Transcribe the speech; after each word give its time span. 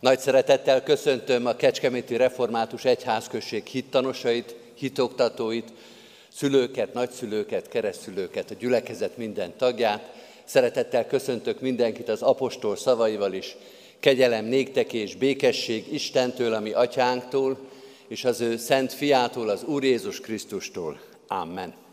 Nagy 0.00 0.18
szeretettel 0.18 0.82
köszöntöm 0.82 1.46
a 1.46 1.56
Kecskeméti 1.56 2.16
Református 2.16 2.84
Egyházközség 2.84 3.66
hittanosait, 3.66 4.54
hitoktatóit, 4.74 5.72
szülőket, 6.32 6.92
nagyszülőket, 6.92 7.68
keresztülőket, 7.68 8.50
a 8.50 8.54
gyülekezet 8.54 9.16
minden 9.16 9.56
tagját. 9.56 10.12
Szeretettel 10.44 11.06
köszöntök 11.06 11.60
mindenkit 11.60 12.08
az 12.08 12.22
apostol 12.22 12.76
szavaival 12.76 13.32
is. 13.32 13.56
Kegyelem 14.00 14.44
néktek 14.44 14.92
és 14.92 15.14
békesség 15.14 15.92
Istentől, 15.92 16.52
ami 16.52 16.72
atyánktól, 16.72 17.58
és 18.08 18.24
az 18.24 18.40
ő 18.40 18.56
szent 18.56 18.92
fiától, 18.92 19.48
az 19.48 19.64
Úr 19.64 19.84
Jézus 19.84 20.20
Krisztustól. 20.20 21.00
Amen. 21.26 21.85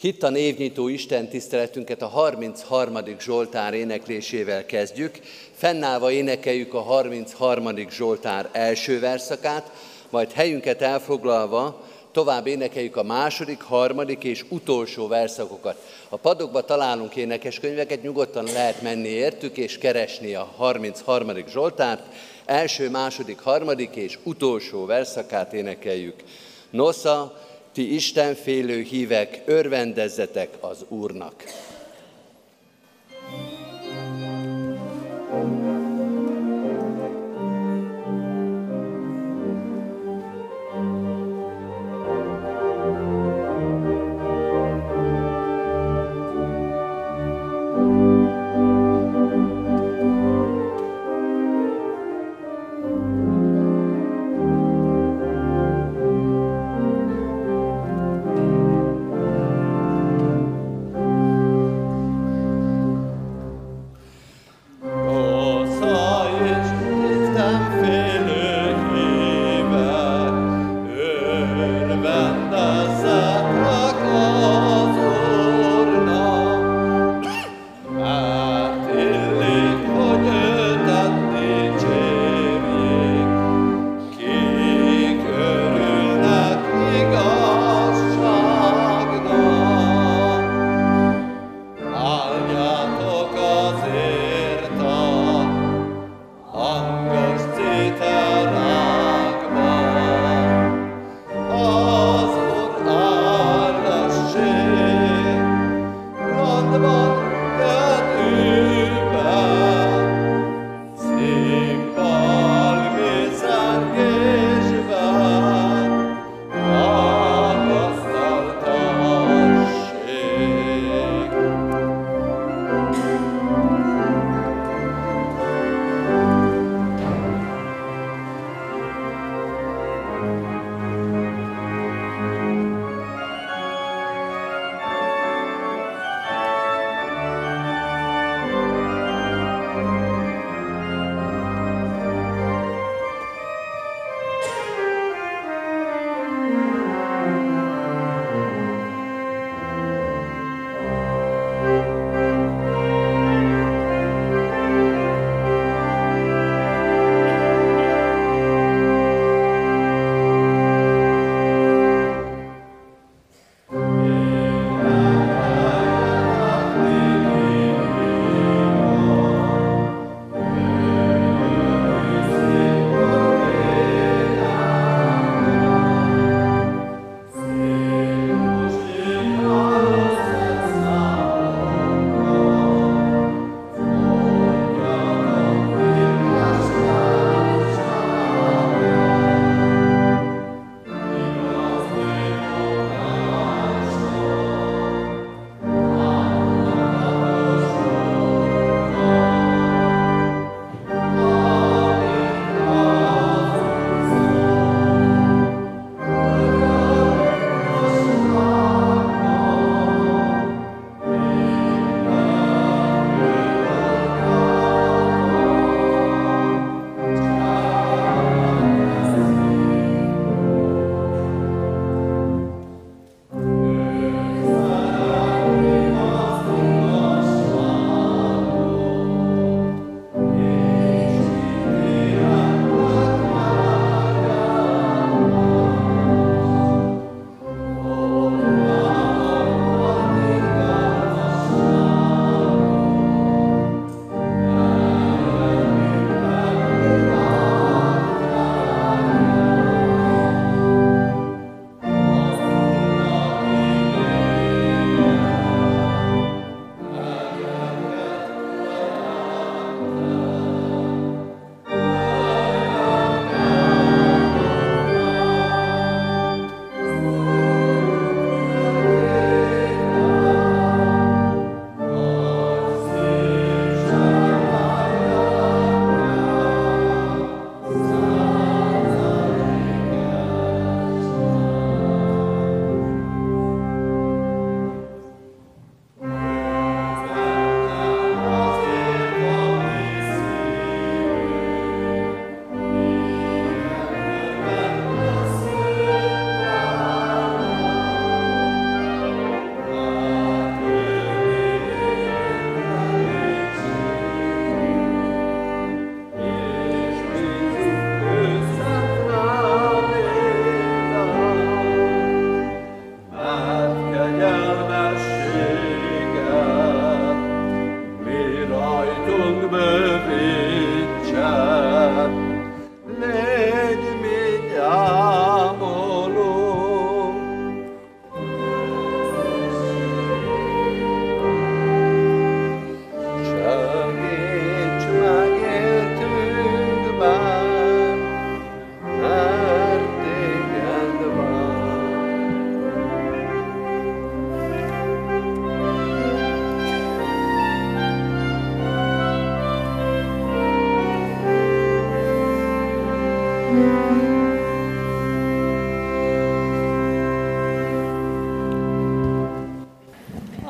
Hitta 0.00 0.28
névnyitó 0.28 0.88
Isten 0.88 1.28
tiszteletünket 1.28 2.02
a 2.02 2.06
33. 2.06 2.98
Zsoltár 3.20 3.74
éneklésével 3.74 4.66
kezdjük. 4.66 5.18
Fennállva 5.54 6.10
énekeljük 6.10 6.74
a 6.74 6.80
33. 6.80 7.68
Zsoltár 7.90 8.48
első 8.52 9.00
verszakát, 9.00 9.70
majd 10.10 10.32
helyünket 10.32 10.82
elfoglalva 10.82 11.84
tovább 12.12 12.46
énekeljük 12.46 12.96
a 12.96 13.02
második, 13.02 13.60
harmadik 13.60 14.24
és 14.24 14.44
utolsó 14.48 15.08
verszakokat. 15.08 15.76
A 16.08 16.16
padokba 16.16 16.64
találunk 16.64 17.16
énekeskönyveket, 17.16 18.02
nyugodtan 18.02 18.44
lehet 18.44 18.82
menni 18.82 19.08
értük 19.08 19.56
és 19.56 19.78
keresni 19.78 20.34
a 20.34 20.52
33. 20.56 21.30
Zsoltárt. 21.48 22.02
Első, 22.44 22.90
második, 22.90 23.38
harmadik 23.40 23.94
és 23.94 24.18
utolsó 24.22 24.84
verszakát 24.84 25.52
énekeljük. 25.52 26.22
Nosza, 26.70 27.46
ti 27.78 27.94
Istenfélő 27.94 28.82
hívek, 28.82 29.42
örvendezzetek 29.44 30.48
az 30.60 30.84
Úrnak! 30.88 31.44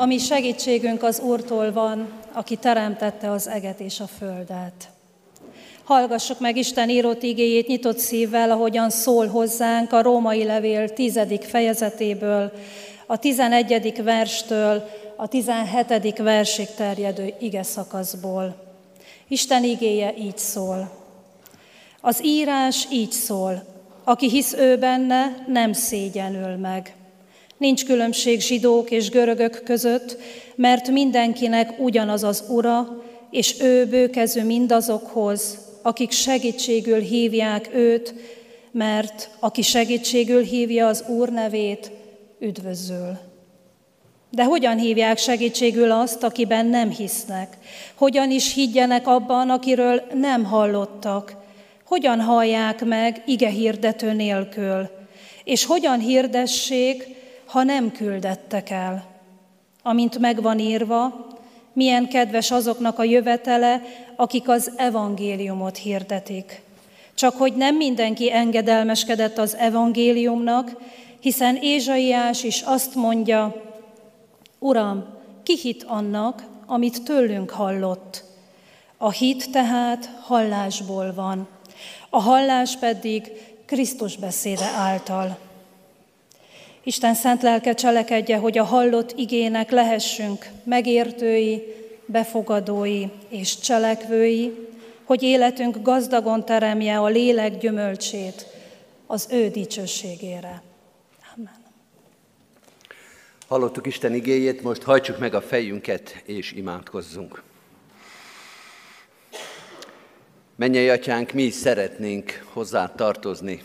Ami 0.08 0.18
segítségünk 0.18 1.02
az 1.02 1.20
Úrtól 1.20 1.72
van, 1.72 2.12
aki 2.32 2.56
teremtette 2.56 3.30
az 3.30 3.48
eget 3.48 3.80
és 3.80 4.00
a 4.00 4.06
földet. 4.06 4.88
Hallgassuk 5.84 6.40
meg 6.40 6.56
Isten 6.56 6.88
írott 6.88 7.22
igéjét 7.22 7.66
nyitott 7.66 7.98
szívvel, 7.98 8.50
ahogyan 8.50 8.90
szól 8.90 9.26
hozzánk 9.26 9.92
a 9.92 10.02
római 10.02 10.44
levél 10.44 10.88
tizedik 10.88 11.42
fejezetéből, 11.42 12.52
a 13.06 13.18
tizenegyedik 13.18 14.02
verstől 14.02 14.88
a 15.16 15.28
tizenhetedik 15.28 16.16
versig 16.16 16.68
terjedő 16.76 17.34
ige 17.40 17.62
szakaszból. 17.62 18.56
Isten 19.28 19.64
igéje 19.64 20.14
így 20.18 20.38
szól. 20.38 20.90
Az 22.00 22.24
írás 22.24 22.86
így 22.90 23.12
szól, 23.12 23.64
aki 24.04 24.28
hisz 24.28 24.52
ő 24.52 24.78
benne, 24.78 25.44
nem 25.46 25.72
szégyenül 25.72 26.56
meg. 26.56 26.97
Nincs 27.58 27.84
különbség 27.84 28.40
zsidók 28.40 28.90
és 28.90 29.10
görögök 29.10 29.62
között, 29.64 30.16
mert 30.54 30.90
mindenkinek 30.90 31.74
ugyanaz 31.78 32.24
az 32.24 32.44
ura, 32.48 33.02
és 33.30 33.60
ő 33.60 33.86
bőkező 33.86 34.44
mindazokhoz, 34.44 35.58
akik 35.82 36.10
segítségül 36.10 37.00
hívják 37.00 37.70
őt, 37.74 38.14
mert 38.70 39.30
aki 39.38 39.62
segítségül 39.62 40.42
hívja 40.42 40.86
az 40.86 41.04
Úr 41.08 41.28
nevét, 41.28 41.90
üdvözöl. 42.38 43.18
De 44.30 44.44
hogyan 44.44 44.78
hívják 44.78 45.18
segítségül 45.18 45.90
azt, 45.90 46.22
akiben 46.22 46.66
nem 46.66 46.90
hisznek? 46.90 47.56
Hogyan 47.94 48.30
is 48.30 48.54
higgyenek 48.54 49.06
abban, 49.06 49.50
akiről 49.50 50.02
nem 50.14 50.44
hallottak? 50.44 51.36
Hogyan 51.84 52.20
hallják 52.20 52.84
meg 52.84 53.22
ige 53.26 53.48
hirdető 53.48 54.12
nélkül? 54.12 54.90
És 55.44 55.64
hogyan 55.64 55.98
hirdessék, 55.98 57.17
ha 57.48 57.62
nem 57.62 57.92
küldettek 57.92 58.70
el? 58.70 59.04
Amint 59.82 60.18
megvan 60.18 60.58
írva, 60.58 61.26
milyen 61.72 62.08
kedves 62.08 62.50
azoknak 62.50 62.98
a 62.98 63.04
jövetele, 63.04 63.82
akik 64.16 64.48
az 64.48 64.72
evangéliumot 64.76 65.76
hirdetik. 65.76 66.62
Csak 67.14 67.36
hogy 67.36 67.54
nem 67.54 67.76
mindenki 67.76 68.32
engedelmeskedett 68.32 69.38
az 69.38 69.56
evangéliumnak, 69.56 70.70
hiszen 71.20 71.56
Ézsaiás 71.56 72.42
is 72.42 72.62
azt 72.62 72.94
mondja, 72.94 73.62
Uram, 74.58 75.04
ki 75.42 75.56
hit 75.56 75.82
annak, 75.82 76.42
amit 76.66 77.02
tőlünk 77.02 77.50
hallott? 77.50 78.24
A 78.96 79.10
hit 79.10 79.50
tehát 79.50 80.10
hallásból 80.20 81.14
van, 81.14 81.48
a 82.10 82.20
hallás 82.20 82.76
pedig 82.76 83.32
Krisztus 83.66 84.16
beszéde 84.16 84.70
által. 84.76 85.38
Isten 86.88 87.14
szent 87.14 87.42
lelke 87.42 87.74
cselekedje, 87.74 88.36
hogy 88.36 88.58
a 88.58 88.64
hallott 88.64 89.12
igének 89.16 89.70
lehessünk 89.70 90.46
megértői, 90.64 91.62
befogadói 92.06 93.04
és 93.28 93.58
cselekvői, 93.58 94.68
hogy 95.04 95.22
életünk 95.22 95.82
gazdagon 95.82 96.44
teremje 96.44 96.98
a 96.98 97.06
lélek 97.06 97.58
gyümölcsét 97.58 98.46
az 99.06 99.28
ő 99.30 99.48
dicsőségére. 99.48 100.62
Amen. 101.36 101.56
Hallottuk 103.48 103.86
Isten 103.86 104.14
igéjét, 104.14 104.62
most 104.62 104.82
hajtsuk 104.82 105.18
meg 105.18 105.34
a 105.34 105.40
fejünket 105.40 106.22
és 106.24 106.52
imádkozzunk. 106.52 107.42
Mennyei 110.56 110.88
atyánk, 110.88 111.32
mi 111.32 111.42
is 111.42 111.54
szeretnénk 111.54 112.44
hozzá 112.52 112.92
tartozni, 112.96 113.62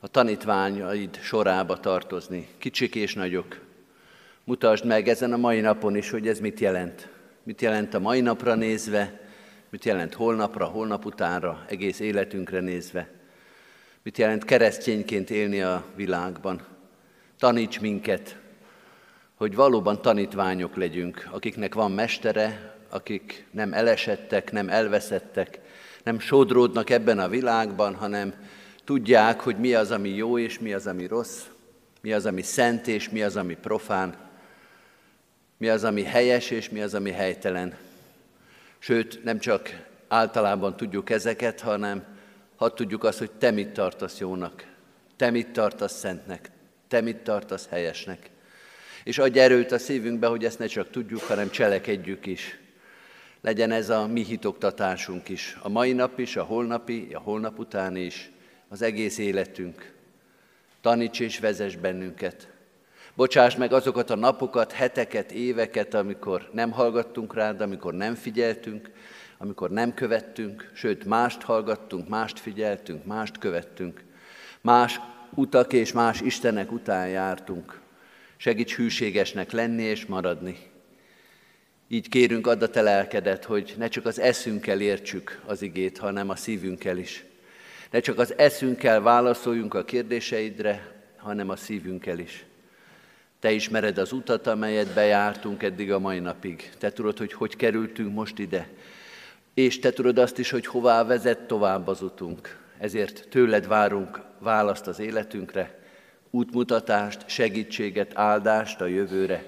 a 0.00 0.08
tanítványaid 0.08 1.18
sorába 1.22 1.80
tartozni, 1.80 2.48
kicsik 2.58 2.94
és 2.94 3.14
nagyok. 3.14 3.60
Mutasd 4.44 4.84
meg 4.84 5.08
ezen 5.08 5.32
a 5.32 5.36
mai 5.36 5.60
napon 5.60 5.96
is, 5.96 6.10
hogy 6.10 6.28
ez 6.28 6.38
mit 6.40 6.60
jelent. 6.60 7.08
Mit 7.42 7.60
jelent 7.60 7.94
a 7.94 7.98
mai 7.98 8.20
napra 8.20 8.54
nézve, 8.54 9.20
mit 9.70 9.84
jelent 9.84 10.14
holnapra, 10.14 10.64
holnap 10.64 11.04
utánra, 11.04 11.64
egész 11.68 12.00
életünkre 12.00 12.60
nézve. 12.60 13.08
Mit 14.02 14.18
jelent 14.18 14.44
keresztényként 14.44 15.30
élni 15.30 15.62
a 15.62 15.84
világban. 15.94 16.62
Taníts 17.38 17.80
minket, 17.80 18.38
hogy 19.34 19.54
valóban 19.54 20.02
tanítványok 20.02 20.76
legyünk, 20.76 21.28
akiknek 21.30 21.74
van 21.74 21.90
mestere, 21.90 22.76
akik 22.88 23.46
nem 23.50 23.72
elesettek, 23.72 24.52
nem 24.52 24.68
elveszettek, 24.68 25.60
nem 26.02 26.18
sodródnak 26.18 26.90
ebben 26.90 27.18
a 27.18 27.28
világban, 27.28 27.94
hanem 27.94 28.34
tudják, 28.88 29.40
hogy 29.40 29.56
mi 29.56 29.74
az, 29.74 29.90
ami 29.90 30.08
jó 30.08 30.38
és 30.38 30.58
mi 30.58 30.72
az, 30.72 30.86
ami 30.86 31.06
rossz, 31.06 31.42
mi 32.00 32.12
az, 32.12 32.26
ami 32.26 32.42
szent 32.42 32.86
és 32.86 33.08
mi 33.08 33.22
az, 33.22 33.36
ami 33.36 33.54
profán, 33.54 34.14
mi 35.56 35.68
az, 35.68 35.84
ami 35.84 36.02
helyes 36.02 36.50
és 36.50 36.68
mi 36.68 36.80
az, 36.80 36.94
ami 36.94 37.10
helytelen. 37.10 37.76
Sőt, 38.78 39.24
nem 39.24 39.38
csak 39.38 39.86
általában 40.08 40.76
tudjuk 40.76 41.10
ezeket, 41.10 41.60
hanem 41.60 42.04
ha 42.56 42.74
tudjuk 42.74 43.04
azt, 43.04 43.18
hogy 43.18 43.30
te 43.30 43.50
mit 43.50 43.68
tartasz 43.68 44.18
jónak, 44.18 44.66
te 45.16 45.30
mit 45.30 45.48
tartasz 45.48 45.98
szentnek, 45.98 46.50
te 46.88 47.00
mit 47.00 47.16
tartasz 47.16 47.68
helyesnek. 47.68 48.30
És 49.04 49.18
adj 49.18 49.38
erőt 49.38 49.72
a 49.72 49.78
szívünkbe, 49.78 50.26
hogy 50.26 50.44
ezt 50.44 50.58
ne 50.58 50.66
csak 50.66 50.90
tudjuk, 50.90 51.20
hanem 51.20 51.50
cselekedjük 51.50 52.26
is. 52.26 52.58
Legyen 53.40 53.70
ez 53.70 53.90
a 53.90 54.06
mi 54.06 54.24
hitoktatásunk 54.24 55.28
is, 55.28 55.56
a 55.62 55.68
mai 55.68 55.92
nap 55.92 56.18
is, 56.18 56.36
a 56.36 56.42
holnapi, 56.42 57.08
a 57.12 57.18
holnap 57.18 57.58
utáni 57.58 58.00
is, 58.00 58.30
az 58.68 58.82
egész 58.82 59.18
életünk. 59.18 59.92
Taníts 60.80 61.20
és 61.20 61.38
vezess 61.38 61.76
bennünket. 61.76 62.48
Bocsáss 63.14 63.56
meg 63.56 63.72
azokat 63.72 64.10
a 64.10 64.16
napokat, 64.16 64.72
heteket, 64.72 65.32
éveket, 65.32 65.94
amikor 65.94 66.50
nem 66.52 66.70
hallgattunk 66.70 67.34
rád, 67.34 67.60
amikor 67.60 67.94
nem 67.94 68.14
figyeltünk, 68.14 68.90
amikor 69.38 69.70
nem 69.70 69.94
követtünk, 69.94 70.70
sőt, 70.74 71.04
mást 71.04 71.42
hallgattunk, 71.42 72.08
mást 72.08 72.38
figyeltünk, 72.38 73.04
mást 73.04 73.38
követtünk, 73.38 74.04
más 74.60 75.00
utak 75.34 75.72
és 75.72 75.92
más 75.92 76.20
Istenek 76.20 76.72
után 76.72 77.08
jártunk. 77.08 77.80
Segíts 78.36 78.74
hűségesnek 78.74 79.50
lenni 79.52 79.82
és 79.82 80.06
maradni. 80.06 80.58
Így 81.88 82.08
kérünk, 82.08 82.46
add 82.46 82.62
a 82.62 82.68
te 82.68 82.82
lelkedet, 82.82 83.44
hogy 83.44 83.74
ne 83.78 83.88
csak 83.88 84.06
az 84.06 84.18
eszünkkel 84.20 84.80
értsük 84.80 85.42
az 85.46 85.62
igét, 85.62 85.98
hanem 85.98 86.28
a 86.28 86.36
szívünkkel 86.36 86.98
is. 86.98 87.24
Ne 87.90 88.00
csak 88.00 88.18
az 88.18 88.34
eszünkkel 88.38 89.00
válaszoljunk 89.00 89.74
a 89.74 89.84
kérdéseidre, 89.84 90.92
hanem 91.16 91.48
a 91.48 91.56
szívünkkel 91.56 92.18
is. 92.18 92.44
Te 93.40 93.50
ismered 93.50 93.98
az 93.98 94.12
utat, 94.12 94.46
amelyet 94.46 94.94
bejártunk 94.94 95.62
eddig 95.62 95.92
a 95.92 95.98
mai 95.98 96.18
napig. 96.18 96.70
Te 96.78 96.92
tudod, 96.92 97.18
hogy 97.18 97.32
hogy 97.32 97.56
kerültünk 97.56 98.14
most 98.14 98.38
ide. 98.38 98.68
És 99.54 99.78
te 99.78 99.90
tudod 99.90 100.18
azt 100.18 100.38
is, 100.38 100.50
hogy 100.50 100.66
hová 100.66 101.04
vezet 101.04 101.38
tovább 101.38 101.88
az 101.88 102.02
utunk. 102.02 102.58
Ezért 102.78 103.26
tőled 103.28 103.66
várunk 103.66 104.20
választ 104.38 104.86
az 104.86 104.98
életünkre, 104.98 105.78
útmutatást, 106.30 107.28
segítséget, 107.28 108.12
áldást 108.14 108.80
a 108.80 108.86
jövőre. 108.86 109.44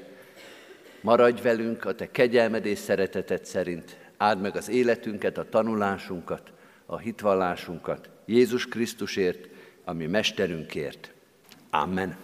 Maradj 1.00 1.42
velünk 1.42 1.84
a 1.84 1.94
te 1.94 2.10
kegyelmed 2.10 2.66
és 2.66 2.78
szereteted 2.78 3.44
szerint. 3.44 3.96
Áld 4.16 4.40
meg 4.40 4.56
az 4.56 4.68
életünket, 4.68 5.38
a 5.38 5.48
tanulásunkat, 5.48 6.52
a 6.86 6.98
hitvallásunkat. 6.98 8.08
Jézus 8.30 8.66
Krisztusért, 8.66 9.48
ami 9.84 10.06
mesterünkért. 10.06 11.10
Amen. 11.70 12.16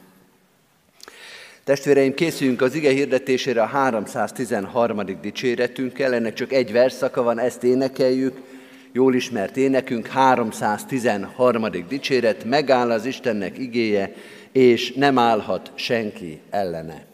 Testvéreim, 1.64 2.14
készüljünk 2.14 2.60
az 2.60 2.74
ige 2.74 2.90
hirdetésére 2.90 3.62
a 3.62 3.66
313. 3.66 5.20
dicséretünkkel, 5.20 6.14
ennek 6.14 6.34
csak 6.34 6.52
egy 6.52 6.72
verszaka 6.72 7.22
van, 7.22 7.38
ezt 7.38 7.62
énekeljük, 7.62 8.36
jól 8.92 9.14
ismert 9.14 9.56
énekünk, 9.56 10.06
313. 10.06 11.66
dicséret, 11.88 12.44
megáll 12.44 12.90
az 12.90 13.04
Istennek 13.04 13.58
igéje, 13.58 14.14
és 14.52 14.92
nem 14.92 15.18
állhat 15.18 15.72
senki 15.74 16.40
ellene. 16.50 17.05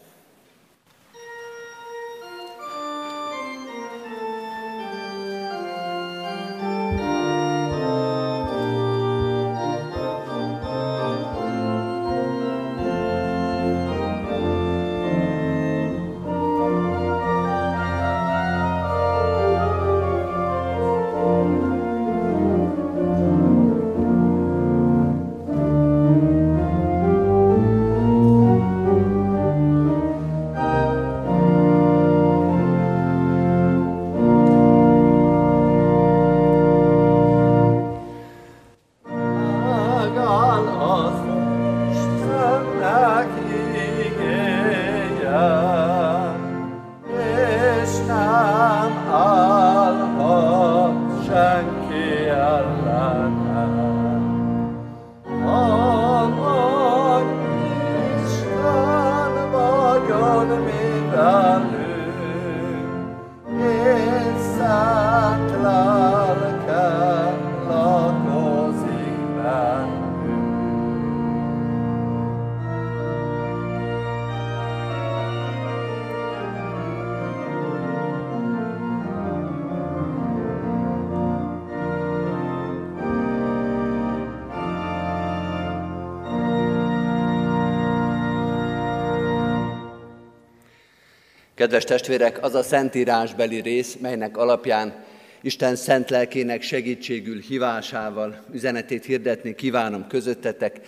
Kedves 91.63 91.83
testvérek, 91.83 92.43
az 92.43 92.55
a 92.55 92.63
szentírásbeli 92.63 93.61
rész, 93.61 93.97
melynek 94.01 94.37
alapján 94.37 95.03
Isten 95.41 95.75
szent 95.75 96.09
lelkének 96.09 96.61
segítségül 96.61 97.39
hívásával 97.39 98.43
üzenetét 98.53 99.05
hirdetni 99.05 99.55
kívánom 99.55 100.07
közöttetek, 100.07 100.79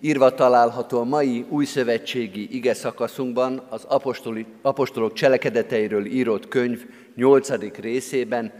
írva 0.00 0.34
található 0.34 0.98
a 1.00 1.04
mai 1.04 1.44
új 1.48 1.64
szövetségi 1.64 2.48
ige 2.56 2.74
szakaszunkban 2.74 3.66
az 3.68 3.84
apostoli, 3.84 4.46
apostolok 4.62 5.12
cselekedeteiről 5.12 6.04
írott 6.06 6.48
könyv 6.48 6.84
8. 7.16 7.48
részében, 7.80 8.52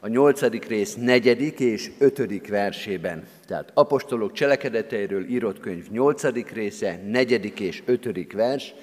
a 0.00 0.08
8. 0.08 0.66
rész 0.68 0.94
4. 0.94 1.60
és 1.60 1.90
5. 1.98 2.48
versében. 2.48 3.24
Tehát 3.46 3.70
apostolok 3.74 4.32
cselekedeteiről 4.32 5.24
írott 5.28 5.60
könyv 5.60 5.90
8. 5.90 6.52
része, 6.52 7.00
4. 7.06 7.60
és 7.60 7.82
5. 7.84 8.32
vers, 8.32 8.74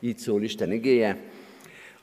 így 0.00 0.18
szól 0.18 0.42
Isten 0.42 0.72
igéje. 0.72 1.34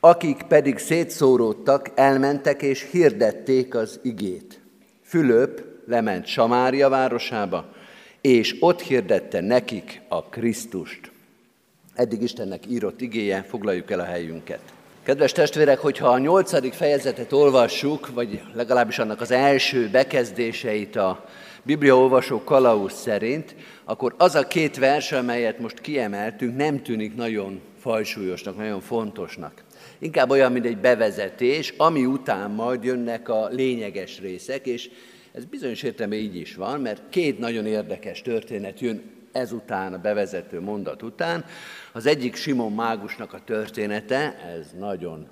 Akik 0.05 0.41
pedig 0.47 0.77
szétszóródtak, 0.77 1.91
elmentek 1.95 2.61
és 2.61 2.87
hirdették 2.91 3.75
az 3.75 3.99
igét. 4.01 4.59
Fülöp 5.03 5.63
lement 5.87 6.25
Samária 6.25 6.89
városába, 6.89 7.65
és 8.21 8.55
ott 8.59 8.81
hirdette 8.81 9.41
nekik 9.41 10.01
a 10.07 10.23
Krisztust. 10.23 11.11
Eddig 11.93 12.21
Istennek 12.21 12.63
írott 12.69 13.01
igéje, 13.01 13.45
foglaljuk 13.49 13.91
el 13.91 13.99
a 13.99 14.03
helyünket. 14.03 14.59
Kedves 15.03 15.31
testvérek, 15.31 15.79
hogyha 15.79 16.07
a 16.07 16.19
nyolcadik 16.19 16.73
fejezetet 16.73 17.31
olvassuk, 17.31 18.13
vagy 18.13 18.41
legalábbis 18.53 18.99
annak 18.99 19.21
az 19.21 19.31
első 19.31 19.89
bekezdéseit 19.91 20.95
a 20.95 21.25
bibliaolvasó 21.61 22.43
kalauz 22.43 22.93
szerint, 22.93 23.55
akkor 23.83 24.15
az 24.17 24.35
a 24.35 24.47
két 24.47 24.77
vers, 24.77 25.11
amelyet 25.11 25.59
most 25.59 25.81
kiemeltünk, 25.81 26.57
nem 26.57 26.81
tűnik 26.81 27.15
nagyon 27.15 27.61
fajsúlyosnak, 27.79 28.57
nagyon 28.57 28.81
fontosnak. 28.81 29.63
Inkább 30.03 30.29
olyan, 30.29 30.51
mint 30.51 30.65
egy 30.65 30.77
bevezetés, 30.77 31.73
ami 31.77 32.05
után 32.05 32.51
majd 32.51 32.83
jönnek 32.83 33.29
a 33.29 33.47
lényeges 33.47 34.19
részek, 34.19 34.65
és 34.65 34.89
ez 35.31 35.45
bizonyos 35.45 35.83
értelme 35.83 36.15
így 36.15 36.35
is 36.35 36.55
van, 36.55 36.81
mert 36.81 37.01
két 37.09 37.39
nagyon 37.39 37.65
érdekes 37.65 38.21
történet 38.21 38.79
jön 38.79 39.01
ezután, 39.31 39.93
a 39.93 39.97
bevezető 39.97 40.61
mondat 40.61 41.01
után. 41.01 41.45
Az 41.93 42.05
egyik 42.05 42.35
Simon 42.35 42.71
Mágusnak 42.71 43.33
a 43.33 43.41
története, 43.45 44.35
ez 44.57 44.67
nagyon, 44.79 45.27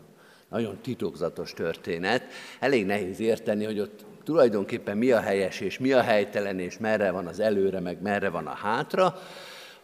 nagyon 0.49 0.77
titokzatos 0.81 1.53
történet. 1.53 2.23
Elég 2.59 2.85
nehéz 2.85 3.19
érteni, 3.19 3.65
hogy 3.65 3.79
ott 3.79 4.05
tulajdonképpen 4.23 4.97
mi 4.97 5.11
a 5.11 5.19
helyes 5.19 5.59
és 5.59 5.79
mi 5.79 5.91
a 5.91 6.01
helytelen, 6.01 6.59
és 6.59 6.77
merre 6.77 7.11
van 7.11 7.27
az 7.27 7.39
előre, 7.39 7.79
meg 7.79 8.01
merre 8.01 8.29
van 8.29 8.47
a 8.47 8.55
hátra. 8.55 9.21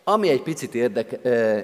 Ami 0.04 0.30
egy 0.30 0.42
picit 0.42 0.76
érdeke, 0.76 1.20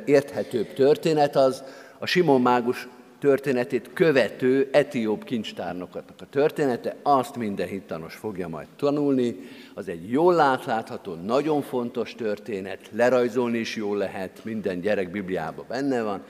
érthetőbb 0.05 0.73
történet, 0.73 1.35
az 1.35 1.63
a 1.99 2.05
Simon 2.05 2.41
Mágus 2.41 2.87
történetét 3.23 3.89
követő 3.93 4.69
etióp 4.71 5.23
kincstárnoknak 5.23 6.09
a 6.19 6.29
története, 6.29 6.95
azt 7.03 7.35
minden 7.35 7.67
hittanos 7.67 8.15
fogja 8.15 8.47
majd 8.47 8.67
tanulni. 8.75 9.35
Az 9.73 9.87
egy 9.87 10.09
jól 10.11 10.33
látlátható, 10.33 11.13
nagyon 11.13 11.61
fontos 11.61 12.15
történet, 12.15 12.79
lerajzolni 12.91 13.57
is 13.57 13.75
jól 13.75 13.97
lehet, 13.97 14.43
minden 14.43 14.81
gyerek 14.81 15.11
Bibliában 15.11 15.65
benne 15.67 16.01
van. 16.01 16.23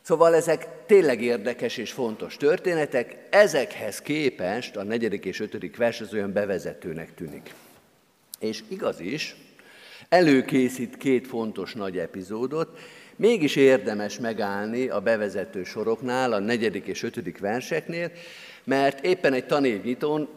Szóval 0.00 0.34
ezek 0.34 0.68
tényleg 0.86 1.22
érdekes 1.22 1.76
és 1.76 1.92
fontos 1.92 2.36
történetek, 2.36 3.26
ezekhez 3.30 4.00
képest 4.00 4.76
a 4.76 4.82
negyedik 4.82 5.24
és 5.24 5.40
ötödik 5.40 5.76
vers 5.76 6.00
az 6.00 6.12
olyan 6.12 6.32
bevezetőnek 6.32 7.14
tűnik. 7.14 7.54
És 8.38 8.62
igaz 8.68 9.00
is, 9.00 9.36
előkészít 10.08 10.96
két 10.96 11.26
fontos 11.26 11.74
nagy 11.74 11.98
epizódot, 11.98 12.78
Mégis 13.18 13.56
érdemes 13.56 14.18
megállni 14.18 14.88
a 14.88 15.00
bevezető 15.00 15.64
soroknál, 15.64 16.32
a 16.32 16.38
negyedik 16.38 16.86
és 16.86 17.02
ötödik 17.02 17.38
verseknél, 17.38 18.10
mert 18.64 19.04
éppen 19.04 19.32
egy 19.32 19.46
tanévnyitón, 19.46 20.28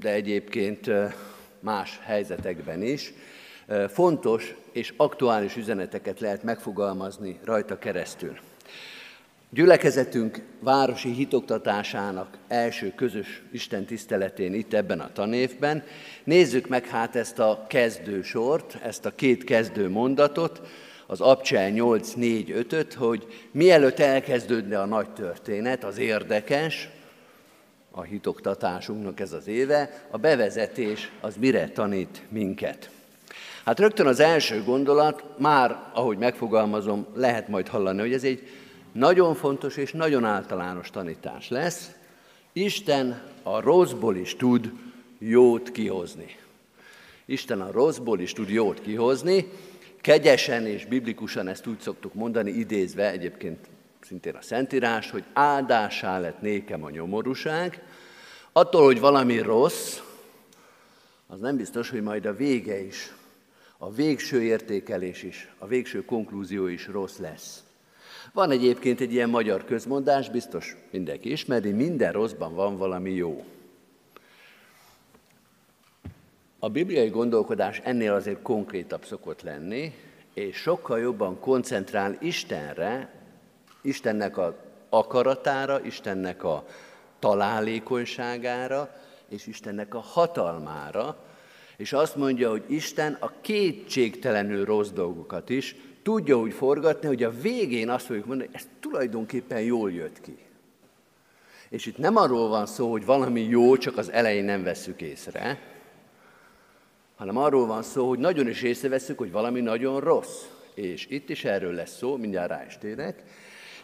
de 0.00 0.12
egyébként 0.12 0.90
más 1.60 2.00
helyzetekben 2.02 2.82
is, 2.82 3.12
fontos 3.88 4.54
és 4.72 4.92
aktuális 4.96 5.56
üzeneteket 5.56 6.20
lehet 6.20 6.42
megfogalmazni 6.42 7.38
rajta 7.44 7.78
keresztül. 7.78 8.38
Gyülekezetünk 9.50 10.42
városi 10.60 11.12
hitoktatásának 11.12 12.38
első 12.48 12.92
közös 12.96 13.42
Isten 13.52 13.84
tiszteletén 13.84 14.54
itt 14.54 14.74
ebben 14.74 15.00
a 15.00 15.12
tanévben. 15.12 15.84
Nézzük 16.24 16.68
meg 16.68 16.86
hát 16.86 17.16
ezt 17.16 17.38
a 17.38 17.64
kezdő 17.68 18.22
sort, 18.22 18.78
ezt 18.82 19.06
a 19.06 19.14
két 19.14 19.44
kezdő 19.44 19.88
mondatot, 19.88 20.62
az 21.14 21.20
Abcsel 21.20 21.70
8-4-5-öt, 21.74 22.94
hogy 22.94 23.26
mielőtt 23.50 23.98
elkezdődne 23.98 24.80
a 24.80 24.86
nagy 24.86 25.10
történet, 25.10 25.84
az 25.84 25.98
érdekes, 25.98 26.88
a 27.90 28.02
hitoktatásunknak 28.02 29.20
ez 29.20 29.32
az 29.32 29.46
éve, 29.46 30.06
a 30.10 30.18
bevezetés 30.18 31.10
az 31.20 31.36
mire 31.36 31.68
tanít 31.68 32.22
minket. 32.28 32.90
Hát 33.64 33.78
rögtön 33.78 34.06
az 34.06 34.20
első 34.20 34.62
gondolat, 34.62 35.24
már 35.38 35.90
ahogy 35.92 36.18
megfogalmazom, 36.18 37.06
lehet 37.14 37.48
majd 37.48 37.68
hallani, 37.68 38.00
hogy 38.00 38.12
ez 38.12 38.24
egy 38.24 38.48
nagyon 38.92 39.34
fontos 39.34 39.76
és 39.76 39.92
nagyon 39.92 40.24
általános 40.24 40.90
tanítás 40.90 41.48
lesz. 41.48 41.90
Isten 42.52 43.22
a 43.42 43.60
rosszból 43.60 44.16
is 44.16 44.36
tud 44.36 44.72
jót 45.18 45.70
kihozni. 45.70 46.36
Isten 47.24 47.60
a 47.60 47.72
rosszból 47.72 48.20
is 48.20 48.32
tud 48.32 48.48
jót 48.48 48.80
kihozni, 48.80 49.48
Kegyesen 50.04 50.66
és 50.66 50.84
biblikusan 50.84 51.48
ezt 51.48 51.66
úgy 51.66 51.80
szoktuk 51.80 52.14
mondani, 52.14 52.50
idézve 52.50 53.10
egyébként 53.10 53.66
szintén 54.00 54.34
a 54.34 54.42
Szentírás, 54.42 55.10
hogy 55.10 55.24
áldásá 55.32 56.18
lett 56.18 56.40
nékem 56.40 56.84
a 56.84 56.90
nyomorúság, 56.90 57.82
attól, 58.52 58.84
hogy 58.84 59.00
valami 59.00 59.38
rossz, 59.38 60.00
az 61.26 61.40
nem 61.40 61.56
biztos, 61.56 61.90
hogy 61.90 62.02
majd 62.02 62.26
a 62.26 62.34
vége 62.34 62.84
is, 62.84 63.12
a 63.78 63.92
végső 63.92 64.42
értékelés 64.42 65.22
is, 65.22 65.48
a 65.58 65.66
végső 65.66 66.04
konklúzió 66.04 66.66
is 66.66 66.86
rossz 66.86 67.18
lesz. 67.18 67.64
Van 68.32 68.50
egyébként 68.50 69.00
egy 69.00 69.12
ilyen 69.12 69.30
magyar 69.30 69.64
közmondás, 69.64 70.30
biztos 70.30 70.76
mindenki 70.90 71.30
ismeri, 71.30 71.72
minden 71.72 72.12
rosszban 72.12 72.54
van 72.54 72.76
valami 72.76 73.10
jó. 73.10 73.44
A 76.64 76.68
bibliai 76.68 77.08
gondolkodás 77.08 77.80
ennél 77.84 78.12
azért 78.12 78.42
konkrétabb 78.42 79.04
szokott 79.04 79.42
lenni, 79.42 79.92
és 80.34 80.56
sokkal 80.56 80.98
jobban 80.98 81.40
koncentrál 81.40 82.16
Istenre, 82.20 83.12
Istennek 83.82 84.36
a 84.36 84.56
akaratára, 84.88 85.80
Istennek 85.84 86.44
a 86.44 86.64
találékonyságára, 87.18 88.96
és 89.28 89.46
Istennek 89.46 89.94
a 89.94 89.98
hatalmára, 89.98 91.16
és 91.76 91.92
azt 91.92 92.16
mondja, 92.16 92.50
hogy 92.50 92.64
Isten 92.66 93.16
a 93.20 93.32
kétségtelenül 93.40 94.64
rossz 94.64 94.90
dolgokat 94.90 95.50
is 95.50 95.76
tudja 96.02 96.38
úgy 96.38 96.52
forgatni, 96.52 97.06
hogy 97.06 97.22
a 97.22 97.30
végén 97.40 97.88
azt 97.88 98.06
fogjuk 98.06 98.26
mondani, 98.26 98.48
hogy 98.52 98.60
ez 98.60 98.68
tulajdonképpen 98.80 99.60
jól 99.60 99.92
jött 99.92 100.20
ki. 100.20 100.38
És 101.68 101.86
itt 101.86 101.98
nem 101.98 102.16
arról 102.16 102.48
van 102.48 102.66
szó, 102.66 102.90
hogy 102.90 103.04
valami 103.04 103.40
jó, 103.40 103.76
csak 103.76 103.96
az 103.96 104.10
elején 104.10 104.44
nem 104.44 104.62
veszük 104.62 105.00
észre, 105.00 105.72
hanem 107.16 107.36
arról 107.36 107.66
van 107.66 107.82
szó, 107.82 108.08
hogy 108.08 108.18
nagyon 108.18 108.48
is 108.48 108.62
észreveszünk, 108.62 109.18
hogy 109.18 109.32
valami 109.32 109.60
nagyon 109.60 110.00
rossz. 110.00 110.42
És 110.74 111.06
itt 111.10 111.30
is 111.30 111.44
erről 111.44 111.72
lesz 111.72 111.96
szó, 111.96 112.16
mindjárt 112.16 112.48
rá 112.48 112.64
is 112.66 112.78
térek. 112.78 113.22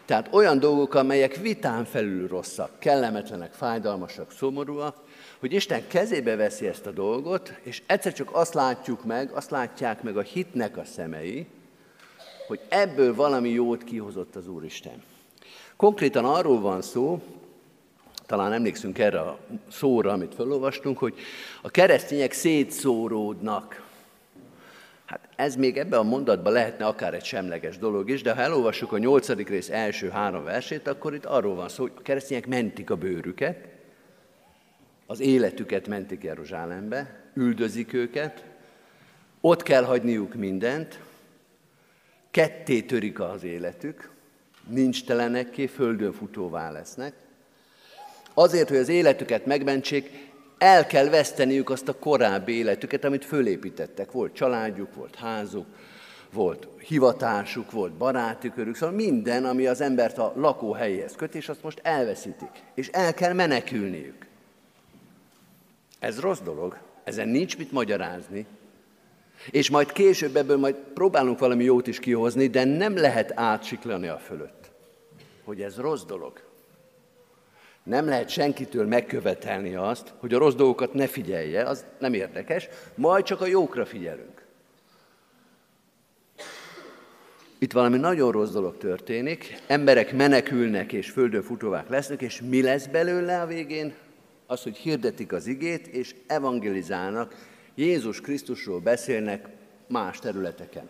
Tehát 0.05 0.33
olyan 0.33 0.59
dolgok, 0.59 0.93
amelyek 0.93 1.35
vitán 1.35 1.85
felül 1.85 2.27
rosszak, 2.27 2.79
kellemetlenek, 2.79 3.53
fájdalmasak, 3.53 4.31
szomorúak, 4.31 4.95
hogy 5.39 5.53
Isten 5.53 5.87
kezébe 5.87 6.35
veszi 6.35 6.67
ezt 6.67 6.85
a 6.85 6.91
dolgot, 6.91 7.53
és 7.63 7.81
egyszer 7.85 8.13
csak 8.13 8.29
azt 8.31 8.53
látjuk 8.53 9.05
meg, 9.05 9.31
azt 9.31 9.51
látják 9.51 10.03
meg 10.03 10.17
a 10.17 10.21
hitnek 10.21 10.77
a 10.77 10.85
szemei, 10.85 11.47
hogy 12.47 12.59
ebből 12.69 13.15
valami 13.15 13.49
jót 13.49 13.83
kihozott 13.83 14.35
az 14.35 14.47
Úristen. 14.47 15.03
Konkrétan 15.75 16.25
arról 16.25 16.59
van 16.59 16.81
szó, 16.81 17.21
talán 18.31 18.53
emlékszünk 18.53 18.99
erre 18.99 19.19
a 19.19 19.39
szóra, 19.71 20.11
amit 20.11 20.35
felolvastunk, 20.35 20.97
hogy 20.97 21.13
a 21.61 21.69
keresztények 21.69 22.31
szétszóródnak. 22.31 23.87
Hát 25.05 25.27
ez 25.35 25.55
még 25.55 25.77
ebben 25.77 25.99
a 25.99 26.03
mondatban 26.03 26.53
lehetne 26.53 26.85
akár 26.85 27.13
egy 27.13 27.23
semleges 27.23 27.77
dolog 27.77 28.09
is, 28.09 28.21
de 28.21 28.33
ha 28.33 28.41
elolvassuk 28.41 28.91
a 28.91 28.97
nyolcadik 28.97 29.49
rész 29.49 29.69
első 29.69 30.09
három 30.09 30.43
versét, 30.43 30.87
akkor 30.87 31.13
itt 31.13 31.25
arról 31.25 31.55
van 31.55 31.69
szó, 31.69 31.83
hogy 31.83 31.91
a 31.97 32.01
keresztények 32.01 32.47
mentik 32.47 32.89
a 32.89 32.95
bőrüket, 32.95 33.67
az 35.05 35.19
életüket 35.19 35.87
mentik 35.87 36.23
Jeruzsálembe, 36.23 37.31
üldözik 37.33 37.93
őket, 37.93 38.43
ott 39.41 39.63
kell 39.63 39.83
hagyniuk 39.83 40.33
mindent, 40.33 40.99
ketté 42.31 42.81
törik 42.81 43.19
az 43.19 43.43
életük, 43.43 44.09
nincs 44.67 45.05
telenekké, 45.05 45.65
földön 45.65 46.13
futóvá 46.13 46.71
lesznek, 46.71 47.20
Azért, 48.33 48.69
hogy 48.69 48.77
az 48.77 48.89
életüket 48.89 49.45
megmentsék, 49.45 50.29
el 50.57 50.87
kell 50.87 51.09
veszteniük 51.09 51.69
azt 51.69 51.87
a 51.87 51.99
korábbi 51.99 52.53
életüket, 52.53 53.03
amit 53.03 53.25
fölépítettek. 53.25 54.11
Volt 54.11 54.33
családjuk, 54.33 54.95
volt 54.95 55.15
házuk, 55.15 55.65
volt 56.33 56.67
hivatásuk, 56.77 57.71
volt 57.71 57.93
baráti 57.93 58.51
körük, 58.51 58.75
szóval 58.75 58.95
minden, 58.95 59.45
ami 59.45 59.65
az 59.65 59.81
embert 59.81 60.17
a 60.17 60.33
lakóhelyéhez 60.35 61.15
köt, 61.15 61.35
és 61.35 61.49
azt 61.49 61.63
most 61.63 61.79
elveszítik. 61.83 62.51
És 62.73 62.87
el 62.87 63.13
kell 63.13 63.33
menekülniük. 63.33 64.25
Ez 65.99 66.19
rossz 66.19 66.39
dolog, 66.39 66.77
ezen 67.03 67.27
nincs 67.27 67.57
mit 67.57 67.71
magyarázni. 67.71 68.45
És 69.51 69.69
majd 69.69 69.91
később 69.91 70.35
ebből 70.35 70.57
majd 70.57 70.75
próbálunk 70.75 71.39
valami 71.39 71.63
jót 71.63 71.87
is 71.87 71.99
kihozni, 71.99 72.47
de 72.47 72.63
nem 72.63 72.97
lehet 72.97 73.31
átsiklani 73.35 74.07
a 74.07 74.17
fölött, 74.17 74.71
hogy 75.43 75.61
ez 75.61 75.77
rossz 75.77 76.03
dolog. 76.03 76.50
Nem 77.83 78.05
lehet 78.07 78.29
senkitől 78.29 78.85
megkövetelni 78.85 79.75
azt, 79.75 80.13
hogy 80.17 80.33
a 80.33 80.37
rossz 80.37 80.53
dolgokat 80.53 80.93
ne 80.93 81.07
figyelje, 81.07 81.63
az 81.63 81.85
nem 81.99 82.13
érdekes, 82.13 82.69
majd 82.95 83.25
csak 83.25 83.41
a 83.41 83.45
jókra 83.45 83.85
figyelünk. 83.85 84.45
Itt 87.59 87.71
valami 87.71 87.97
nagyon 87.97 88.31
rossz 88.31 88.51
dolog 88.51 88.77
történik, 88.77 89.61
emberek 89.67 90.13
menekülnek 90.13 90.93
és 90.93 91.09
földön 91.09 91.41
futóvák 91.41 91.89
lesznek, 91.89 92.21
és 92.21 92.41
mi 92.49 92.61
lesz 92.61 92.85
belőle 92.85 93.41
a 93.41 93.45
végén? 93.45 93.93
Az, 94.45 94.63
hogy 94.63 94.77
hirdetik 94.77 95.33
az 95.33 95.47
igét, 95.47 95.87
és 95.87 96.15
evangelizálnak, 96.27 97.35
Jézus 97.75 98.21
Krisztusról 98.21 98.79
beszélnek 98.79 99.47
más 99.87 100.19
területeken. 100.19 100.89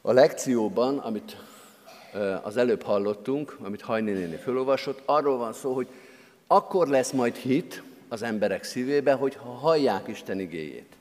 A 0.00 0.12
lekcióban, 0.12 0.98
amit 0.98 1.36
az 2.42 2.56
előbb 2.56 2.82
hallottunk, 2.82 3.56
amit 3.62 3.80
Hajni 3.80 4.10
néni 4.10 4.36
felolvasott, 4.36 5.02
arról 5.04 5.36
van 5.36 5.52
szó, 5.52 5.72
hogy 5.72 5.86
akkor 6.46 6.88
lesz 6.88 7.10
majd 7.10 7.34
hit 7.34 7.82
az 8.08 8.22
emberek 8.22 8.64
szívébe, 8.64 9.12
hogyha 9.12 9.50
hallják 9.50 10.08
Isten 10.08 10.40
igéjét. 10.40 10.96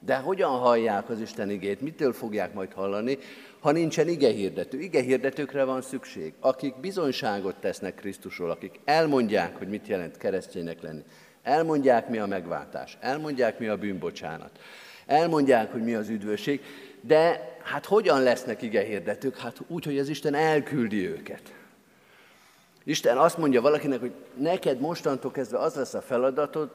De 0.00 0.16
hogyan 0.16 0.50
hallják 0.50 1.10
az 1.10 1.20
Isten 1.20 1.50
igét? 1.50 1.80
Mitől 1.80 2.12
fogják 2.12 2.54
majd 2.54 2.72
hallani, 2.72 3.18
ha 3.60 3.70
nincsen 3.70 4.08
igehirdető? 4.08 4.80
Igehirdetőkre 4.80 5.64
van 5.64 5.82
szükség, 5.82 6.32
akik 6.40 6.76
bizonyságot 6.76 7.56
tesznek 7.56 7.94
Krisztusról, 7.94 8.50
akik 8.50 8.80
elmondják, 8.84 9.56
hogy 9.56 9.68
mit 9.68 9.86
jelent 9.86 10.16
kereszténynek 10.16 10.82
lenni. 10.82 11.02
Elmondják, 11.42 12.08
mi 12.08 12.18
a 12.18 12.26
megváltás. 12.26 12.96
Elmondják, 13.00 13.58
mi 13.58 13.66
a 13.66 13.76
bűnbocsánat. 13.76 14.50
Elmondják, 15.06 15.72
hogy 15.72 15.82
mi 15.82 15.94
az 15.94 16.08
üdvösség. 16.08 16.60
De 17.00 17.56
hát 17.62 17.86
hogyan 17.86 18.22
lesznek 18.22 18.62
igehirdetők? 18.62 19.36
Hát 19.36 19.60
úgy, 19.66 19.84
hogy 19.84 19.98
az 19.98 20.08
Isten 20.08 20.34
elküldi 20.34 21.08
őket. 21.08 21.54
Isten 22.84 23.18
azt 23.18 23.38
mondja 23.38 23.60
valakinek, 23.60 24.00
hogy 24.00 24.12
neked 24.34 24.80
mostantól 24.80 25.30
kezdve 25.30 25.58
az 25.58 25.74
lesz 25.74 25.94
a 25.94 26.02
feladatod, 26.02 26.70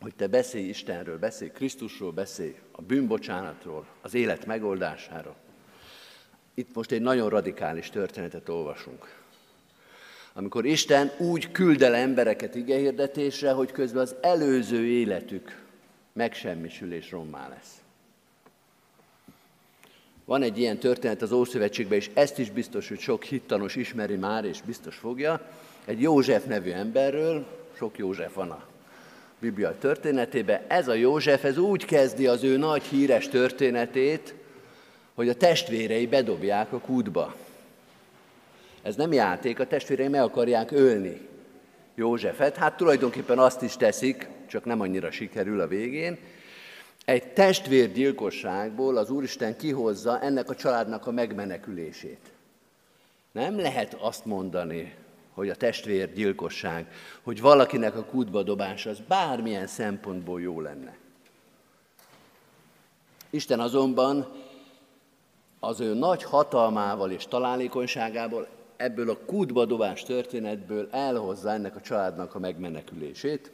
hogy 0.00 0.14
te 0.14 0.26
beszélj 0.26 0.64
Istenről, 0.64 1.18
beszélj 1.18 1.50
Krisztusról, 1.50 2.12
beszélj 2.12 2.54
a 2.72 2.82
bűnbocsánatról, 2.82 3.86
az 4.02 4.14
élet 4.14 4.46
megoldásáról. 4.46 5.34
Itt 6.54 6.74
most 6.74 6.90
egy 6.90 7.00
nagyon 7.00 7.28
radikális 7.28 7.90
történetet 7.90 8.48
olvasunk. 8.48 9.14
Amikor 10.32 10.64
Isten 10.64 11.10
úgy 11.18 11.52
küld 11.52 11.82
el 11.82 11.94
embereket 11.94 12.54
igehirdetésre, 12.54 13.50
hogy 13.50 13.72
közben 13.72 14.02
az 14.02 14.14
előző 14.20 14.86
életük 14.86 15.62
megsemmisül 16.12 16.92
és 16.92 17.10
rommá 17.10 17.48
lesz. 17.48 17.74
Van 20.26 20.42
egy 20.42 20.58
ilyen 20.58 20.78
történet 20.78 21.22
az 21.22 21.32
Ószövetségben, 21.32 21.98
és 21.98 22.10
ezt 22.14 22.38
is 22.38 22.50
biztos, 22.50 22.88
hogy 22.88 22.98
sok 22.98 23.24
hittanos 23.24 23.76
ismeri 23.76 24.16
már, 24.16 24.44
és 24.44 24.60
biztos 24.62 24.96
fogja. 24.96 25.40
Egy 25.84 26.00
József 26.00 26.44
nevű 26.44 26.70
emberről, 26.70 27.46
sok 27.76 27.98
József 27.98 28.34
van 28.34 28.50
a 28.50 28.66
Biblia 29.38 29.78
történetében. 29.78 30.60
Ez 30.66 30.88
a 30.88 30.94
József, 30.94 31.44
ez 31.44 31.58
úgy 31.58 31.84
kezdi 31.84 32.26
az 32.26 32.42
ő 32.44 32.56
nagy 32.56 32.82
híres 32.82 33.28
történetét, 33.28 34.34
hogy 35.14 35.28
a 35.28 35.34
testvérei 35.34 36.06
bedobják 36.06 36.72
a 36.72 36.78
kútba. 36.78 37.34
Ez 38.82 38.96
nem 38.96 39.12
játék, 39.12 39.58
a 39.58 39.66
testvérei 39.66 40.08
meg 40.08 40.22
akarják 40.22 40.70
ölni 40.70 41.20
Józsefet. 41.94 42.56
Hát 42.56 42.76
tulajdonképpen 42.76 43.38
azt 43.38 43.62
is 43.62 43.76
teszik, 43.76 44.28
csak 44.46 44.64
nem 44.64 44.80
annyira 44.80 45.10
sikerül 45.10 45.60
a 45.60 45.66
végén. 45.66 46.18
Egy 47.06 47.32
testvérgyilkosságból 47.32 48.96
az 48.96 49.10
Úristen 49.10 49.56
kihozza 49.56 50.20
ennek 50.20 50.50
a 50.50 50.54
családnak 50.54 51.06
a 51.06 51.10
megmenekülését. 51.10 52.32
Nem 53.32 53.60
lehet 53.60 53.94
azt 53.94 54.24
mondani, 54.24 54.94
hogy 55.32 55.48
a 55.48 55.54
testvérgyilkosság, 55.54 56.92
hogy 57.22 57.40
valakinek 57.40 57.96
a 57.96 58.04
kútba 58.04 58.42
dobása 58.42 58.90
az 58.90 58.98
bármilyen 59.08 59.66
szempontból 59.66 60.40
jó 60.40 60.60
lenne. 60.60 60.96
Isten 63.30 63.60
azonban 63.60 64.32
az 65.60 65.80
ő 65.80 65.94
nagy 65.94 66.22
hatalmával 66.22 67.10
és 67.10 67.26
találékonyságából 67.26 68.48
ebből 68.76 69.10
a 69.10 69.18
kútba 69.26 69.64
dobás 69.64 70.02
történetből 70.02 70.88
elhozza 70.90 71.50
ennek 71.50 71.76
a 71.76 71.80
családnak 71.80 72.34
a 72.34 72.38
megmenekülését. 72.38 73.50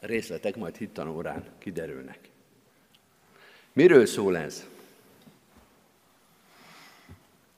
Részletek 0.00 0.56
majd 0.56 0.76
hittanórán 0.76 1.44
kiderülnek. 1.58 2.30
Miről 3.72 4.06
szól 4.06 4.36
ez? 4.36 4.66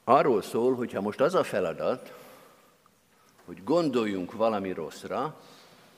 Arról 0.04 0.42
szól, 0.42 0.74
hogyha 0.74 1.00
most 1.00 1.20
az 1.20 1.34
a 1.34 1.44
feladat, 1.44 2.12
hogy 3.44 3.64
gondoljunk 3.64 4.32
valami 4.32 4.72
rosszra, 4.72 5.40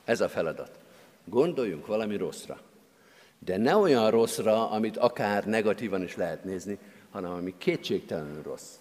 ez 0.03 0.21
a 0.21 0.29
feladat. 0.29 0.79
Gondoljunk 1.23 1.85
valami 1.85 2.17
rosszra. 2.17 2.59
De 3.39 3.57
ne 3.57 3.75
olyan 3.75 4.11
rosszra, 4.11 4.69
amit 4.69 4.97
akár 4.97 5.45
negatívan 5.45 6.03
is 6.03 6.15
lehet 6.15 6.43
nézni, 6.43 6.77
hanem 7.11 7.31
ami 7.31 7.57
kétségtelenül 7.57 8.43
rossz. 8.43 8.75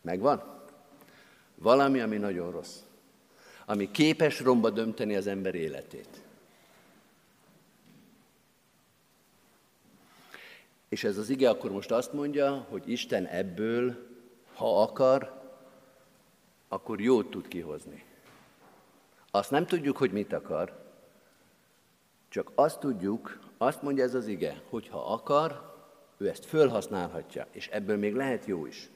Megvan? 0.00 0.42
Valami, 1.54 2.00
ami 2.00 2.16
nagyon 2.16 2.50
rossz. 2.50 2.76
Ami 3.64 3.90
képes 3.90 4.40
romba 4.40 4.70
dönteni 4.70 5.16
az 5.16 5.26
ember 5.26 5.54
életét. 5.54 6.25
És 10.96 11.04
ez 11.04 11.18
az 11.18 11.28
ige 11.28 11.48
akkor 11.48 11.70
most 11.70 11.90
azt 11.90 12.12
mondja, 12.12 12.66
hogy 12.68 12.88
Isten 12.88 13.26
ebből, 13.26 13.96
ha 14.54 14.82
akar, 14.82 15.42
akkor 16.68 17.00
jót 17.00 17.30
tud 17.30 17.48
kihozni. 17.48 18.04
Azt 19.30 19.50
nem 19.50 19.66
tudjuk, 19.66 19.96
hogy 19.96 20.12
mit 20.12 20.32
akar, 20.32 20.72
csak 22.28 22.50
azt 22.54 22.80
tudjuk, 22.80 23.38
azt 23.58 23.82
mondja 23.82 24.04
ez 24.04 24.14
az 24.14 24.26
ige, 24.26 24.62
hogy 24.70 24.88
ha 24.88 25.12
akar, 25.12 25.74
ő 26.16 26.28
ezt 26.28 26.44
fölhasználhatja, 26.44 27.46
és 27.50 27.68
ebből 27.68 27.96
még 27.96 28.14
lehet 28.14 28.44
jó 28.44 28.66
is. 28.66 28.90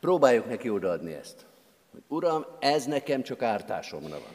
Próbáljuk 0.00 0.48
neki 0.48 0.70
odaadni 0.70 1.12
ezt. 1.12 1.46
Hogy 1.92 2.02
Uram, 2.08 2.46
ez 2.58 2.86
nekem 2.86 3.22
csak 3.22 3.42
ártásomra 3.42 4.08
van. 4.08 4.34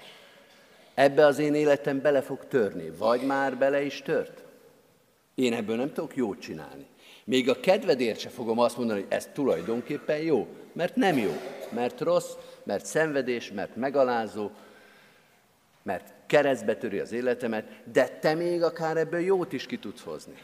Ebbe 0.94 1.26
az 1.26 1.38
én 1.40 1.54
életem 1.54 2.02
bele 2.02 2.22
fog 2.22 2.48
törni, 2.48 2.90
vagy 2.90 3.22
már 3.26 3.58
bele 3.58 3.82
is 3.82 4.02
tört. 4.02 4.48
Én 5.40 5.54
ebből 5.54 5.76
nem 5.76 5.94
tudok 5.94 6.16
jót 6.16 6.40
csinálni. 6.40 6.86
Még 7.24 7.50
a 7.50 7.60
kedvedért 7.60 8.20
se 8.20 8.30
fogom 8.30 8.60
azt 8.60 8.78
mondani, 8.78 9.00
hogy 9.00 9.12
ez 9.12 9.30
tulajdonképpen 9.34 10.18
jó, 10.18 10.48
mert 10.72 10.96
nem 10.96 11.18
jó, 11.18 11.32
mert 11.70 12.02
rossz, 12.02 12.32
mert 12.64 12.86
szenvedés, 12.86 13.52
mert 13.52 13.76
megalázó, 13.76 14.52
mert 15.84 16.14
keresztbe 16.26 16.76
töri 16.76 17.00
az 17.00 17.12
életemet, 17.12 17.66
de 17.92 18.08
te 18.08 18.34
még 18.34 18.64
akár 18.64 18.98
ebből 18.98 19.20
jót 19.20 19.54
is 19.54 19.66
ki 19.66 19.78
tudsz 19.78 20.02
hozni. 20.02 20.36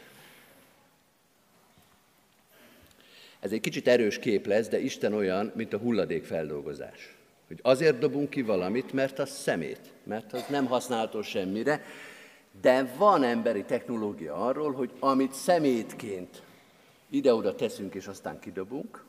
Ez 3.40 3.52
egy 3.52 3.60
kicsit 3.60 3.88
erős 3.88 4.18
kép 4.18 4.46
lesz, 4.46 4.68
de 4.68 4.78
Isten 4.78 5.12
olyan, 5.12 5.52
mint 5.54 5.72
a 5.72 5.78
hulladékfeldolgozás. 5.78 7.14
Hogy 7.46 7.58
azért 7.62 7.98
dobunk 7.98 8.30
ki 8.30 8.42
valamit, 8.42 8.92
mert 8.92 9.18
az 9.18 9.30
szemét, 9.30 9.80
mert 10.02 10.32
az 10.32 10.44
nem 10.48 10.66
használható 10.66 11.22
semmire, 11.22 11.84
de 12.60 12.94
van 12.98 13.22
emberi 13.22 13.64
technológia 13.64 14.34
arról, 14.34 14.72
hogy 14.72 14.90
amit 14.98 15.32
szemétként 15.32 16.42
ide-oda 17.10 17.54
teszünk, 17.54 17.94
és 17.94 18.06
aztán 18.06 18.38
kidobunk, 18.38 19.04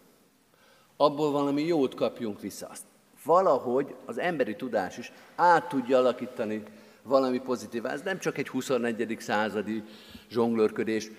abból 0.98 1.32
valami 1.32 1.62
jót 1.62 1.96
kapjunk 1.96 2.42
vissza. 2.42 2.68
Azt 2.68 2.84
valahogy 3.24 3.96
az 4.06 4.18
emberi 4.18 4.56
tudás 4.56 4.98
is 4.98 5.12
át 5.36 5.70
tudja 5.70 5.98
alakítani 5.98 6.64
valami 7.04 7.40
pozitív. 7.40 7.86
Ez 7.86 8.02
nem 8.02 8.20
csak 8.20 8.38
egy 8.38 8.48
21. 8.48 9.18
századi 9.20 9.84
zsonglőrködés, 10.30 11.12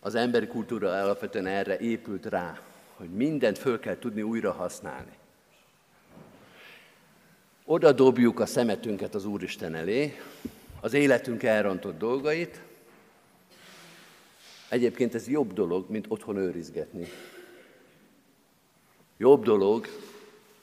az 0.00 0.14
emberi 0.14 0.46
kultúra 0.46 1.02
alapvetően 1.02 1.46
erre 1.46 1.78
épült 1.78 2.26
rá, 2.26 2.60
hogy 2.96 3.10
mindent 3.10 3.58
föl 3.58 3.80
kell 3.80 3.98
tudni 3.98 4.22
újra 4.22 4.52
használni. 4.52 5.12
Oda 7.64 7.92
dobjuk 7.92 8.40
a 8.40 8.46
szemetünket 8.46 9.14
az 9.14 9.24
Úristen 9.24 9.74
elé, 9.74 10.20
az 10.82 10.92
életünk 10.94 11.42
elrontott 11.42 11.98
dolgait. 11.98 12.60
Egyébként 14.68 15.14
ez 15.14 15.28
jobb 15.28 15.52
dolog, 15.52 15.90
mint 15.90 16.06
otthon 16.08 16.36
őrizgetni. 16.36 17.06
Jobb 19.16 19.44
dolog, 19.44 19.86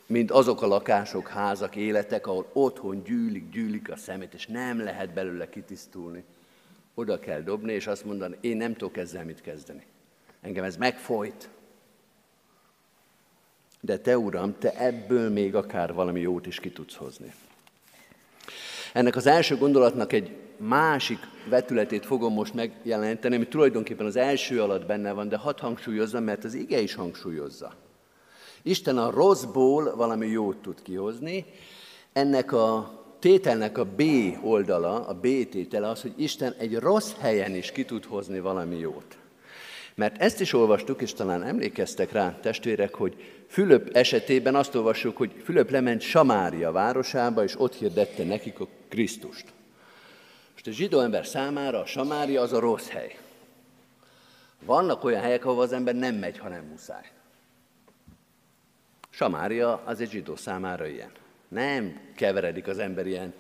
mint 0.06 0.32
azok 0.32 0.62
a 0.62 0.68
lakások, 0.68 1.28
házak, 1.28 1.76
életek, 1.76 2.28
ahol 2.28 2.50
otthon 2.54 3.04
gyűlik, 3.04 3.50
gyűlik 3.50 3.92
a 3.92 3.96
szemét, 3.96 4.34
és 4.34 4.48
nem 4.48 4.84
lehet 4.84 5.14
belőle 5.14 5.50
kitisztulni. 5.50 6.24
oda 6.94 7.20
kell 7.20 7.42
dobni, 7.42 7.74
és 7.74 7.88
azt 7.88 8.06
mondani, 8.06 8.38
én 8.42 8.58
nem 8.58 8.74
tudok 8.74 8.98
ezzel 8.98 9.26
mit 9.26 9.42
kezdeni. 9.42 9.86
Engem 10.42 10.64
ez 10.64 10.78
megfojt. 10.78 11.50
De 13.82 13.98
te, 13.98 14.18
Uram, 14.18 14.58
te 14.58 14.74
ebből 14.78 15.30
még 15.30 15.56
akár 15.56 15.94
valami 15.94 16.20
jót 16.20 16.46
is 16.46 16.60
ki 16.60 16.72
tudsz 16.72 16.96
hozni. 16.96 17.34
Ennek 18.94 19.16
az 19.16 19.26
első 19.26 19.58
gondolatnak 19.58 20.14
egy 20.14 20.36
másik 20.58 21.20
vetületét 21.50 22.06
fogom 22.06 22.34
most 22.34 22.54
megjelenteni, 22.54 23.36
ami 23.36 23.48
tulajdonképpen 23.48 24.06
az 24.06 24.16
első 24.16 24.62
alatt 24.62 24.86
benne 24.86 25.12
van, 25.12 25.30
de 25.30 25.38
hadd 25.38 25.60
hangsúlyozza, 25.60 26.20
mert 26.20 26.44
az 26.44 26.54
ige 26.54 26.80
is 26.80 26.94
hangsúlyozza. 26.96 27.74
Isten 28.62 28.98
a 28.98 29.12
rosszból 29.12 29.96
valami 29.96 30.28
jót 30.28 30.58
tud 30.58 30.82
kihozni. 30.82 31.46
Ennek 32.14 32.52
a 32.52 32.98
tételnek 33.20 33.78
a 33.78 33.86
B 33.86 34.02
oldala, 34.44 35.08
a 35.08 35.14
B 35.14 35.22
tétele 35.50 35.90
az, 35.90 36.02
hogy 36.02 36.14
Isten 36.16 36.54
egy 36.58 36.76
rossz 36.76 37.12
helyen 37.20 37.56
is 37.56 37.72
ki 37.72 37.86
tud 37.86 38.06
hozni 38.06 38.40
valami 38.40 38.78
jót. 38.78 39.18
Mert 40.00 40.22
ezt 40.22 40.40
is 40.40 40.54
olvastuk, 40.54 41.02
és 41.02 41.14
talán 41.14 41.44
emlékeztek 41.44 42.12
rá, 42.12 42.40
testvérek, 42.42 42.96
hogy 42.96 43.44
Fülöp 43.48 43.96
esetében 43.96 44.56
azt 44.56 44.76
olvassuk, 44.76 45.18
hogy 45.18 45.32
Fülöp 45.44 45.70
lement 45.70 46.02
Samária 46.02 46.72
városába, 46.72 47.44
és 47.44 47.60
ott 47.60 47.76
hirdette 47.76 48.24
nekik 48.24 48.60
a 48.60 48.68
Krisztust. 48.90 49.46
Most 50.52 50.68
a 50.68 50.72
zsidó 50.72 51.00
ember 51.00 51.26
számára 51.26 51.80
a 51.80 51.86
Samária 51.86 52.42
az 52.42 52.54
a 52.54 52.60
rossz 52.60 52.88
hely. 52.88 53.18
Vannak 54.66 55.04
olyan 55.04 55.22
helyek, 55.22 55.46
ahol 55.46 55.62
az 55.62 55.74
ember 55.74 55.96
nem 55.96 56.16
megy, 56.16 56.38
hanem 56.38 56.66
muszáj. 56.66 57.12
Samária 59.10 59.82
az 59.86 60.02
egy 60.02 60.10
zsidó 60.10 60.36
számára 60.36 60.88
ilyen. 60.88 61.12
Nem 61.48 62.00
keveredik 62.16 62.68
az 62.68 62.78
ember 62.78 63.08
ilyen 63.08 63.34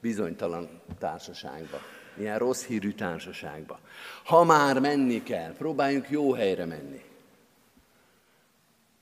bizonytalan 0.00 0.80
társaságba, 0.98 1.80
ilyen 2.18 2.38
rossz 2.38 2.64
hírű 2.64 2.92
társaságba. 2.92 3.78
Ha 4.24 4.44
már 4.44 4.80
menni 4.80 5.22
kell, 5.22 5.52
próbáljunk 5.52 6.10
jó 6.10 6.32
helyre 6.32 6.64
menni. 6.64 7.02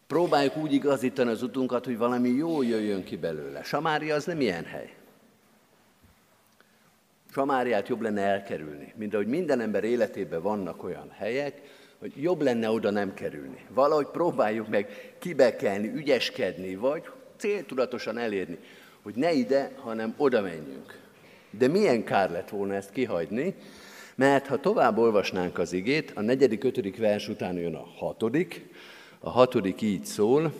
Próbáljuk 0.06 0.56
úgy 0.56 0.72
igazítani 0.72 1.30
az 1.30 1.42
utunkat, 1.42 1.84
hogy 1.84 1.98
valami 1.98 2.28
jó 2.28 2.62
jöjjön 2.62 3.04
ki 3.04 3.16
belőle. 3.16 3.62
Samária 3.62 4.14
az 4.14 4.24
nem 4.24 4.40
ilyen 4.40 4.64
hely. 4.64 4.94
Samáriát 7.32 7.88
jobb 7.88 8.00
lenne 8.00 8.22
elkerülni, 8.22 8.92
mint 8.96 9.14
ahogy 9.14 9.26
minden 9.26 9.60
ember 9.60 9.84
életében 9.84 10.42
vannak 10.42 10.84
olyan 10.84 11.10
helyek, 11.10 11.60
hogy 11.98 12.22
jobb 12.22 12.40
lenne 12.40 12.70
oda 12.70 12.90
nem 12.90 13.14
kerülni. 13.14 13.64
Valahogy 13.68 14.06
próbáljuk 14.06 14.68
meg 14.68 15.14
kibekelni, 15.18 15.88
ügyeskedni, 15.88 16.74
vagy 16.74 17.04
céltudatosan 17.36 18.18
elérni, 18.18 18.58
hogy 19.02 19.14
ne 19.14 19.32
ide, 19.32 19.72
hanem 19.76 20.14
oda 20.16 20.40
menjünk. 20.40 21.01
De 21.58 21.68
milyen 21.68 22.04
kár 22.04 22.30
lett 22.30 22.48
volna 22.48 22.74
ezt 22.74 22.92
kihagyni, 22.92 23.54
mert 24.14 24.46
ha 24.46 24.60
tovább 24.60 24.98
olvasnánk 24.98 25.58
az 25.58 25.72
igét, 25.72 26.12
a 26.14 26.20
negyedik, 26.20 26.64
ötödik 26.64 26.96
vers 26.96 27.28
után 27.28 27.56
jön 27.56 27.74
a 27.74 27.86
hatodik, 27.96 28.64
a 29.18 29.30
hatodik 29.30 29.80
így 29.80 30.04
szól, 30.04 30.52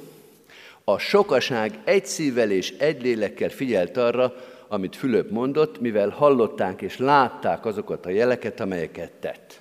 a 0.85 0.99
sokaság 0.99 1.79
egy 1.85 2.07
szívvel 2.07 2.51
és 2.51 2.71
egy 2.71 3.03
lélekkel 3.03 3.49
figyelt 3.49 3.97
arra, 3.97 4.35
amit 4.69 4.97
Fülöp 4.97 5.31
mondott, 5.31 5.81
mivel 5.81 6.09
hallották 6.09 6.83
és 6.83 6.97
látták 6.97 7.67
azokat 7.67 8.07
a 8.07 8.11
jeleket, 8.11 8.61
amelyeket 8.61 9.13
tett. 9.13 9.61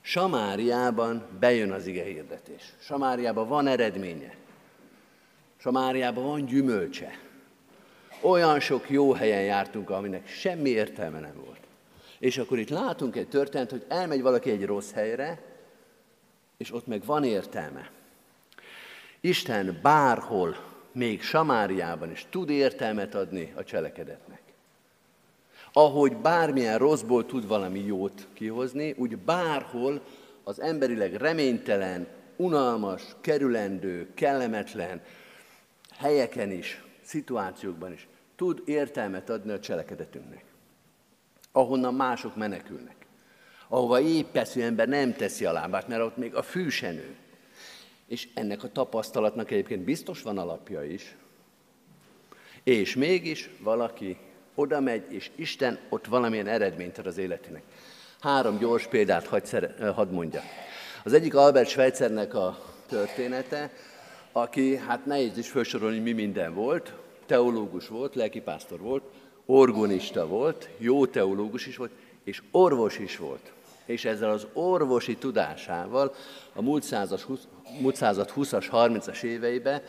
Samáriában 0.00 1.22
bejön 1.40 1.72
az 1.72 1.86
ige 1.86 2.04
hirdetés. 2.04 2.62
Samáriában 2.78 3.48
van 3.48 3.66
eredménye. 3.66 4.34
Samáriában 5.56 6.24
van 6.24 6.44
gyümölcse. 6.44 7.18
Olyan 8.20 8.60
sok 8.60 8.90
jó 8.90 9.12
helyen 9.12 9.42
jártunk, 9.42 9.90
aminek 9.90 10.28
semmi 10.28 10.70
értelme 10.70 11.20
nem 11.20 11.34
volt. 11.44 11.60
És 12.18 12.38
akkor 12.38 12.58
itt 12.58 12.68
látunk 12.68 13.16
egy 13.16 13.28
történet, 13.28 13.70
hogy 13.70 13.84
elmegy 13.88 14.22
valaki 14.22 14.50
egy 14.50 14.64
rossz 14.66 14.92
helyre, 14.92 15.42
és 16.56 16.72
ott 16.72 16.86
meg 16.86 17.04
van 17.04 17.24
értelme. 17.24 17.90
Isten 19.20 19.78
bárhol, 19.82 20.56
még 20.92 21.22
Samáriában 21.22 22.10
is 22.10 22.26
tud 22.30 22.50
értelmet 22.50 23.14
adni 23.14 23.52
a 23.56 23.64
cselekedetnek. 23.64 24.40
Ahogy 25.72 26.16
bármilyen 26.16 26.78
rosszból 26.78 27.26
tud 27.26 27.46
valami 27.46 27.78
jót 27.78 28.26
kihozni, 28.32 28.94
úgy 28.98 29.16
bárhol 29.16 30.00
az 30.44 30.60
emberileg 30.60 31.14
reménytelen, 31.14 32.06
unalmas, 32.36 33.02
kerülendő, 33.20 34.08
kellemetlen, 34.14 35.00
helyeken 35.98 36.50
is, 36.50 36.84
szituációkban 37.06 37.92
is 37.92 38.08
tud 38.36 38.62
értelmet 38.64 39.30
adni 39.30 39.52
a 39.52 39.60
cselekedetünknek. 39.60 40.44
Ahonnan 41.52 41.94
mások 41.94 42.36
menekülnek. 42.36 42.94
Ahova 43.68 44.00
épeszű 44.00 44.60
ember 44.60 44.88
nem 44.88 45.12
teszi 45.12 45.44
a 45.44 45.52
lábát, 45.52 45.88
mert 45.88 46.02
ott 46.02 46.16
még 46.16 46.34
a 46.34 46.42
fű. 46.42 46.68
És 48.06 48.28
ennek 48.34 48.62
a 48.62 48.72
tapasztalatnak 48.72 49.50
egyébként 49.50 49.84
biztos 49.84 50.22
van 50.22 50.38
alapja 50.38 50.84
is. 50.84 51.16
És 52.62 52.94
mégis 52.94 53.50
valaki 53.60 54.16
oda 54.54 54.80
megy, 54.80 55.12
és 55.12 55.30
Isten 55.34 55.78
ott 55.88 56.06
valamilyen 56.06 56.46
eredményt 56.46 56.98
ad 56.98 57.06
az 57.06 57.18
életének. 57.18 57.62
Három 58.20 58.58
gyors 58.58 58.86
példát 58.86 59.26
hadd, 59.26 59.82
hadd 59.94 60.08
mondja. 60.08 60.42
Az 61.04 61.12
egyik 61.12 61.34
Albert 61.34 61.68
Schweitzernek 61.68 62.34
a 62.34 62.58
története, 62.86 63.70
aki, 64.36 64.76
hát 64.76 65.06
nehéz 65.06 65.38
is 65.38 65.48
felsorolni, 65.48 65.98
mi 65.98 66.12
minden 66.12 66.54
volt, 66.54 66.92
teológus 67.26 67.88
volt, 67.88 68.14
lelkipásztor 68.14 68.80
volt, 68.80 69.02
orgonista 69.46 70.26
volt, 70.26 70.68
jó 70.78 71.06
teológus 71.06 71.66
is 71.66 71.76
volt, 71.76 71.90
és 72.24 72.42
orvos 72.50 72.98
is 72.98 73.16
volt. 73.16 73.52
És 73.84 74.04
ezzel 74.04 74.30
az 74.30 74.46
orvosi 74.52 75.16
tudásával 75.16 76.14
a 76.52 76.62
múlt 76.62 76.82
század, 76.82 77.20
20, 77.20 77.40
múlt 77.80 77.96
század 77.96 78.32
20-as, 78.36 78.66
30-as 78.72 79.22
éveibe 79.22 79.82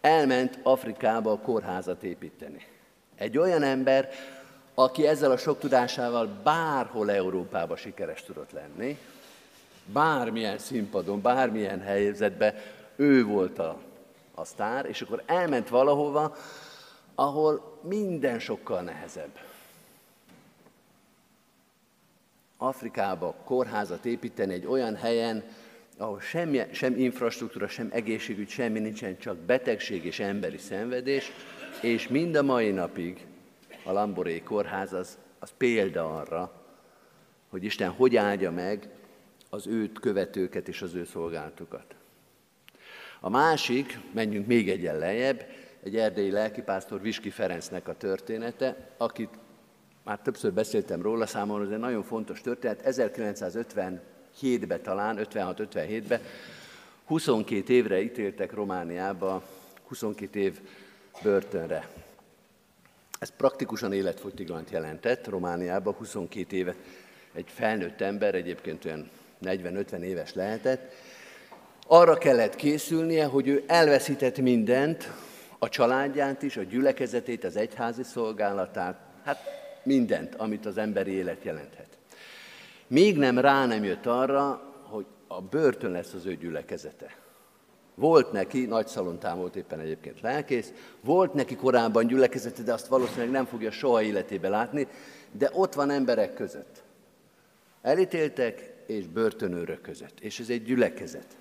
elment 0.00 0.58
Afrikába 0.62 1.32
a 1.32 1.38
kórházat 1.38 2.02
építeni. 2.02 2.66
Egy 3.16 3.38
olyan 3.38 3.62
ember, 3.62 4.08
aki 4.74 5.06
ezzel 5.06 5.30
a 5.30 5.36
sok 5.36 5.58
tudásával 5.58 6.28
bárhol 6.42 7.10
Európába 7.10 7.76
sikeres 7.76 8.22
tudott 8.22 8.52
lenni, 8.52 8.98
bármilyen 9.92 10.58
színpadon, 10.58 11.22
bármilyen 11.22 11.80
helyzetben, 11.80 12.54
ő 12.96 13.24
volt 13.24 13.58
a, 13.58 13.78
a 14.34 14.44
sztár, 14.44 14.86
és 14.86 15.02
akkor 15.02 15.22
elment 15.26 15.68
valahova, 15.68 16.36
ahol 17.14 17.78
minden 17.82 18.38
sokkal 18.38 18.80
nehezebb. 18.80 19.38
Afrikába 22.56 23.34
kórházat 23.44 24.04
építeni 24.04 24.52
egy 24.52 24.66
olyan 24.66 24.96
helyen, 24.96 25.44
ahol 25.96 26.20
semmi, 26.20 26.62
sem 26.72 26.98
infrastruktúra, 26.98 27.68
sem 27.68 27.88
egészségügy, 27.92 28.48
semmi 28.48 28.78
nincsen, 28.78 29.18
csak 29.18 29.36
betegség 29.36 30.04
és 30.04 30.18
emberi 30.18 30.58
szenvedés, 30.58 31.32
és 31.82 32.08
mind 32.08 32.34
a 32.34 32.42
mai 32.42 32.70
napig 32.70 33.26
a 33.84 33.92
Lamboré 33.92 34.40
kórház 34.40 34.92
az, 34.92 35.18
az 35.38 35.52
példa 35.56 36.16
arra, 36.16 36.52
hogy 37.48 37.64
Isten 37.64 37.90
hogy 37.90 38.16
áldja 38.16 38.50
meg 38.50 38.88
az 39.50 39.66
őt 39.66 40.00
követőket 40.00 40.68
és 40.68 40.82
az 40.82 40.94
ő 40.94 41.04
szolgáltukat. 41.04 41.94
A 43.24 43.28
másik, 43.28 43.98
menjünk 44.12 44.46
még 44.46 44.70
egyen 44.70 44.98
lejjebb, 44.98 45.46
egy 45.82 45.96
erdélyi 45.96 46.30
lelkipásztor 46.30 47.00
Viski 47.00 47.30
Ferencnek 47.30 47.88
a 47.88 47.96
története, 47.96 48.90
akit 48.96 49.28
már 50.02 50.18
többször 50.18 50.52
beszéltem 50.52 51.02
róla, 51.02 51.26
számomra 51.26 51.64
ez 51.64 51.70
egy 51.70 51.78
nagyon 51.78 52.02
fontos 52.02 52.40
történet. 52.40 52.82
1957-ben 52.84 54.82
talán, 54.82 55.18
56-57-ben 55.20 56.20
22 57.04 57.72
évre 57.72 58.00
ítéltek 58.00 58.52
Romániába, 58.52 59.42
22 59.84 60.40
év 60.40 60.60
börtönre. 61.22 61.88
Ez 63.18 63.30
praktikusan 63.36 63.92
életfogytiglant 63.92 64.70
jelentett 64.70 65.28
Romániában, 65.28 65.94
22 65.94 66.56
évet 66.56 66.76
egy 67.32 67.46
felnőtt 67.48 68.00
ember, 68.00 68.34
egyébként 68.34 68.84
olyan 68.84 69.10
40-50 69.42 70.00
éves 70.00 70.34
lehetett, 70.34 70.92
arra 71.86 72.14
kellett 72.14 72.54
készülnie, 72.54 73.24
hogy 73.24 73.48
ő 73.48 73.64
elveszített 73.66 74.38
mindent, 74.38 75.10
a 75.58 75.68
családját 75.68 76.42
is, 76.42 76.56
a 76.56 76.62
gyülekezetét, 76.62 77.44
az 77.44 77.56
egyházi 77.56 78.02
szolgálatát, 78.02 79.00
hát 79.24 79.38
mindent, 79.82 80.34
amit 80.34 80.66
az 80.66 80.78
emberi 80.78 81.12
élet 81.12 81.44
jelenthet. 81.44 81.88
Még 82.86 83.16
nem 83.16 83.38
rá 83.38 83.66
nem 83.66 83.84
jött 83.84 84.06
arra, 84.06 84.72
hogy 84.82 85.06
a 85.26 85.42
börtön 85.42 85.90
lesz 85.90 86.12
az 86.12 86.26
ő 86.26 86.36
gyülekezete. 86.36 87.16
Volt 87.94 88.32
neki, 88.32 88.64
nagy 88.64 88.86
szalontán 88.86 89.38
volt 89.38 89.56
éppen 89.56 89.80
egyébként 89.80 90.20
lelkész, 90.20 90.72
volt 91.00 91.34
neki 91.34 91.56
korábban 91.56 92.06
gyülekezete, 92.06 92.62
de 92.62 92.72
azt 92.72 92.86
valószínűleg 92.86 93.30
nem 93.30 93.44
fogja 93.44 93.70
soha 93.70 94.02
életébe 94.02 94.48
látni, 94.48 94.88
de 95.32 95.50
ott 95.52 95.74
van 95.74 95.90
emberek 95.90 96.34
között. 96.34 96.82
Elítéltek 97.82 98.72
és 98.86 99.06
börtönőrök 99.06 99.80
között, 99.80 100.20
és 100.20 100.40
ez 100.40 100.48
egy 100.48 100.62
gyülekezet. 100.62 101.36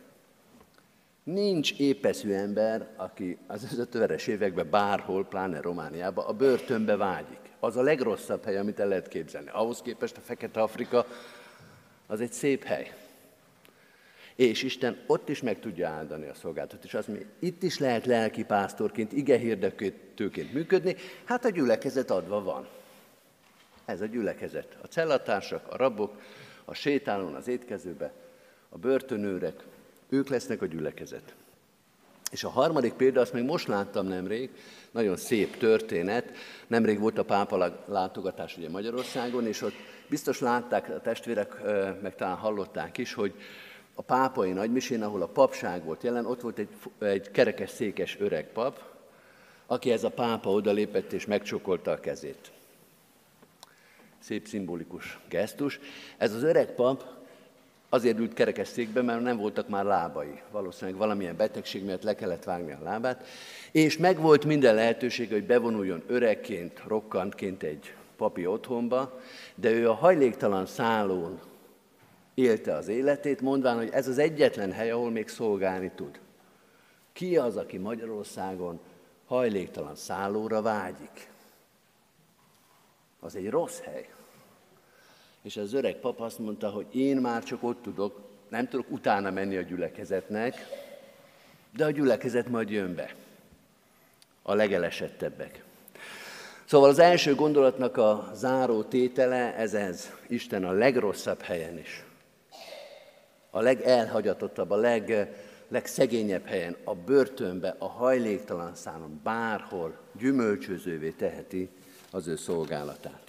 Nincs 1.24 1.74
épeszű 1.80 2.32
ember, 2.32 2.88
aki 2.96 3.38
az 3.48 3.88
50-es 3.92 4.28
években 4.28 4.70
bárhol, 4.70 5.26
pláne 5.26 5.62
Romániában, 5.62 6.26
a 6.26 6.34
börtönbe 6.34 6.96
vágyik. 6.96 7.40
Az 7.60 7.78
a 7.78 7.82
legrosszabb 7.82 8.44
hely, 8.44 8.58
amit 8.58 8.80
el 8.80 8.88
lehet 8.88 9.08
képzelni. 9.08 9.50
Ahhoz 9.50 9.82
képest 9.82 10.18
a 10.18 10.22
Fekete 10.22 10.62
Afrika 10.62 11.06
az 12.08 12.22
egy 12.22 12.32
szép 12.32 12.64
hely. 12.64 12.94
És 14.36 14.64
Isten 14.64 15.04
ott 15.08 15.30
is 15.30 15.42
meg 15.42 15.60
tudja 15.60 15.90
áldani 15.90 16.28
a 16.28 16.34
szolgáltat. 16.34 16.84
És 16.84 16.94
az, 16.94 17.06
mi 17.06 17.26
itt 17.40 17.64
is 17.64 17.80
lehet 17.80 18.06
lelki 18.06 18.44
pásztorként, 18.44 19.12
igehirdetőként 19.12 20.54
működni, 20.54 20.96
hát 21.24 21.46
a 21.46 21.50
gyülekezet 21.50 22.12
adva 22.12 22.44
van. 22.44 22.68
Ez 23.86 24.02
a 24.02 24.06
gyülekezet. 24.06 24.78
A 24.82 24.88
cellatársak, 24.88 25.68
a 25.72 25.78
rabok, 25.78 26.22
a 26.66 26.74
sétálón, 26.74 27.34
az 27.34 27.48
étkezőbe, 27.48 28.14
a 28.70 28.78
börtönőrek, 28.78 29.64
ők 30.14 30.30
lesznek 30.30 30.62
a 30.62 30.66
gyülekezet. 30.66 31.34
És 32.32 32.44
a 32.44 32.50
harmadik 32.50 32.94
példa, 32.94 33.22
azt 33.22 33.34
még 33.34 33.44
most 33.44 33.68
láttam 33.68 34.08
nemrég, 34.08 34.50
nagyon 34.92 35.16
szép 35.16 35.58
történet. 35.58 36.32
Nemrég 36.68 37.00
volt 37.00 37.18
a 37.18 37.24
pápa 37.24 37.84
látogatás 37.86 38.58
ugye 38.58 38.70
Magyarországon, 38.70 39.48
és 39.48 39.62
ott 39.62 39.74
biztos 40.10 40.40
látták 40.40 40.90
a 40.90 41.02
testvérek, 41.02 41.62
meg 42.02 42.16
talán 42.16 42.36
hallották 42.36 42.98
is, 42.98 43.14
hogy 43.14 43.34
a 43.94 44.02
pápai 44.02 44.52
nagymisén, 44.52 45.04
ahol 45.04 45.22
a 45.22 45.28
papság 45.28 45.84
volt 45.84 46.04
jelen, 46.04 46.26
ott 46.26 46.42
volt 46.42 46.58
egy, 46.58 46.70
egy 47.00 47.32
kerekes 47.32 47.70
székes 47.70 48.18
öreg 48.20 48.48
pap, 48.52 48.82
aki 49.66 49.92
ez 49.92 50.04
a 50.04 50.10
pápa 50.10 50.52
odalépett 50.52 51.12
és 51.12 51.26
megcsokolta 51.26 51.92
a 51.92 52.00
kezét. 52.00 52.52
Szép 54.20 54.48
szimbolikus 54.48 55.20
gesztus. 55.30 55.80
Ez 56.18 56.34
az 56.34 56.44
öreg 56.44 56.76
pap 56.76 57.23
azért 57.94 58.20
ült 58.20 58.34
kerekes 58.34 58.68
székbe, 58.68 59.02
mert 59.02 59.22
nem 59.22 59.38
voltak 59.38 59.68
már 59.70 59.86
lábai. 59.86 60.42
Valószínűleg 60.52 61.00
valamilyen 61.00 61.36
betegség 61.36 61.86
miatt 61.86 62.04
le 62.04 62.16
kellett 62.16 62.44
vágni 62.44 62.72
a 62.72 62.84
lábát, 62.84 63.26
és 63.72 63.98
megvolt 63.98 64.46
minden 64.46 64.76
lehetőség, 64.76 65.32
hogy 65.32 65.46
bevonuljon 65.46 66.04
öregként, 66.08 66.82
rokkantként 66.88 67.64
egy 67.64 67.94
papi 68.18 68.46
otthonba, 68.46 69.20
de 69.56 69.70
ő 69.72 69.90
a 69.90 69.94
hajléktalan 69.94 70.66
szállón 70.66 71.40
élte 72.34 72.76
az 72.76 72.88
életét, 72.88 73.42
mondván, 73.42 73.78
hogy 73.78 73.90
ez 73.92 74.08
az 74.08 74.18
egyetlen 74.18 74.72
hely, 74.72 74.92
ahol 74.92 75.12
még 75.12 75.28
szolgálni 75.28 75.92
tud. 75.96 76.20
Ki 77.12 77.38
az, 77.38 77.58
aki 77.58 77.78
Magyarországon 77.78 78.80
hajléktalan 79.26 79.96
szállóra 79.96 80.62
vágyik? 80.62 81.30
Az 83.20 83.36
egy 83.36 83.50
rossz 83.50 83.80
hely. 83.80 84.10
És 85.44 85.58
az 85.58 85.74
öreg 85.74 85.96
pap 85.96 86.20
azt 86.20 86.40
mondta, 86.40 86.70
hogy 86.70 86.86
én 86.96 87.18
már 87.18 87.44
csak 87.44 87.64
ott 87.64 87.82
tudok, 87.82 88.20
nem 88.50 88.68
tudok 88.68 88.92
utána 88.92 89.32
menni 89.32 89.58
a 89.58 89.62
gyülekezetnek, 89.62 90.56
de 91.76 91.86
a 91.86 91.92
gyülekezet 91.92 92.50
majd 92.50 92.70
jön 92.70 92.96
be. 92.96 93.16
A 94.42 94.54
legelesettebbek. 94.54 95.64
Szóval 96.66 96.90
az 96.90 97.00
első 97.00 97.36
gondolatnak 97.36 97.98
a 97.98 98.32
záró 98.34 98.84
tétele 98.84 99.56
ez 99.56 99.74
ez. 99.74 100.12
Isten 100.28 100.64
a 100.64 100.72
legrosszabb 100.72 101.42
helyen 101.42 101.78
is. 101.78 102.04
A 103.50 103.62
legelhagyatottabb, 103.62 104.72
a 104.72 104.76
leg, 104.76 105.36
legszegényebb 105.68 106.46
helyen, 106.46 106.76
a 106.84 106.96
börtönbe, 106.96 107.76
a 107.78 107.88
hajléktalan 107.88 108.76
szálon, 108.76 109.20
bárhol 109.24 109.98
gyümölcsözővé 110.18 111.10
teheti 111.10 111.70
az 112.12 112.28
ő 112.28 112.36
szolgálatát. 112.36 113.23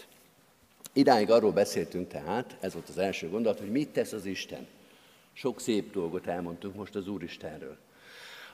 Idáig 0.97 1.31
arról 1.31 1.53
beszéltünk 1.53 2.09
tehát, 2.09 2.57
ez 2.61 2.73
volt 2.73 2.89
az 2.89 2.99
első 2.99 3.29
gondolat, 3.29 3.59
hogy 3.59 3.71
mit 3.71 3.89
tesz 3.89 4.13
az 4.13 4.25
Isten. 4.25 4.67
Sok 5.33 5.61
szép 5.61 5.93
dolgot 5.93 6.27
elmondtunk 6.27 6.75
most 6.75 6.95
az 6.95 7.09
Úristenről. 7.09 7.77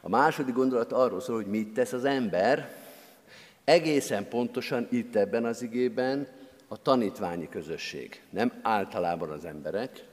A 0.01 0.09
második 0.09 0.55
gondolat 0.55 0.93
arról 0.93 1.21
szól, 1.21 1.37
hogy 1.37 1.47
mit 1.47 1.73
tesz 1.73 1.93
az 1.93 2.05
ember, 2.05 2.77
egészen 3.65 4.29
pontosan 4.29 4.87
itt 4.91 5.17
ebben 5.17 5.45
az 5.45 5.63
igében 5.63 6.29
a 6.69 6.83
tanítványi 6.83 7.49
közösség. 7.49 8.23
Nem 8.31 8.61
általában 8.63 9.31
az 9.31 9.45
emberek, 9.45 10.05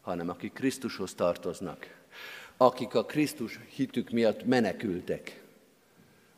hanem 0.00 0.28
akik 0.28 0.52
Krisztushoz 0.52 1.14
tartoznak, 1.14 1.96
akik 2.56 2.94
a 2.94 3.04
Krisztus 3.04 3.60
hitük 3.68 4.10
miatt 4.10 4.44
menekültek, 4.44 5.42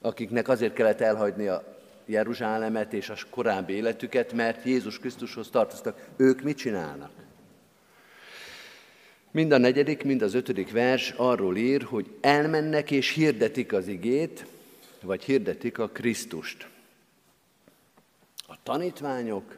akiknek 0.01 0.49
azért 0.49 0.75
kellett 0.75 1.01
elhagyni 1.01 1.47
a 1.47 1.80
Jeruzsálemet 2.11 2.93
és 2.93 3.09
a 3.09 3.15
korábbi 3.31 3.73
életüket, 3.73 4.33
mert 4.33 4.65
Jézus 4.65 4.99
Krisztushoz 4.99 5.51
tartoztak. 5.51 6.09
Ők 6.17 6.43
mit 6.43 6.57
csinálnak? 6.57 7.11
Mind 9.31 9.53
a 9.53 9.59
negyedik, 9.59 10.05
mind 10.05 10.23
az 10.23 10.35
ötödik 10.35 10.71
vers 10.71 11.11
arról 11.17 11.57
ír, 11.57 11.83
hogy 11.83 12.11
elmennek 12.21 12.91
és 12.91 13.11
hirdetik 13.11 13.73
az 13.73 13.87
igét, 13.87 14.47
vagy 15.03 15.25
hirdetik 15.25 15.79
a 15.79 15.89
Krisztust. 15.89 16.69
A 18.47 18.63
tanítványok 18.63 19.57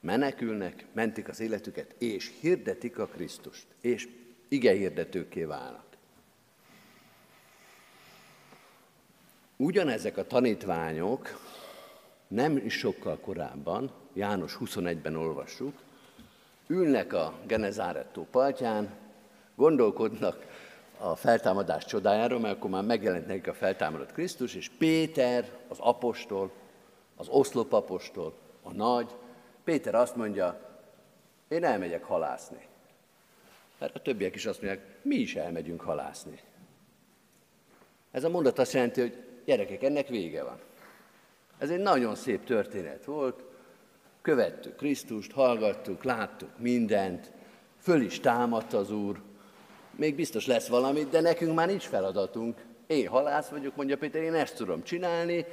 menekülnek, 0.00 0.84
mentik 0.92 1.28
az 1.28 1.40
életüket, 1.40 1.94
és 1.98 2.32
hirdetik 2.40 2.98
a 2.98 3.06
Krisztust, 3.06 3.66
és 3.80 4.08
ige 4.48 4.72
hirdetőké 4.72 5.44
válnak. 5.44 5.81
Ugyanezek 9.62 10.16
a 10.16 10.26
tanítványok 10.26 11.38
nem 12.28 12.56
is 12.56 12.78
sokkal 12.78 13.18
korábban, 13.18 13.90
János 14.12 14.56
21-ben 14.60 15.16
olvassuk, 15.16 15.78
ülnek 16.66 17.12
a 17.12 17.34
Genezárettó 17.46 18.26
partján, 18.30 18.90
gondolkodnak 19.54 20.46
a 20.98 21.16
feltámadás 21.16 21.84
csodájáról, 21.84 22.40
mert 22.40 22.56
akkor 22.56 22.70
már 22.70 22.84
megjelent 22.84 23.26
nekik 23.26 23.48
a 23.48 23.54
feltámadott 23.54 24.12
Krisztus, 24.12 24.54
és 24.54 24.68
Péter, 24.68 25.50
az 25.68 25.78
apostol, 25.78 26.50
az 27.16 27.28
oszlopapostol, 27.28 28.34
a 28.62 28.72
nagy, 28.72 29.10
Péter 29.64 29.94
azt 29.94 30.16
mondja, 30.16 30.60
én 31.48 31.64
elmegyek 31.64 32.04
halászni. 32.04 32.66
Mert 33.78 33.96
a 33.96 34.02
többiek 34.02 34.34
is 34.34 34.46
azt 34.46 34.62
mondják, 34.62 34.86
mi 35.02 35.16
is 35.16 35.36
elmegyünk 35.36 35.80
halászni. 35.80 36.40
Ez 38.10 38.24
a 38.24 38.28
mondat 38.28 38.58
azt 38.58 38.72
jelenti, 38.72 39.00
hogy 39.00 39.30
Gyerekek, 39.44 39.82
ennek 39.82 40.08
vége 40.08 40.42
van. 40.42 40.58
Ez 41.58 41.70
egy 41.70 41.80
nagyon 41.80 42.14
szép 42.14 42.44
történet 42.44 43.04
volt, 43.04 43.44
követtük 44.22 44.76
Krisztust, 44.76 45.32
hallgattuk, 45.32 46.04
láttuk 46.04 46.50
mindent, 46.58 47.30
föl 47.80 48.00
is 48.00 48.20
támadt 48.20 48.72
az 48.72 48.90
Úr, 48.90 49.20
még 49.96 50.14
biztos 50.14 50.46
lesz 50.46 50.68
valami, 50.68 51.06
de 51.10 51.20
nekünk 51.20 51.54
már 51.54 51.66
nincs 51.66 51.84
feladatunk. 51.84 52.64
Én 52.86 53.08
halász 53.08 53.48
vagyok, 53.48 53.76
mondja 53.76 53.96
Péter, 53.96 54.22
én 54.22 54.34
ezt 54.34 54.56
tudom 54.56 54.82
csinálni, 54.82 55.44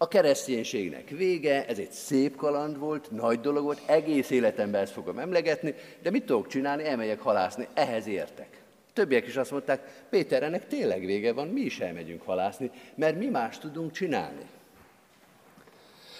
a 0.00 0.08
kereszténységnek 0.08 1.08
vége, 1.08 1.66
ez 1.66 1.78
egy 1.78 1.90
szép 1.90 2.36
kaland 2.36 2.78
volt, 2.78 3.10
nagy 3.10 3.40
dolog 3.40 3.64
volt, 3.64 3.80
egész 3.86 4.30
életemben 4.30 4.82
ezt 4.82 4.92
fogom 4.92 5.18
emlegetni, 5.18 5.74
de 6.02 6.10
mit 6.10 6.24
tudok 6.24 6.46
csinálni? 6.46 6.84
Elmegyek 6.84 7.20
halászni, 7.20 7.68
ehhez 7.74 8.06
értek. 8.06 8.62
Többiek 8.98 9.26
is 9.26 9.36
azt 9.36 9.50
mondták, 9.50 10.04
Péter, 10.10 10.42
ennek 10.42 10.66
tényleg 10.66 11.04
vége 11.04 11.32
van, 11.32 11.48
mi 11.48 11.60
is 11.60 11.80
elmegyünk 11.80 12.22
halászni, 12.22 12.70
mert 12.94 13.18
mi 13.18 13.26
más 13.26 13.58
tudunk 13.58 13.92
csinálni. 13.92 14.46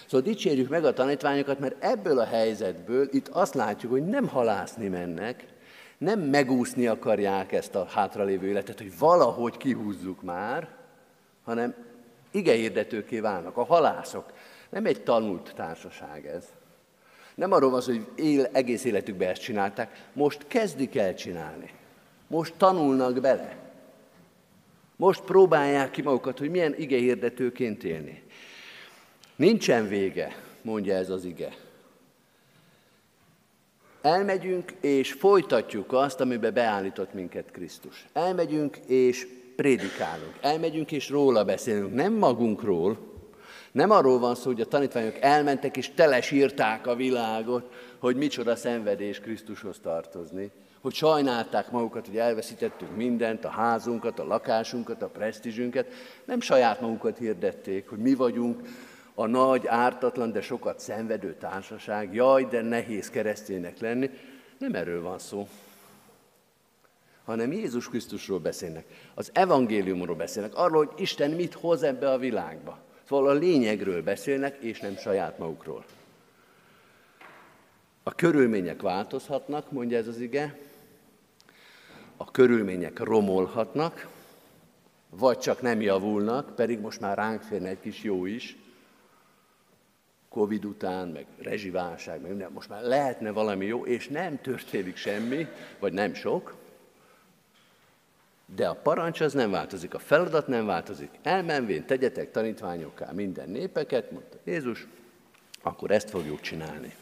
Szóval 0.05 0.21
dicsérjük 0.21 0.69
meg 0.69 0.85
a 0.85 0.93
tanítványokat, 0.93 1.59
mert 1.59 1.83
ebből 1.83 2.19
a 2.19 2.25
helyzetből 2.25 3.07
itt 3.11 3.27
azt 3.27 3.53
látjuk, 3.53 3.91
hogy 3.91 4.05
nem 4.05 4.27
halászni 4.27 4.87
mennek, 4.87 5.45
nem 5.97 6.19
megúszni 6.19 6.87
akarják 6.87 7.51
ezt 7.51 7.75
a 7.75 7.85
hátralévő 7.85 8.47
életet, 8.47 8.77
hogy 8.77 8.97
valahogy 8.97 9.57
kihúzzuk 9.57 10.21
már, 10.21 10.67
hanem 11.43 11.75
igehirdetőké 12.31 13.19
válnak. 13.19 13.57
A 13.57 13.65
halászok 13.65 14.33
nem 14.69 14.85
egy 14.85 15.03
tanult 15.03 15.53
társaság 15.55 16.25
ez. 16.25 16.45
Nem 17.35 17.51
arról 17.51 17.69
van 17.69 17.81
hogy 17.81 18.07
él, 18.15 18.49
egész 18.51 18.83
életükben 18.83 19.29
ezt 19.29 19.41
csinálták, 19.41 20.05
most 20.13 20.47
kezdik 20.47 20.95
el 20.95 21.15
csinálni. 21.15 21.77
Most 22.29 22.53
tanulnak 22.57 23.19
bele. 23.19 23.57
Most 24.95 25.21
próbálják 25.21 25.91
ki 25.91 26.01
magukat, 26.01 26.39
hogy 26.39 26.49
milyen 26.49 26.75
ige 26.77 26.97
hirdetőként 26.97 27.83
élni. 27.83 28.23
Nincsen 29.35 29.87
vége, 29.87 30.35
mondja 30.61 30.95
ez 30.95 31.09
az 31.09 31.25
ige. 31.25 31.55
Elmegyünk 34.01 34.71
és 34.81 35.13
folytatjuk 35.13 35.93
azt, 35.93 36.19
amiben 36.19 36.53
beállított 36.53 37.13
minket 37.13 37.51
Krisztus. 37.51 38.05
Elmegyünk 38.13 38.77
és 38.77 39.27
prédikálunk. 39.55 40.37
Elmegyünk 40.41 40.91
és 40.91 41.09
róla 41.09 41.45
beszélünk, 41.45 41.93
nem 41.93 42.13
magunkról. 42.13 42.97
Nem 43.71 43.91
arról 43.91 44.19
van 44.19 44.35
szó, 44.35 44.45
hogy 44.45 44.61
a 44.61 44.65
tanítványok 44.65 45.17
elmentek 45.19 45.77
és 45.77 45.89
telesírták 45.89 46.87
a 46.87 46.95
világot, 46.95 47.73
hogy 47.99 48.15
micsoda 48.15 48.55
szenvedés 48.55 49.19
Krisztushoz 49.19 49.79
tartozni, 49.79 50.51
hogy 50.81 50.93
sajnálták 50.93 51.71
magukat, 51.71 52.05
hogy 52.05 52.17
elveszítettük 52.17 52.95
mindent, 52.95 53.45
a 53.45 53.49
házunkat, 53.49 54.19
a 54.19 54.25
lakásunkat, 54.25 55.01
a 55.01 55.07
presztízsünket. 55.07 55.91
Nem 56.25 56.41
saját 56.41 56.81
magukat 56.81 57.17
hirdették, 57.17 57.89
hogy 57.89 57.97
mi 57.97 58.13
vagyunk 58.13 58.61
a 59.13 59.25
nagy, 59.25 59.67
ártatlan, 59.67 60.31
de 60.31 60.41
sokat 60.41 60.79
szenvedő 60.79 61.35
társaság. 61.39 62.13
Jaj, 62.13 62.45
de 62.45 62.61
nehéz 62.61 63.09
kereszténynek 63.09 63.79
lenni. 63.79 64.09
Nem 64.57 64.73
erről 64.73 65.01
van 65.01 65.19
szó. 65.19 65.47
hanem 67.25 67.51
Jézus 67.51 67.89
Krisztusról 67.89 68.39
beszélnek. 68.39 68.85
Az 69.13 69.29
evangéliumról 69.33 70.15
beszélnek, 70.15 70.55
arról, 70.55 70.85
hogy 70.85 71.01
Isten 71.01 71.31
mit 71.31 71.53
hoz 71.53 71.83
ebbe 71.83 72.11
a 72.11 72.17
világba. 72.17 72.79
Szóval 73.07 73.29
a 73.29 73.33
lényegről 73.33 74.03
beszélnek, 74.03 74.57
és 74.59 74.79
nem 74.79 74.95
saját 74.95 75.37
magukról. 75.37 75.85
A 78.03 78.11
körülmények 78.15 78.81
változhatnak, 78.81 79.71
mondja 79.71 79.97
ez 79.97 80.07
az 80.07 80.19
ige, 80.19 80.57
a 82.21 82.31
körülmények 82.31 82.99
romolhatnak, 82.99 84.07
vagy 85.09 85.37
csak 85.37 85.61
nem 85.61 85.81
javulnak, 85.81 86.55
pedig 86.55 86.79
most 86.79 86.99
már 86.99 87.17
ránk 87.17 87.41
férne 87.41 87.69
egy 87.69 87.79
kis 87.79 88.03
jó 88.03 88.25
is, 88.25 88.57
Covid 90.29 90.65
után, 90.65 91.07
meg 91.07 91.25
rezsiválság, 91.37 92.21
meg 92.21 92.29
minden, 92.29 92.51
most 92.51 92.69
már 92.69 92.83
lehetne 92.83 93.31
valami 93.31 93.65
jó, 93.65 93.85
és 93.85 94.07
nem 94.07 94.41
történik 94.41 94.95
semmi, 94.95 95.47
vagy 95.79 95.93
nem 95.93 96.13
sok, 96.13 96.55
de 98.55 98.67
a 98.67 98.75
parancs 98.75 99.19
az 99.19 99.33
nem 99.33 99.51
változik, 99.51 99.93
a 99.93 99.99
feladat 99.99 100.47
nem 100.47 100.65
változik. 100.65 101.09
Elmenvén 101.21 101.85
tegyetek 101.85 102.31
tanítványokká 102.31 103.11
minden 103.11 103.49
népeket, 103.49 104.11
mondta 104.11 104.37
Jézus, 104.43 104.87
akkor 105.61 105.91
ezt 105.91 106.09
fogjuk 106.09 106.41
csinálni. 106.41 106.95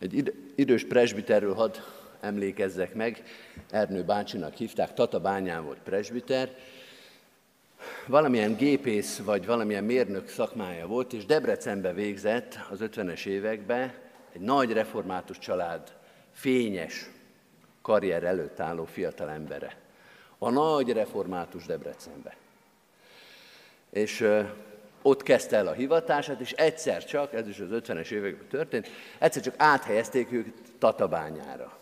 Egy 0.00 0.34
idős 0.54 0.84
presbiterről 0.84 1.54
hadd 1.54 1.76
emlékezzek 2.20 2.94
meg, 2.94 3.22
Ernő 3.70 4.04
bácsinak 4.04 4.54
hívták, 4.54 4.94
Tata 4.94 5.20
bányán 5.20 5.64
volt 5.64 5.78
presbiter, 5.78 6.54
valamilyen 8.06 8.56
gépész 8.56 9.18
vagy 9.18 9.46
valamilyen 9.46 9.84
mérnök 9.84 10.28
szakmája 10.28 10.86
volt, 10.86 11.12
és 11.12 11.26
Debrecenbe 11.26 11.92
végzett 11.92 12.58
az 12.70 12.78
50-es 12.82 13.26
években 13.26 13.92
egy 14.32 14.40
nagy 14.40 14.72
református 14.72 15.38
család 15.38 15.92
fényes 16.32 17.10
karrier 17.82 18.22
előtt 18.22 18.60
álló 18.60 18.84
fiatal 18.84 19.30
embere. 19.30 19.76
A 20.38 20.50
nagy 20.50 20.92
református 20.92 21.66
Debrecenbe. 21.66 22.36
És 23.90 24.28
ott 25.02 25.22
kezdte 25.22 25.56
el 25.56 25.66
a 25.66 25.72
hivatását, 25.72 26.40
és 26.40 26.52
egyszer 26.52 27.04
csak, 27.04 27.34
ez 27.34 27.48
is 27.48 27.58
az 27.58 27.68
50-es 27.70 28.10
években 28.10 28.48
történt, 28.48 28.88
egyszer 29.18 29.42
csak 29.42 29.54
áthelyezték 29.56 30.32
őt 30.32 30.54
Tatabányára. 30.78 31.78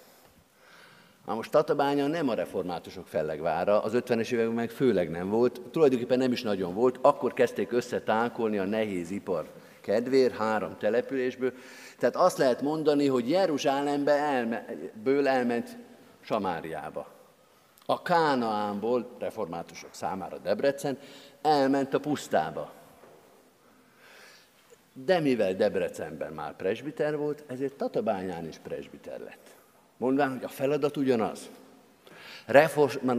Na 1.27 1.35
most 1.35 1.51
Tatabánya 1.51 2.07
nem 2.07 2.29
a 2.29 2.35
reformátusok 2.35 3.07
fellegvára, 3.07 3.83
az 3.83 3.93
50-es 3.95 4.33
években 4.33 4.55
meg 4.55 4.71
főleg 4.71 5.11
nem 5.11 5.29
volt, 5.29 5.61
tulajdonképpen 5.71 6.19
nem 6.19 6.33
is 6.33 6.43
nagyon 6.43 6.75
volt, 6.75 6.99
akkor 7.03 7.33
kezdték 7.33 7.73
összetánkolni 7.73 8.59
a 8.59 8.65
nehéz 8.65 9.11
ipar 9.11 9.47
kedvér 9.81 10.31
három 10.31 10.77
településből. 10.79 11.53
Tehát 11.99 12.17
azt 12.17 12.39
lehet 12.39 12.63
mondani, 12.63 13.07
hogy 13.07 13.31
Jeruzsálembe 13.31 14.13
elme, 14.13 14.67
elment 15.25 15.77
Samáriába. 16.21 17.07
A 17.87 18.03
Kánaánból, 18.03 19.17
reformátusok 19.19 19.95
számára 19.95 20.39
Debrecen, 20.39 20.99
elment 21.43 21.95
a 21.95 22.01
pusztába. 22.01 22.73
De 24.93 25.21
mivel 25.21 25.55
Debrecenben 25.55 26.33
már 26.33 26.57
presbiter 26.57 27.17
volt, 27.17 27.45
ezért 27.47 27.75
Tatabányán 27.75 28.47
is 28.47 28.59
presbiter 28.59 29.21
lett. 29.21 29.56
Mondván, 29.97 30.31
hogy 30.31 30.45
a 30.45 30.49
feladat 30.49 30.97
ugyanaz. 30.97 31.51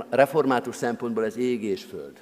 Református 0.10 0.76
szempontból 0.76 1.26
ez 1.26 1.38
ég 1.38 1.64
és 1.64 1.84
föld. 1.84 2.22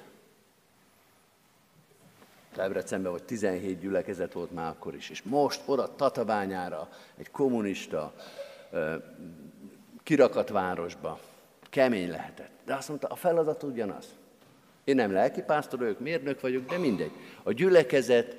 Debrecenben 2.54 3.12
vagy 3.12 3.22
17 3.22 3.80
gyülekezet 3.80 4.32
volt 4.32 4.52
már 4.52 4.68
akkor 4.68 4.94
is, 4.94 5.10
és 5.10 5.22
most 5.22 5.62
oda 5.64 5.94
Tatabányára, 5.94 6.88
egy 7.16 7.30
kommunista, 7.30 8.12
kirakat 10.02 10.48
városba, 10.48 11.20
kemény 11.70 12.10
lehetett. 12.10 12.50
De 12.64 12.74
azt 12.74 12.88
mondta, 12.88 13.06
a 13.06 13.16
feladat 13.16 13.62
ugyanaz. 13.62 14.06
Én 14.84 14.94
nem 14.94 15.12
lelkipásztor 15.12 15.78
vagyok, 15.78 16.00
mérnök 16.00 16.40
vagyok, 16.40 16.66
de 16.66 16.78
mindegy. 16.78 17.10
A 17.42 17.52
gyülekezet 17.52 18.36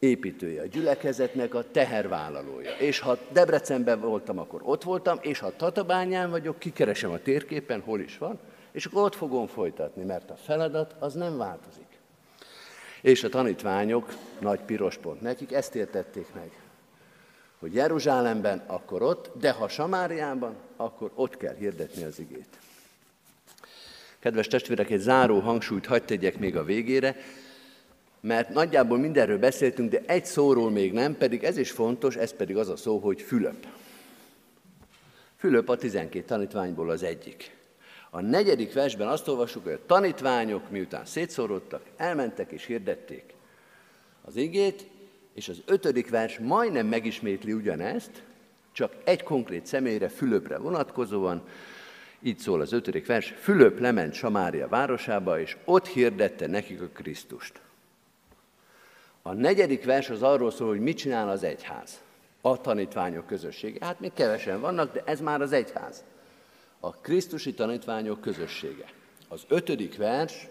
építője, 0.00 0.62
a 0.62 0.66
gyülekezetnek 0.66 1.54
a 1.54 1.70
tehervállalója. 1.70 2.70
És 2.78 2.98
ha 2.98 3.18
Debrecenben 3.32 4.00
voltam, 4.00 4.38
akkor 4.38 4.60
ott 4.64 4.82
voltam, 4.82 5.18
és 5.20 5.38
ha 5.38 5.56
Tatabányán 5.56 6.30
vagyok, 6.30 6.58
kikeresem 6.58 7.10
a 7.10 7.18
térképen, 7.18 7.80
hol 7.80 8.00
is 8.00 8.18
van, 8.18 8.38
és 8.72 8.84
akkor 8.84 9.02
ott 9.02 9.14
fogom 9.14 9.46
folytatni, 9.46 10.04
mert 10.04 10.30
a 10.30 10.36
feladat 10.36 10.94
az 10.98 11.14
nem 11.14 11.36
változik. 11.36 11.86
És 13.02 13.24
a 13.24 13.28
tanítványok, 13.28 14.14
nagy 14.38 14.60
piros 14.60 14.96
pont 14.96 15.20
nekik, 15.20 15.52
ezt 15.52 15.74
értették 15.74 16.26
meg, 16.34 16.50
hogy 17.58 17.74
Jeruzsálemben, 17.74 18.62
akkor 18.66 19.02
ott, 19.02 19.30
de 19.40 19.50
ha 19.50 19.68
Samáriában, 19.68 20.54
akkor 20.76 21.10
ott 21.14 21.36
kell 21.36 21.54
hirdetni 21.54 22.02
az 22.04 22.18
igét. 22.18 22.58
Kedves 24.18 24.46
testvérek, 24.46 24.90
egy 24.90 25.00
záró 25.00 25.38
hangsúlyt 25.38 25.86
hagyd 25.86 26.04
tegyek 26.04 26.38
még 26.38 26.56
a 26.56 26.64
végére, 26.64 27.16
mert 28.20 28.48
nagyjából 28.48 28.98
mindenről 28.98 29.38
beszéltünk, 29.38 29.90
de 29.90 30.02
egy 30.06 30.24
szóról 30.24 30.70
még 30.70 30.92
nem, 30.92 31.16
pedig 31.16 31.44
ez 31.44 31.56
is 31.56 31.70
fontos, 31.70 32.16
ez 32.16 32.32
pedig 32.32 32.56
az 32.56 32.68
a 32.68 32.76
szó, 32.76 32.98
hogy 32.98 33.20
Fülöp. 33.20 33.66
Fülöp 35.36 35.68
a 35.68 35.76
12 35.76 36.24
tanítványból 36.24 36.90
az 36.90 37.02
egyik. 37.02 37.56
A 38.10 38.20
negyedik 38.20 38.72
versben 38.72 39.08
azt 39.08 39.28
olvasjuk, 39.28 39.64
hogy 39.64 39.72
a 39.72 39.86
tanítványok, 39.86 40.70
miután 40.70 41.04
szétszórodtak, 41.04 41.82
elmentek 41.96 42.52
és 42.52 42.64
hirdették 42.64 43.34
az 44.24 44.36
igét, 44.36 44.86
és 45.34 45.48
az 45.48 45.62
ötödik 45.66 46.10
vers 46.10 46.38
majdnem 46.38 46.86
megismétli 46.86 47.52
ugyanezt, 47.52 48.22
csak 48.72 48.92
egy 49.04 49.22
konkrét 49.22 49.66
személyre, 49.66 50.08
Fülöpre 50.08 50.58
vonatkozóan, 50.58 51.42
így 52.22 52.38
szól 52.38 52.60
az 52.60 52.72
ötödik 52.72 53.06
vers, 53.06 53.34
Fülöp 53.38 53.78
lement 53.78 54.14
Samária 54.14 54.68
városába, 54.68 55.40
és 55.40 55.56
ott 55.64 55.86
hirdette 55.86 56.46
nekik 56.46 56.82
a 56.82 56.88
Krisztust. 56.88 57.60
A 59.30 59.34
negyedik 59.34 59.84
vers 59.84 60.10
az 60.10 60.22
arról 60.22 60.50
szól, 60.50 60.68
hogy 60.68 60.80
mit 60.80 60.96
csinál 60.96 61.28
az 61.28 61.42
egyház. 61.42 62.00
A 62.40 62.60
tanítványok 62.60 63.26
közössége. 63.26 63.84
Hát 63.84 64.00
még 64.00 64.12
kevesen 64.12 64.60
vannak, 64.60 64.92
de 64.92 65.02
ez 65.04 65.20
már 65.20 65.40
az 65.40 65.52
egyház. 65.52 66.04
A 66.80 66.90
Krisztusi 66.90 67.54
tanítványok 67.54 68.20
közössége. 68.20 68.84
Az 69.28 69.42
ötödik 69.48 69.96
vers 69.96 70.48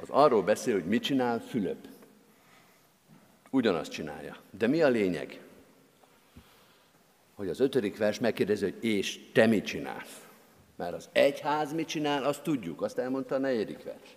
az 0.00 0.08
arról 0.10 0.42
beszél, 0.42 0.74
hogy 0.74 0.84
mit 0.84 1.02
csinál 1.02 1.40
Fülöp. 1.40 1.86
Ugyanazt 3.50 3.90
csinálja. 3.90 4.36
De 4.50 4.66
mi 4.66 4.82
a 4.82 4.88
lényeg? 4.88 5.40
Hogy 7.34 7.48
az 7.48 7.60
ötödik 7.60 7.96
vers 7.96 8.18
megkérdezi, 8.18 8.64
hogy 8.64 8.84
és 8.84 9.20
te 9.32 9.46
mit 9.46 9.64
csinálsz? 9.64 10.26
Mert 10.76 10.94
az 10.94 11.08
egyház 11.12 11.72
mit 11.72 11.88
csinál, 11.88 12.24
azt 12.24 12.42
tudjuk, 12.42 12.82
azt 12.82 12.98
elmondta 12.98 13.34
a 13.34 13.38
negyedik 13.38 13.82
vers. 13.82 14.16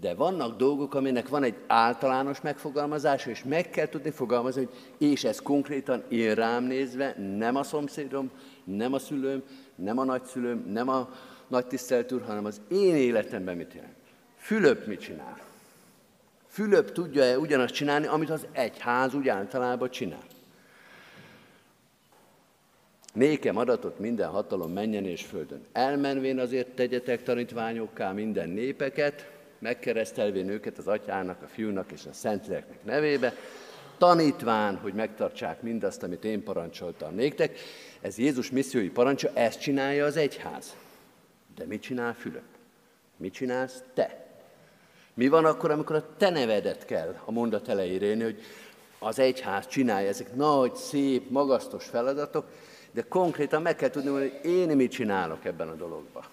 De 0.00 0.14
vannak 0.14 0.56
dolgok, 0.56 0.94
aminek 0.94 1.28
van 1.28 1.42
egy 1.42 1.54
általános 1.66 2.40
megfogalmazása, 2.40 3.30
és 3.30 3.44
meg 3.44 3.70
kell 3.70 3.88
tudni 3.88 4.10
fogalmazni, 4.10 4.64
hogy 4.64 4.74
és 4.98 5.24
ez 5.24 5.40
konkrétan 5.40 6.02
én 6.08 6.34
rám 6.34 6.64
nézve, 6.64 7.14
nem 7.36 7.56
a 7.56 7.62
szomszédom, 7.62 8.30
nem 8.64 8.92
a 8.92 8.98
szülőm, 8.98 9.42
nem 9.74 9.98
a 9.98 10.04
nagyszülőm, 10.04 10.64
nem 10.72 10.88
a 10.88 11.08
nagy 11.48 11.66
tiszteltúr, 11.66 12.22
hanem 12.22 12.44
az 12.44 12.60
én 12.68 12.94
életemben 12.94 13.56
mit 13.56 13.72
jelent. 13.74 13.94
Fülöp 14.36 14.86
mit 14.86 15.00
csinál? 15.00 15.38
Fülöp 16.48 16.92
tudja-e 16.92 17.38
ugyanazt 17.38 17.74
csinálni, 17.74 18.06
amit 18.06 18.30
az 18.30 18.46
egyház 18.52 19.14
úgy 19.14 19.28
általában 19.28 19.90
csinál? 19.90 20.24
Nékem 23.12 23.56
adatot 23.56 23.98
minden 23.98 24.28
hatalom 24.28 24.72
menjen 24.72 25.04
és 25.04 25.22
földön. 25.22 25.64
Elmenvén 25.72 26.38
azért 26.38 26.68
tegyetek 26.68 27.22
tanítványokká 27.22 28.12
minden 28.12 28.48
népeket, 28.48 29.33
megkeresztelvén 29.64 30.48
őket 30.48 30.78
az 30.78 30.86
atyának, 30.86 31.42
a 31.42 31.46
fiúnak 31.46 31.92
és 31.92 32.06
a 32.06 32.12
szentléleknek 32.12 32.84
nevébe, 32.84 33.34
tanítván, 33.98 34.76
hogy 34.76 34.92
megtartsák 34.92 35.62
mindazt, 35.62 36.02
amit 36.02 36.24
én 36.24 36.42
parancsoltam 36.42 37.14
néktek. 37.14 37.58
Ez 38.00 38.18
Jézus 38.18 38.50
missziói 38.50 38.90
parancsa, 38.90 39.30
ezt 39.34 39.60
csinálja 39.60 40.04
az 40.04 40.16
egyház. 40.16 40.76
De 41.56 41.64
mit 41.66 41.82
csinál 41.82 42.14
Fülöp? 42.14 42.42
Mit 43.16 43.32
csinálsz 43.32 43.82
te? 43.94 44.26
Mi 45.14 45.28
van 45.28 45.44
akkor, 45.44 45.70
amikor 45.70 45.96
a 45.96 46.16
te 46.16 46.30
nevedet 46.30 46.84
kell 46.84 47.20
a 47.24 47.30
mondat 47.30 47.68
elejére 47.68 48.24
hogy 48.24 48.42
az 48.98 49.18
egyház 49.18 49.66
csinálja 49.66 50.08
ezek 50.08 50.34
nagy, 50.34 50.74
szép, 50.74 51.30
magasztos 51.30 51.84
feladatok, 51.84 52.46
de 52.92 53.02
konkrétan 53.08 53.62
meg 53.62 53.76
kell 53.76 53.90
tudni, 53.90 54.10
hogy 54.10 54.40
én 54.42 54.76
mit 54.76 54.90
csinálok 54.90 55.44
ebben 55.44 55.68
a 55.68 55.74
dologban. 55.74 56.24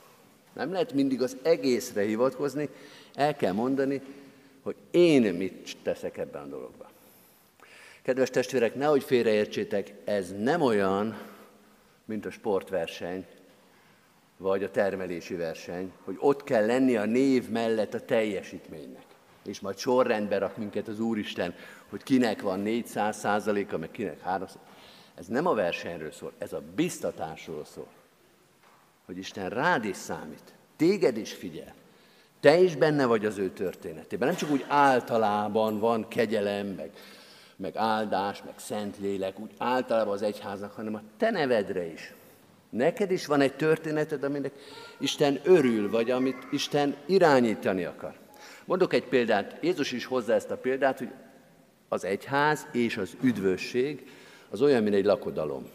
Nem 0.53 0.71
lehet 0.71 0.93
mindig 0.93 1.21
az 1.21 1.38
egészre 1.41 2.01
hivatkozni, 2.01 2.69
el 3.14 3.36
kell 3.36 3.51
mondani, 3.51 4.01
hogy 4.62 4.76
én 4.91 5.34
mit 5.34 5.78
teszek 5.84 6.18
ebben 6.18 6.41
a 6.41 6.45
dologban. 6.47 6.88
Kedves 8.01 8.30
testvérek, 8.30 8.76
nehogy 8.76 9.03
félreértsétek, 9.03 9.93
ez 10.03 10.34
nem 10.38 10.62
olyan, 10.62 11.18
mint 12.05 12.26
a 12.26 12.32
sportverseny, 12.32 13.26
vagy 14.38 14.64
a 14.64 14.72
termelési 14.72 15.36
verseny, 15.36 15.91
hogy 16.03 16.18
ott 16.20 16.43
kell 16.43 16.66
lenni 16.66 16.95
a 16.95 17.05
név 17.05 17.49
mellett 17.49 17.93
a 17.93 18.05
teljesítménynek. 18.05 19.05
És 19.45 19.59
majd 19.59 19.78
sorrendbe 19.78 20.38
rak 20.38 20.57
minket 20.57 20.88
az 20.88 20.99
Úristen, 20.99 21.55
hogy 21.89 22.03
kinek 22.03 22.41
van 22.41 22.59
400 22.59 23.18
százaléka, 23.18 23.78
meg 23.78 23.91
kinek 23.91 24.22
300. 24.22 24.57
Ez 25.16 25.28
nem 25.28 25.47
a 25.47 25.53
versenyről 25.53 26.12
szól, 26.12 26.32
ez 26.38 26.53
a 26.53 26.62
biztatásról 26.76 27.66
szól. 27.66 27.88
hogy 29.05 29.18
Isten 29.18 29.49
rád 29.49 29.86
is 29.86 29.95
számít, 29.95 30.53
téged 30.76 31.18
is 31.18 31.34
figyel. 31.34 31.74
Te 32.41 32.59
is 32.59 32.75
benne 32.75 33.05
vagy 33.05 33.25
az 33.25 33.37
ő 33.37 33.49
történetében. 33.49 34.27
Nem 34.27 34.37
csak 34.37 34.51
úgy 34.51 34.65
általában 34.67 35.79
van 35.79 36.07
kegyelem, 36.07 36.67
meg, 36.67 36.91
meg 37.55 37.75
áldás, 37.75 38.43
meg 38.43 38.53
szentlélek, 38.57 39.39
úgy 39.39 39.51
általában 39.57 40.13
az 40.13 40.21
egyháznak, 40.21 40.71
hanem 40.71 40.95
a 40.95 41.01
te 41.17 41.29
nevedre 41.29 41.85
is. 41.85 42.13
Neked 42.69 43.11
is 43.11 43.25
van 43.25 43.41
egy 43.41 43.53
történeted, 43.53 44.23
aminek 44.23 44.53
Isten 44.97 45.39
örül, 45.43 45.89
vagy 45.89 46.11
amit 46.11 46.47
Isten 46.51 46.95
irányítani 47.05 47.83
akar. 47.83 48.13
Mondok 48.65 48.93
egy 48.93 49.05
példát, 49.05 49.57
Jézus 49.61 49.91
is 49.91 50.05
hozza 50.05 50.33
ezt 50.33 50.51
a 50.51 50.57
példát, 50.57 50.97
hogy 50.97 51.11
az 51.87 52.03
egyház 52.03 52.67
és 52.71 52.97
az 52.97 53.17
üdvösség 53.21 54.09
az 54.49 54.61
olyan, 54.61 54.83
mint 54.83 54.95
egy 54.95 55.05
lakodalom. 55.05 55.69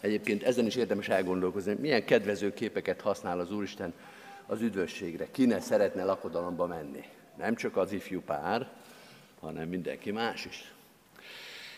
Egyébként 0.00 0.42
ezen 0.42 0.66
is 0.66 0.76
érdemes 0.76 1.08
elgondolkozni, 1.08 1.76
milyen 1.80 2.04
kedvező 2.04 2.52
képeket 2.52 3.00
használ 3.00 3.40
az 3.40 3.52
Úristen 3.52 3.92
az 4.52 4.60
üdvösségre. 4.60 5.28
Ki 5.30 5.44
ne 5.44 5.60
szeretne 5.60 6.04
lakodalomba 6.04 6.66
menni? 6.66 7.04
Nem 7.38 7.54
csak 7.54 7.76
az 7.76 7.92
ifjú 7.92 8.20
pár, 8.20 8.70
hanem 9.40 9.68
mindenki 9.68 10.10
más 10.10 10.44
is. 10.46 10.72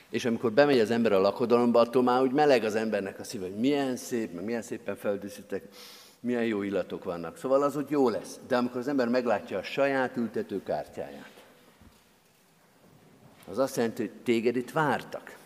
És 0.08 0.24
amikor 0.24 0.52
bemegy 0.52 0.78
az 0.78 0.90
ember 0.90 1.12
a 1.12 1.20
lakodalomba, 1.20 1.80
attól 1.80 2.02
már 2.02 2.22
úgy 2.22 2.32
meleg 2.32 2.64
az 2.64 2.74
embernek 2.74 3.20
a 3.20 3.24
szíve, 3.24 3.44
hogy 3.44 3.56
milyen 3.56 3.96
szép, 3.96 4.40
milyen 4.40 4.62
szépen 4.62 4.96
feldíszítek, 4.96 5.62
milyen 6.20 6.44
jó 6.44 6.62
illatok 6.62 7.04
vannak. 7.04 7.36
Szóval 7.36 7.62
az 7.62 7.76
úgy 7.76 7.90
jó 7.90 8.08
lesz. 8.08 8.38
De 8.48 8.56
amikor 8.56 8.76
az 8.76 8.88
ember 8.88 9.08
meglátja 9.08 9.58
a 9.58 9.62
saját 9.62 10.16
ültetőkártyáját, 10.16 11.32
az 13.50 13.58
azt 13.58 13.76
jelenti, 13.76 14.02
hogy 14.02 14.12
téged 14.22 14.56
itt 14.56 14.70
vártak. 14.70 15.36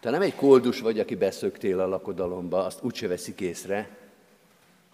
Te 0.00 0.10
nem 0.10 0.22
egy 0.22 0.34
koldus 0.34 0.80
vagy, 0.80 0.98
aki 0.98 1.14
beszöktél 1.14 1.80
a 1.80 1.86
lakodalomba, 1.86 2.64
azt 2.64 2.82
úgyse 2.82 3.08
veszik 3.08 3.40
észre, 3.40 4.02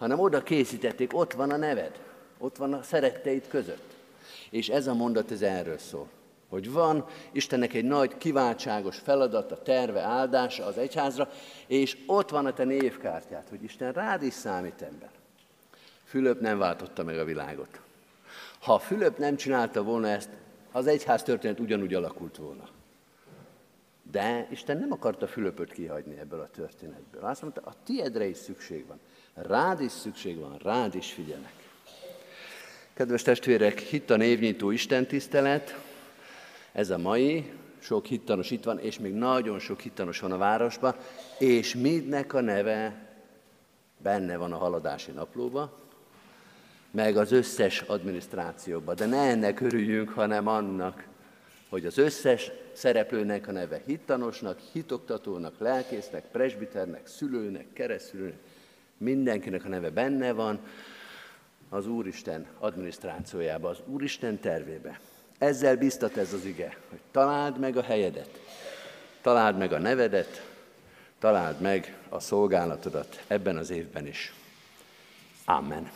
hanem 0.01 0.19
oda 0.19 0.43
készítették, 0.43 1.17
ott 1.17 1.33
van 1.33 1.51
a 1.51 1.57
neved, 1.57 1.99
ott 2.37 2.57
van 2.57 2.73
a 2.73 2.83
szeretteid 2.83 3.47
között. 3.47 3.93
És 4.49 4.69
ez 4.69 4.87
a 4.87 4.93
mondat, 4.93 5.31
ez 5.31 5.41
erről 5.41 5.77
szól. 5.77 6.07
Hogy 6.49 6.71
van 6.71 7.05
Istennek 7.31 7.73
egy 7.73 7.83
nagy 7.83 8.17
kiváltságos 8.17 8.97
feladata, 8.97 9.61
terve, 9.61 10.01
áldása 10.01 10.65
az 10.65 10.77
egyházra, 10.77 11.29
és 11.67 11.97
ott 12.05 12.29
van 12.29 12.45
a 12.45 12.53
te 12.53 12.63
névkártyát, 12.63 13.49
hogy 13.49 13.63
Isten 13.63 13.91
rád 13.91 14.23
is 14.23 14.33
számít 14.33 14.81
ember. 14.81 15.09
Fülöp 16.03 16.39
nem 16.39 16.57
váltotta 16.57 17.03
meg 17.03 17.17
a 17.17 17.25
világot. 17.25 17.79
Ha 18.59 18.79
Fülöp 18.79 19.17
nem 19.17 19.35
csinálta 19.35 19.83
volna 19.83 20.07
ezt, 20.07 20.29
az 20.71 20.87
egyház 20.87 21.23
történet 21.23 21.59
ugyanúgy 21.59 21.93
alakult 21.93 22.37
volna. 22.37 22.67
De 24.11 24.47
Isten 24.51 24.77
nem 24.77 24.91
akarta 24.91 25.27
Fülöpöt 25.27 25.71
kihagyni 25.71 26.19
ebből 26.19 26.39
a 26.39 26.49
történetből. 26.49 27.23
Azt 27.23 27.41
mondta, 27.41 27.61
a 27.65 27.73
tiedre 27.83 28.25
is 28.25 28.37
szükség 28.37 28.87
van. 28.87 28.99
Rád 29.33 29.81
is 29.81 29.91
szükség 29.91 30.39
van, 30.39 30.57
rád 30.63 30.95
is 30.95 31.11
figyelnek. 31.11 31.53
Kedves 32.93 33.21
testvérek, 33.21 33.79
hitt 33.79 34.09
a 34.09 34.15
névnyitó 34.15 34.71
Isten 34.71 35.07
tisztelet, 35.07 35.79
ez 36.71 36.89
a 36.89 36.97
mai, 36.97 37.51
sok 37.79 38.05
hittanos 38.05 38.51
itt 38.51 38.63
van, 38.63 38.79
és 38.79 38.99
még 38.99 39.13
nagyon 39.13 39.59
sok 39.59 39.79
hittanos 39.79 40.19
van 40.19 40.31
a 40.31 40.37
városban, 40.37 40.95
és 41.39 41.75
mindnek 41.75 42.33
a 42.33 42.41
neve 42.41 43.09
benne 43.97 44.37
van 44.37 44.53
a 44.53 44.57
haladási 44.57 45.11
naplóba, 45.11 45.79
meg 46.91 47.17
az 47.17 47.31
összes 47.31 47.81
adminisztrációban. 47.81 48.95
De 48.95 49.05
ne 49.05 49.21
ennek 49.21 49.59
örüljünk, 49.59 50.09
hanem 50.09 50.47
annak, 50.47 51.07
hogy 51.69 51.85
az 51.85 51.97
összes 51.97 52.51
szereplőnek 52.73 53.47
a 53.47 53.51
neve 53.51 53.81
hittanosnak, 53.85 54.59
hitoktatónak, 54.71 55.59
lelkésznek, 55.59 56.25
presbiternek, 56.31 57.07
szülőnek, 57.07 57.73
keresztülőnek, 57.73 58.39
mindenkinek 59.01 59.65
a 59.65 59.67
neve 59.67 59.89
benne 59.89 60.31
van 60.31 60.59
az 61.69 61.87
Úristen 61.87 62.45
adminisztrációjában, 62.59 63.71
az 63.71 63.77
Úristen 63.85 64.39
tervébe. 64.39 64.99
Ezzel 65.37 65.77
biztat 65.77 66.17
ez 66.17 66.33
az 66.33 66.45
ige, 66.45 66.77
hogy 66.89 66.99
találd 67.11 67.59
meg 67.59 67.77
a 67.77 67.81
helyedet, 67.81 68.39
találd 69.21 69.57
meg 69.57 69.73
a 69.73 69.79
nevedet, 69.79 70.45
találd 71.19 71.61
meg 71.61 71.97
a 72.09 72.19
szolgálatodat 72.19 73.23
ebben 73.27 73.57
az 73.57 73.69
évben 73.69 74.07
is. 74.07 74.33
Amen. 75.45 75.91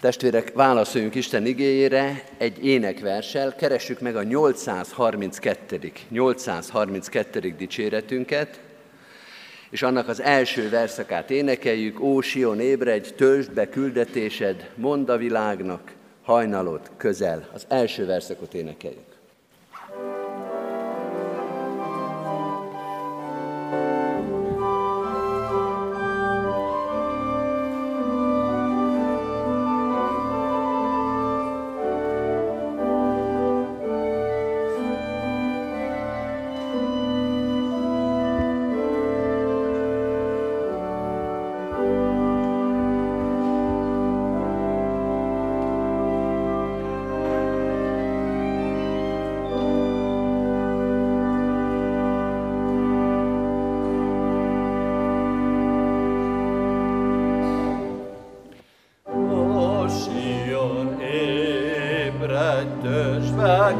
Testvérek, 0.00 0.52
válaszoljunk 0.52 1.14
Isten 1.14 1.46
igényére 1.46 2.24
egy 2.36 2.64
énekversel, 2.64 3.54
keressük 3.54 4.00
meg 4.00 4.16
a 4.16 4.22
832. 4.22 5.92
832. 6.08 7.54
dicséretünket, 7.56 8.60
és 9.70 9.82
annak 9.82 10.08
az 10.08 10.20
első 10.20 10.68
verszakát 10.68 11.30
énekeljük, 11.30 12.00
Ó 12.00 12.20
Sion, 12.20 12.60
ébredj, 12.60 13.14
töltsd 13.14 13.52
be 13.52 13.68
küldetésed, 13.68 14.70
mondd 14.74 15.10
a 15.10 15.16
világnak, 15.16 15.92
hajnalod 16.22 16.90
közel. 16.96 17.48
Az 17.52 17.64
első 17.68 18.06
verszakot 18.06 18.54
énekeljük. 18.54 19.15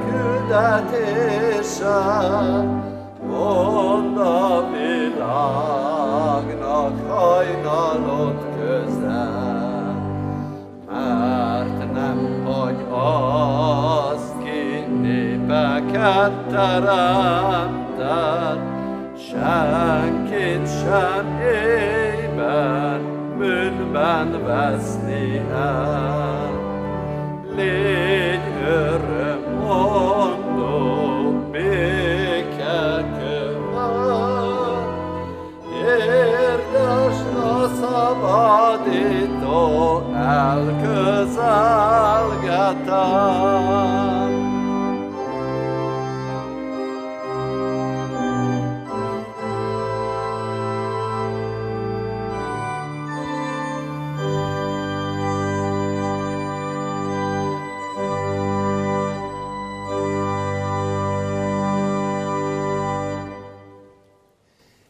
küldetése, 0.09 1.55
mond 3.29 4.19
a 4.19 4.65
világnak 4.71 5.75
hajnalod 7.09 8.39
közel, 8.59 9.95
mert 10.91 11.93
nem 11.93 12.45
hagy 12.45 12.85
az 12.91 14.35
ki 14.43 14.87
népeket 15.01 16.33
teremted, 16.51 17.39
senkit 19.17 20.67
sem 20.69 21.27
éjben, 21.41 23.01
bűnben 23.39 24.29
veszni 24.45 25.43
el. 25.53 26.51
Légy 27.57 28.49
örök, 28.69 29.16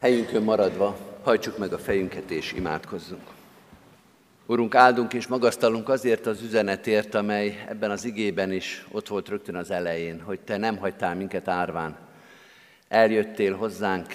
Helyünkön 0.07 0.43
maradva, 0.43 0.95
hajtsuk 1.27 1.59
meg 1.59 1.73
a 1.73 1.79
fejünket 1.79 2.31
és 2.31 2.53
imádkozzunk. 2.53 3.23
Urunk, 4.47 4.75
áldunk 4.75 5.13
és 5.13 5.27
magasztalunk 5.27 5.89
azért 5.89 6.27
az 6.27 6.43
üzenetért, 6.43 7.15
amely 7.15 7.65
ebben 7.69 7.91
az 7.91 8.05
igében 8.05 8.53
is 8.53 8.87
ott 8.91 9.09
volt 9.09 9.29
rögtön 9.29 9.55
az 9.55 9.71
elején, 9.71 10.21
hogy 10.21 10.41
Te 10.41 10.57
nem 10.57 10.77
hagytál 10.77 11.15
minket 11.15 11.49
árván. 11.49 11.97
Eljöttél 12.89 13.55
hozzánk, 13.55 14.07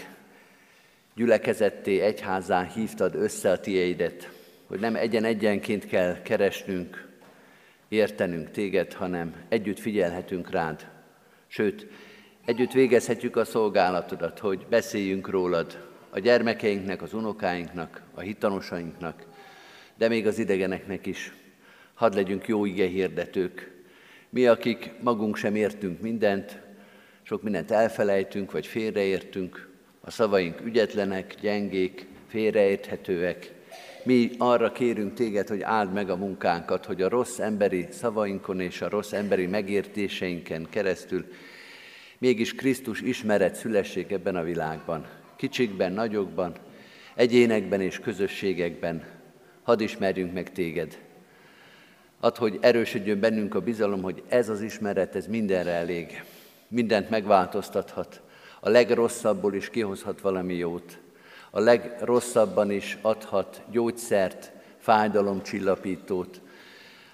gyülekezetté, 1.16 2.00
egyházá 2.00 2.64
hívtad 2.64 3.16
össze 3.16 3.52
a 3.52 3.60
tiédet, 3.60 4.30
hogy 4.68 4.80
nem 4.80 4.96
egyen-egyenként 4.96 5.86
kell 5.86 6.22
keresnünk, 6.22 7.08
értenünk 7.88 8.52
téged, 8.52 8.94
hanem 8.94 9.34
együtt 9.50 9.80
figyelhetünk 9.80 10.50
rád. 10.50 10.88
Sőt, 11.48 11.88
Együtt 12.46 12.72
végezhetjük 12.72 13.36
a 13.36 13.46
szolgálatodat, 13.46 14.40
hogy 14.40 14.66
beszéljünk 14.70 15.30
rólad, 15.30 15.91
a 16.12 16.20
gyermekeinknek, 16.20 17.02
az 17.02 17.14
unokáinknak, 17.14 18.02
a 18.14 18.20
hitanosainknak, 18.20 19.26
de 19.98 20.08
még 20.08 20.28
az 20.28 20.40
idegeneknek 20.40 21.06
is. 21.06 21.34
Hadd 21.94 22.16
legyünk 22.16 22.48
jó 22.48 22.66
ige 22.66 22.88
hirdetők. 22.88 23.72
Mi, 24.30 24.48
akik 24.48 24.92
magunk 25.02 25.36
sem 25.36 25.56
értünk 25.56 26.02
mindent, 26.02 26.60
sok 27.24 27.44
mindent 27.44 27.72
elfelejtünk, 27.72 28.52
vagy 28.52 28.68
félreértünk, 28.68 29.70
a 30.02 30.12
szavaink 30.12 30.62
ügyetlenek, 30.66 31.36
gyengék, 31.42 32.06
félreérthetőek. 32.28 33.52
Mi 34.04 34.32
arra 34.38 34.72
kérünk 34.72 35.14
téged, 35.14 35.48
hogy 35.48 35.62
áld 35.62 35.94
meg 35.94 36.10
a 36.10 36.16
munkánkat, 36.16 36.86
hogy 36.86 37.02
a 37.02 37.10
rossz 37.10 37.40
emberi 37.40 37.88
szavainkon 37.90 38.60
és 38.60 38.82
a 38.82 38.90
rossz 38.90 39.12
emberi 39.12 39.46
megértéseinken 39.48 40.68
keresztül 40.70 41.26
mégis 42.22 42.56
Krisztus 42.56 43.02
ismeret 43.02 43.56
szülessék 43.56 44.12
ebben 44.12 44.36
a 44.36 44.44
világban. 44.44 45.21
Kicsikben, 45.42 45.92
nagyokban, 45.92 46.54
egyénekben 47.16 47.82
és 47.82 48.00
közösségekben. 48.00 49.04
Hadd 49.64 49.80
ismerjünk 49.80 50.34
meg 50.34 50.52
téged. 50.52 50.98
Add, 52.20 52.38
hogy 52.38 52.58
erősödjön 52.62 53.20
bennünk 53.20 53.56
a 53.56 53.62
bizalom, 53.62 54.02
hogy 54.02 54.24
ez 54.28 54.50
az 54.50 54.62
ismeret, 54.62 55.16
ez 55.16 55.28
mindenre 55.28 55.72
elég. 55.72 56.24
Mindent 56.68 57.10
megváltoztathat. 57.10 58.22
A 58.60 58.70
legrosszabbból 58.70 59.54
is 59.54 59.70
kihozhat 59.70 60.22
valami 60.22 60.54
jót. 60.54 61.00
A 61.50 61.60
legrosszabban 61.60 62.72
is 62.72 62.98
adhat 63.02 63.62
gyógyszert, 63.72 64.52
fájdalomcsillapítót, 64.78 66.42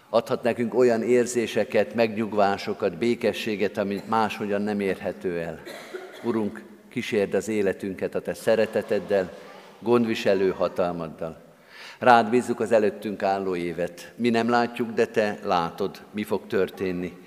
adhat 0.10 0.44
nekünk 0.44 0.74
olyan 0.74 1.02
érzéseket, 1.02 1.94
megnyugvásokat, 1.94 2.98
békességet, 2.98 3.78
amit 3.78 4.10
máshogyan 4.10 4.62
nem 4.62 4.80
érhető 4.80 5.40
el. 5.40 5.62
Urunk, 6.24 6.76
kísérd 6.98 7.34
az 7.34 7.48
életünket 7.48 8.16
a 8.16 8.22
Te 8.22 8.34
szereteteddel, 8.34 9.32
gondviselő 9.80 10.50
hatalmaddal. 10.50 11.38
Rád 12.00 12.30
bízzuk 12.30 12.60
az 12.60 12.72
előttünk 12.72 13.24
álló 13.24 13.56
évet. 13.56 14.14
Mi 14.16 14.30
nem 14.30 14.50
látjuk, 14.50 14.92
de 14.92 15.06
Te 15.06 15.40
látod, 15.44 16.02
mi 16.12 16.24
fog 16.24 16.48
történni. 16.48 17.18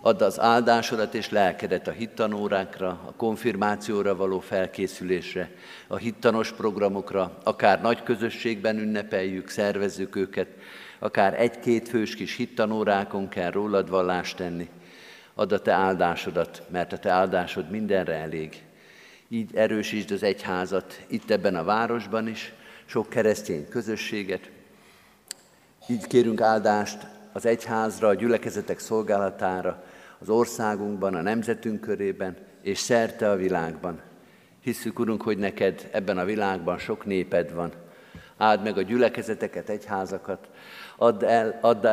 Add 0.00 0.22
az 0.22 0.40
áldásodat 0.40 1.14
és 1.14 1.30
lelkedet 1.30 1.88
a 1.88 1.90
hittanórákra, 1.90 2.88
a 2.88 3.12
konfirmációra 3.16 4.16
való 4.16 4.40
felkészülésre, 4.40 5.50
a 5.86 5.96
hittanos 5.96 6.52
programokra, 6.52 7.38
akár 7.44 7.80
nagy 7.80 8.02
közösségben 8.02 8.78
ünnepeljük, 8.78 9.48
szervezzük 9.48 10.16
őket, 10.16 10.48
akár 10.98 11.40
egy-két 11.40 11.88
fős 11.88 12.14
kis 12.14 12.36
hittanórákon 12.36 13.28
kell 13.28 13.50
rólad 13.50 13.90
vallást 13.90 14.36
tenni. 14.36 14.68
Add 15.34 15.52
a 15.52 15.58
te 15.58 15.72
áldásodat, 15.72 16.62
mert 16.68 16.92
a 16.92 16.98
te 16.98 17.10
áldásod 17.10 17.70
mindenre 17.70 18.14
elég. 18.14 18.63
Így 19.28 19.56
erősítsd 19.56 20.10
az 20.10 20.22
egyházat 20.22 21.04
itt 21.06 21.30
ebben 21.30 21.56
a 21.56 21.64
városban 21.64 22.28
is, 22.28 22.52
sok 22.84 23.08
keresztény 23.08 23.68
közösséget. 23.68 24.50
Így 25.88 26.06
kérünk 26.06 26.40
áldást 26.40 27.06
az 27.32 27.46
egyházra, 27.46 28.08
a 28.08 28.14
gyülekezetek 28.14 28.78
szolgálatára, 28.78 29.84
az 30.18 30.28
országunkban, 30.28 31.14
a 31.14 31.20
nemzetünk 31.20 31.80
körében, 31.80 32.36
és 32.62 32.78
szerte 32.78 33.30
a 33.30 33.36
világban. 33.36 34.00
Hisszük, 34.60 34.98
Urunk, 34.98 35.22
hogy 35.22 35.38
neked 35.38 35.88
ebben 35.92 36.18
a 36.18 36.24
világban 36.24 36.78
sok 36.78 37.04
néped 37.04 37.52
van. 37.52 37.72
Áld 38.36 38.62
meg 38.62 38.78
a 38.78 38.82
gyülekezeteket, 38.82 39.68
egyházakat, 39.68 40.48
add, 40.96 41.24
el, 41.24 41.58
add, 41.60 41.86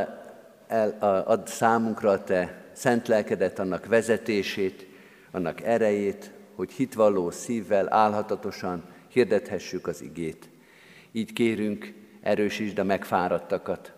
el, 0.68 0.98
add 1.26 1.46
számunkra 1.46 2.10
a 2.10 2.24
te 2.24 2.64
szent 2.72 3.08
lelkedet, 3.08 3.60
annak 3.60 3.86
vezetését, 3.86 4.86
annak 5.32 5.62
erejét, 5.62 6.32
hogy 6.62 6.72
hitvalló 6.72 7.32
szívvel, 7.32 7.94
álhatatosan 7.94 8.84
hirdethessük 9.08 9.88
az 9.88 10.02
igét. 10.02 10.50
Így 11.12 11.34
kérünk, 11.34 11.94
erősítsd 12.22 12.80
a 12.80 12.84
megfáradtakat, 12.84 13.94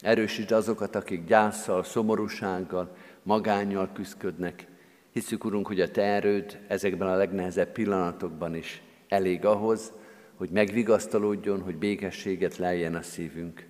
erősítsd 0.00 0.52
azokat, 0.52 0.94
akik 0.94 1.24
gyászsal, 1.24 1.84
szomorúsággal, 1.84 2.96
magányjal 3.22 3.90
küzdködnek. 3.92 4.66
Hiszük, 5.12 5.44
Urunk, 5.44 5.66
hogy 5.66 5.80
a 5.80 5.90
Te 5.90 6.02
erőd 6.02 6.58
ezekben 6.68 7.08
a 7.08 7.16
legnehezebb 7.16 7.72
pillanatokban 7.72 8.54
is 8.54 8.82
elég 9.08 9.44
ahhoz, 9.44 9.92
hogy 10.34 10.50
megvigasztalódjon, 10.50 11.60
hogy 11.60 11.76
békességet 11.76 12.56
leljen 12.56 12.94
a 12.94 13.02
szívünk. 13.02 13.66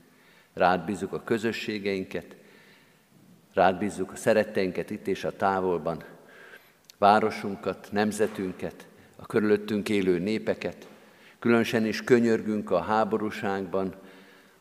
Rád 0.52 0.84
bízzuk 0.84 1.12
a 1.12 1.22
közösségeinket, 1.22 2.36
rád 3.54 3.78
bízzuk 3.78 4.12
a 4.12 4.16
szeretteinket 4.16 4.90
itt 4.90 5.06
és 5.06 5.24
a 5.24 5.36
távolban, 5.36 6.04
városunkat, 6.98 7.88
nemzetünket, 7.92 8.86
a 9.16 9.26
körülöttünk 9.26 9.88
élő 9.88 10.18
népeket, 10.18 10.88
különösen 11.38 11.86
is 11.86 12.04
könyörgünk 12.04 12.70
a 12.70 12.80
háborúságban, 12.80 13.94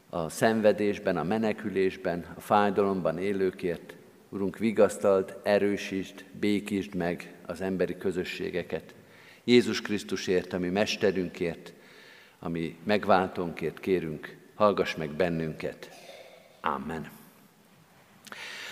a 0.09 0.29
szenvedésben, 0.29 1.17
a 1.17 1.23
menekülésben, 1.23 2.25
a 2.35 2.39
fájdalomban 2.39 3.17
élőkért. 3.17 3.95
Urunk, 4.29 4.57
vigasztald, 4.57 5.37
erősítsd, 5.43 6.23
békítsd 6.39 6.95
meg 6.95 7.33
az 7.45 7.61
emberi 7.61 7.97
közösségeket. 7.97 8.93
Jézus 9.43 9.81
Krisztusért, 9.81 10.53
ami 10.53 10.69
mesterünkért, 10.69 11.73
ami 12.39 12.77
megváltónkért 12.83 13.79
kérünk, 13.79 14.37
hallgass 14.53 14.95
meg 14.95 15.09
bennünket. 15.09 15.89
Amen. 16.61 17.09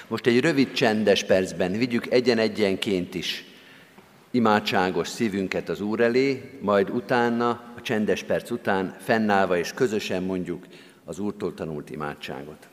Most 0.07 0.25
egy 0.25 0.39
rövid 0.39 0.71
csendes 0.71 1.23
percben 1.23 1.71
vigyük 1.71 2.11
egyen-egyenként 2.11 3.13
is 3.15 3.45
imádságos 4.33 5.07
szívünket 5.07 5.69
az 5.69 5.81
Úr 5.81 5.99
elé, 5.99 6.59
majd 6.61 6.89
utána, 6.89 7.49
a 7.49 7.81
csendes 7.81 8.23
perc 8.23 8.51
után 8.51 8.95
fennállva 8.99 9.57
és 9.57 9.71
közösen 9.73 10.23
mondjuk 10.23 10.67
az 11.05 11.19
Úrtól 11.19 11.53
tanult 11.53 11.89
imádságot. 11.89 12.67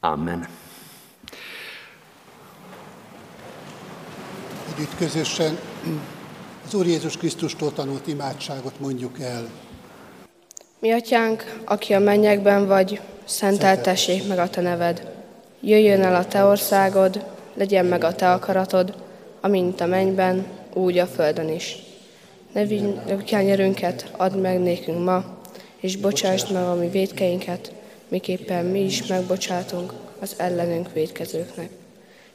Amen. 0.00 0.48
Együtt 4.74 4.96
közösen 4.96 5.58
az 6.64 6.74
Úr 6.74 6.86
Jézus 6.86 7.16
Krisztustól 7.16 7.72
tanult 7.72 8.06
imádságot 8.06 8.80
mondjuk 8.80 9.20
el. 9.20 9.69
Mi 10.80 10.92
atyánk, 10.92 11.60
aki 11.64 11.92
a 11.92 11.98
mennyekben 11.98 12.66
vagy, 12.66 13.00
szenteltessék 13.24 14.28
meg 14.28 14.38
a 14.38 14.50
te 14.50 14.60
neved. 14.60 15.06
Jöjjön 15.60 16.02
el 16.02 16.14
a 16.14 16.26
te 16.26 16.44
országod, 16.44 17.24
legyen 17.54 17.84
meg 17.84 18.04
a 18.04 18.14
te 18.14 18.32
akaratod, 18.32 18.94
amint 19.40 19.80
a 19.80 19.86
mennyben, 19.86 20.46
úgy 20.72 20.98
a 20.98 21.06
földön 21.06 21.48
is. 21.48 21.76
Ne 22.52 22.64
vigy 22.64 22.94
nyerünket, 23.30 24.10
add 24.16 24.36
meg 24.36 24.60
nékünk 24.60 25.04
ma, 25.04 25.24
és 25.80 25.96
bocsásd 25.96 26.52
meg 26.52 26.62
a 26.62 26.74
mi 26.74 26.88
védkeinket, 26.88 27.72
miképpen 28.08 28.64
mi 28.64 28.80
is 28.80 29.06
megbocsátunk 29.06 29.92
az 30.20 30.34
ellenünk 30.36 30.92
védkezőknek. 30.92 31.70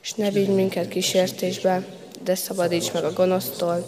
És 0.02 0.14
ne 0.14 0.30
vigy 0.30 0.50
minket 0.50 0.88
kísértésbe, 0.88 1.84
de 2.24 2.36
szabadíts 2.36 2.94
meg 2.94 3.04
a 3.04 3.14
gonosztól, 3.14 3.86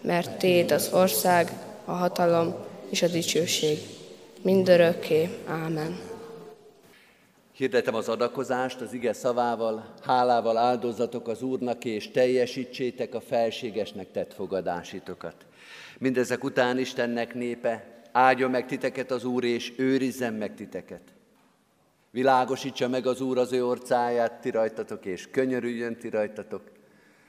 mert 0.00 0.38
Téd 0.38 0.70
az 0.70 0.90
ország, 0.92 1.52
a 1.84 1.92
hatalom 1.92 2.70
és 2.92 3.02
a 3.02 3.08
dicsőség. 3.08 3.78
Mindörökké. 4.42 5.28
Ámen. 5.46 6.00
Hirdetem 7.52 7.94
az 7.94 8.08
adakozást 8.08 8.80
az 8.80 8.92
ige 8.92 9.12
szavával, 9.12 9.94
hálával 10.02 10.56
áldozatok 10.56 11.28
az 11.28 11.42
Úrnak, 11.42 11.84
és 11.84 12.10
teljesítsétek 12.10 13.14
a 13.14 13.20
felségesnek 13.20 14.10
tett 14.10 14.34
fogadásitokat. 14.34 15.34
Mindezek 15.98 16.44
után 16.44 16.78
Istennek 16.78 17.34
népe, 17.34 18.02
áldjon 18.12 18.50
meg 18.50 18.66
titeket 18.66 19.10
az 19.10 19.24
Úr, 19.24 19.44
és 19.44 19.72
őrizzen 19.76 20.34
meg 20.34 20.54
titeket. 20.54 21.02
Világosítsa 22.10 22.88
meg 22.88 23.06
az 23.06 23.20
Úr 23.20 23.38
az 23.38 23.52
ő 23.52 23.66
orcáját 23.66 24.40
ti 24.40 24.50
rajtatok, 24.50 25.04
és 25.04 25.28
könyörüljön 25.30 25.96
ti 25.96 26.08
rajtatok. 26.08 26.62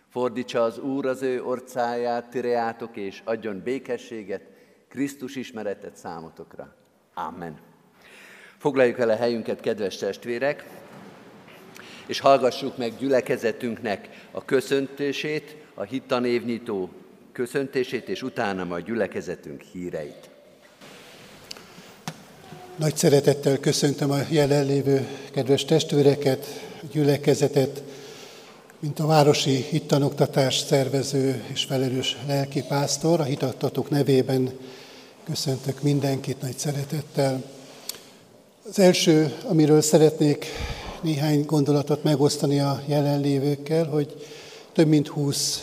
Fordítsa 0.09 0.63
az 0.63 0.79
Úr 0.79 1.05
az 1.05 1.21
ő 1.21 1.43
orcáját, 1.43 2.29
tireátok, 2.29 2.95
és 2.95 3.21
adjon 3.23 3.61
békességet, 3.63 4.52
Krisztus 4.93 5.35
ismeretet 5.35 5.95
számotokra. 5.95 6.75
Amen. 7.13 7.57
Foglaljuk 8.57 8.99
el 8.99 9.09
a 9.09 9.15
helyünket, 9.15 9.59
kedves 9.59 9.97
testvérek, 9.97 10.65
és 12.05 12.19
hallgassuk 12.19 12.77
meg 12.77 12.97
gyülekezetünknek 12.97 14.27
a 14.31 14.45
köszöntését, 14.45 15.55
a 15.73 15.83
hittanévnyitó 15.83 16.89
köszöntését, 17.31 18.09
és 18.09 18.21
utána 18.21 18.63
majd 18.63 18.85
gyülekezetünk 18.85 19.61
híreit. 19.61 20.29
Nagy 22.75 22.95
szeretettel 22.95 23.59
köszöntöm 23.59 24.11
a 24.11 24.19
jelenlévő 24.29 25.07
kedves 25.31 25.65
testvéreket, 25.65 26.45
a 26.81 26.85
gyülekezetet, 26.91 27.83
mint 28.79 28.99
a 28.99 29.05
Városi 29.05 29.55
Hittanoktatás 29.69 30.57
szervező 30.57 31.43
és 31.53 31.63
felelős 31.63 32.17
lelkipásztor, 32.27 33.19
a 33.19 33.23
hitattatók 33.23 33.89
nevében 33.89 34.51
köszöntök 35.25 35.81
mindenkit 35.81 36.41
nagy 36.41 36.57
szeretettel. 36.57 37.43
Az 38.69 38.79
első, 38.79 39.35
amiről 39.43 39.81
szeretnék 39.81 40.45
néhány 41.01 41.45
gondolatot 41.45 42.03
megosztani 42.03 42.59
a 42.59 42.81
jelenlévőkkel, 42.85 43.85
hogy 43.85 44.27
több 44.73 44.87
mint 44.87 45.07
20 45.07 45.61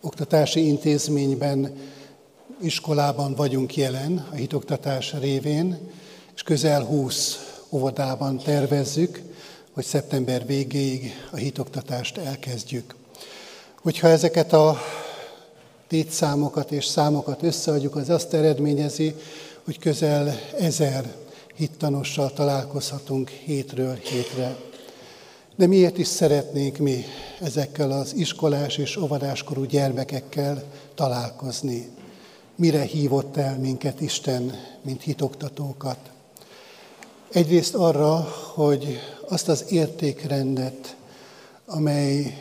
oktatási 0.00 0.66
intézményben, 0.66 1.76
iskolában 2.60 3.34
vagyunk 3.34 3.76
jelen 3.76 4.26
a 4.30 4.34
hitoktatás 4.34 5.14
révén, 5.20 5.78
és 6.34 6.42
közel 6.42 6.82
20 6.84 7.38
óvodában 7.70 8.38
tervezzük, 8.38 9.22
hogy 9.72 9.84
szeptember 9.84 10.46
végéig 10.46 11.12
a 11.30 11.36
hitoktatást 11.36 12.18
elkezdjük. 12.18 12.94
Hogyha 13.82 14.08
ezeket 14.08 14.52
a 14.52 14.78
tétszámokat 15.88 16.72
és 16.72 16.84
számokat 16.84 17.42
összeadjuk, 17.42 17.96
az 17.96 18.10
azt 18.10 18.34
eredményezi, 18.34 19.14
hogy 19.64 19.78
közel 19.78 20.40
ezer 20.58 21.14
hittanossal 21.54 22.32
találkozhatunk 22.32 23.28
hétről 23.28 23.94
hétre. 23.94 24.56
De 25.56 25.66
miért 25.66 25.98
is 25.98 26.06
szeretnénk 26.06 26.76
mi 26.76 27.04
ezekkel 27.40 27.90
az 27.90 28.14
iskolás 28.14 28.76
és 28.76 28.96
óvodáskorú 28.96 29.64
gyermekekkel 29.64 30.64
találkozni? 30.94 31.88
Mire 32.56 32.82
hívott 32.82 33.36
el 33.36 33.58
minket 33.58 34.00
Isten, 34.00 34.52
mint 34.82 35.02
hitoktatókat? 35.02 35.98
Egyrészt 37.32 37.74
arra, 37.74 38.28
hogy 38.54 38.98
azt 39.28 39.48
az 39.48 39.64
értékrendet, 39.68 40.96
amely 41.66 42.38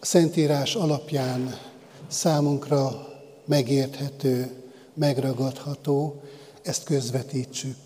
a 0.00 0.04
Szentírás 0.04 0.74
alapján 0.74 1.58
számunkra 2.08 3.08
megérthető, 3.44 4.52
megragadható, 4.94 6.22
ezt 6.62 6.84
közvetítsük, 6.84 7.76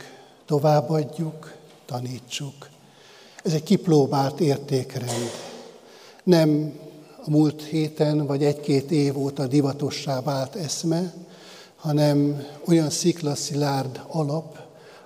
továbbadjuk, 0.46 1.56
tanítsuk. 1.86 2.68
Ez 3.44 3.52
egy 3.52 3.62
kipróbált 3.62 4.40
értékrend. 4.40 5.30
Nem 6.24 6.78
a 7.24 7.30
múlt 7.30 7.62
héten 7.62 8.26
vagy 8.26 8.44
egy-két 8.44 8.90
év 8.90 9.18
óta 9.18 9.46
divatossá 9.46 10.20
vált 10.20 10.54
eszme, 10.54 11.14
hanem 11.76 12.46
olyan 12.66 12.90
sziklaszilárd 12.90 14.00
alap, 14.06 14.58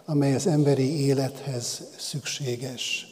amely 0.04 0.34
az 0.34 0.46
emberi 0.46 1.04
élethez 1.04 1.82
szükséges. 1.96 3.06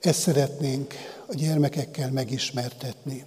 Ezt 0.00 0.20
szeretnénk 0.20 0.94
a 1.26 1.34
gyermekekkel 1.34 2.10
megismertetni. 2.10 3.24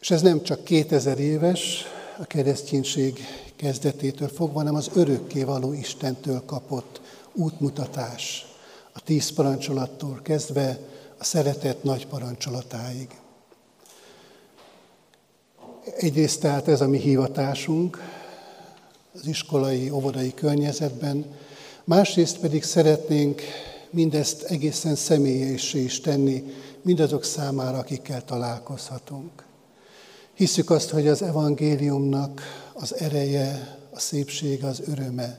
És 0.00 0.10
ez 0.10 0.22
nem 0.22 0.42
csak 0.42 0.64
2000 0.64 1.18
éves, 1.18 1.84
a 2.18 2.24
kereszténység 2.24 3.24
kezdetétől 3.56 4.28
fogva, 4.28 4.58
hanem 4.58 4.74
az 4.74 4.90
örökké 4.94 5.42
való 5.42 5.72
Istentől 5.72 6.42
kapott 6.44 7.00
útmutatás, 7.32 8.46
a 8.92 9.00
tíz 9.00 9.32
parancsolattól 9.32 10.20
kezdve 10.22 10.78
a 11.18 11.24
szeretet 11.24 11.82
nagy 11.82 12.06
parancsolatáig. 12.06 13.08
Egyrészt 15.96 16.40
tehát 16.40 16.68
ez 16.68 16.80
a 16.80 16.88
mi 16.88 16.98
hivatásunk 16.98 17.98
az 19.14 19.26
iskolai, 19.26 19.90
óvodai 19.90 20.34
környezetben, 20.34 21.24
másrészt 21.84 22.38
pedig 22.38 22.62
szeretnénk 22.62 23.42
mindezt 23.90 24.42
egészen 24.42 24.94
személyessé 24.94 25.82
is 25.82 26.00
tenni 26.00 26.44
mindazok 26.82 27.24
számára, 27.24 27.78
akikkel 27.78 28.24
találkozhatunk. 28.24 29.48
Hiszük 30.40 30.70
azt, 30.70 30.90
hogy 30.90 31.08
az 31.08 31.22
evangéliumnak 31.22 32.42
az 32.72 32.94
ereje, 33.00 33.78
a 33.90 33.98
szépsége, 33.98 34.66
az 34.66 34.82
öröme 34.86 35.38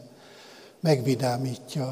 megvidámítja 0.80 1.88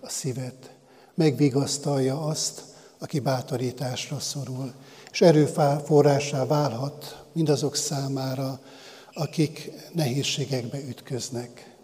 a 0.00 0.08
szívet, 0.08 0.70
megvigasztalja 1.14 2.20
azt, 2.20 2.62
aki 2.98 3.20
bátorításra 3.20 4.18
szorul, 4.18 4.72
és 5.12 5.20
erőforrásá 5.20 6.46
válhat 6.46 7.24
mindazok 7.32 7.76
számára, 7.76 8.60
akik 9.12 9.70
nehézségekbe 9.92 10.78
ütköznek. 10.88 11.74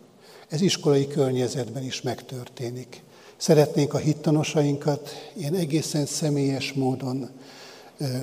Ez 0.48 0.60
iskolai 0.60 1.06
környezetben 1.06 1.84
is 1.84 2.02
megtörténik. 2.02 3.02
Szeretnénk 3.36 3.94
a 3.94 3.98
hittanosainkat 3.98 5.10
ilyen 5.32 5.54
egészen 5.54 6.06
személyes 6.06 6.72
módon 6.72 7.30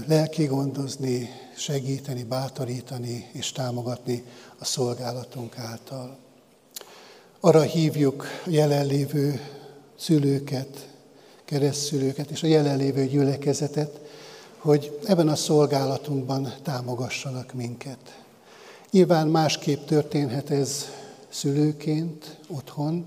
lelki 0.07 0.45
gondozni, 0.45 1.29
segíteni, 1.59 2.23
bátorítani 2.23 3.29
és 3.31 3.51
támogatni 3.51 4.23
a 4.57 4.65
szolgálatunk 4.65 5.57
által. 5.57 6.17
Arra 7.39 7.61
hívjuk 7.61 8.25
a 8.45 8.49
jelenlévő 8.49 9.41
szülőket, 9.97 10.89
keresztszülőket 11.45 12.29
és 12.29 12.43
a 12.43 12.47
jelenlévő 12.47 13.05
gyülekezetet, 13.05 13.99
hogy 14.57 14.99
ebben 15.05 15.27
a 15.27 15.35
szolgálatunkban 15.35 16.53
támogassanak 16.63 17.53
minket. 17.53 18.19
Nyilván 18.91 19.27
másképp 19.27 19.85
történhet 19.85 20.49
ez 20.49 20.85
szülőként, 21.29 22.37
otthon, 22.47 23.05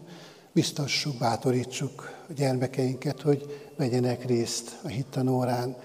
biztassuk, 0.53 1.17
bátorítsuk 1.17 2.11
a 2.29 2.33
gyermekeinket, 2.33 3.21
hogy 3.21 3.71
vegyenek 3.77 4.25
részt 4.25 4.79
a 4.83 4.89
hittanórán. 4.89 5.77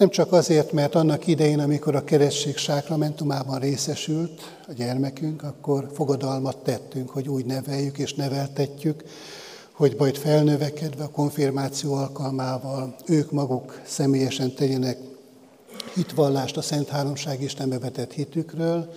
Nem 0.00 0.10
csak 0.10 0.32
azért, 0.32 0.72
mert 0.72 0.94
annak 0.94 1.26
idején, 1.26 1.58
amikor 1.58 1.94
a 1.94 2.04
keresztség 2.04 2.56
sákramentumában 2.56 3.58
részesült 3.58 4.58
a 4.68 4.72
gyermekünk, 4.72 5.42
akkor 5.42 5.90
fogadalmat 5.94 6.56
tettünk, 6.56 7.10
hogy 7.10 7.28
úgy 7.28 7.44
neveljük 7.44 7.98
és 7.98 8.14
neveltetjük, 8.14 9.04
hogy 9.72 9.94
majd 9.98 10.16
felnövekedve 10.16 11.04
a 11.04 11.08
konfirmáció 11.08 11.94
alkalmával 11.94 12.94
ők 13.06 13.30
maguk 13.30 13.80
személyesen 13.86 14.54
tegyenek 14.54 14.98
hitvallást 15.94 16.56
a 16.56 16.62
Szent 16.62 16.88
Háromság 16.88 17.42
Istenbe 17.42 17.78
vetett 17.78 18.12
hitükről, 18.12 18.94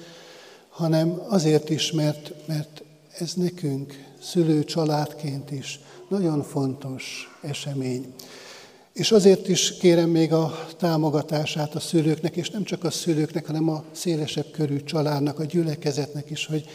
hanem 0.70 1.22
azért 1.28 1.70
is, 1.70 1.92
mert, 1.92 2.34
mert 2.46 2.84
ez 3.18 3.34
nekünk 3.34 3.94
szülő 4.22 4.64
családként 4.64 5.52
is 5.52 5.80
nagyon 6.10 6.44
fontos 6.44 7.30
esemény. 7.42 8.14
És 8.94 9.12
azért 9.12 9.48
is 9.48 9.78
kérem 9.78 10.10
még 10.10 10.34
a 10.34 10.68
támogatását 10.78 11.76
a 11.76 11.80
szülőknek, 11.80 12.36
és 12.36 12.50
nem 12.50 12.64
csak 12.64 12.84
a 12.84 12.92
szülőknek, 12.92 13.46
hanem 13.46 13.70
a 13.70 13.84
szélesebb 13.92 14.52
körű 14.52 14.84
családnak, 14.84 15.40
a 15.40 15.46
gyülekezetnek 15.46 16.30
is, 16.30 16.46
hogy 16.46 16.66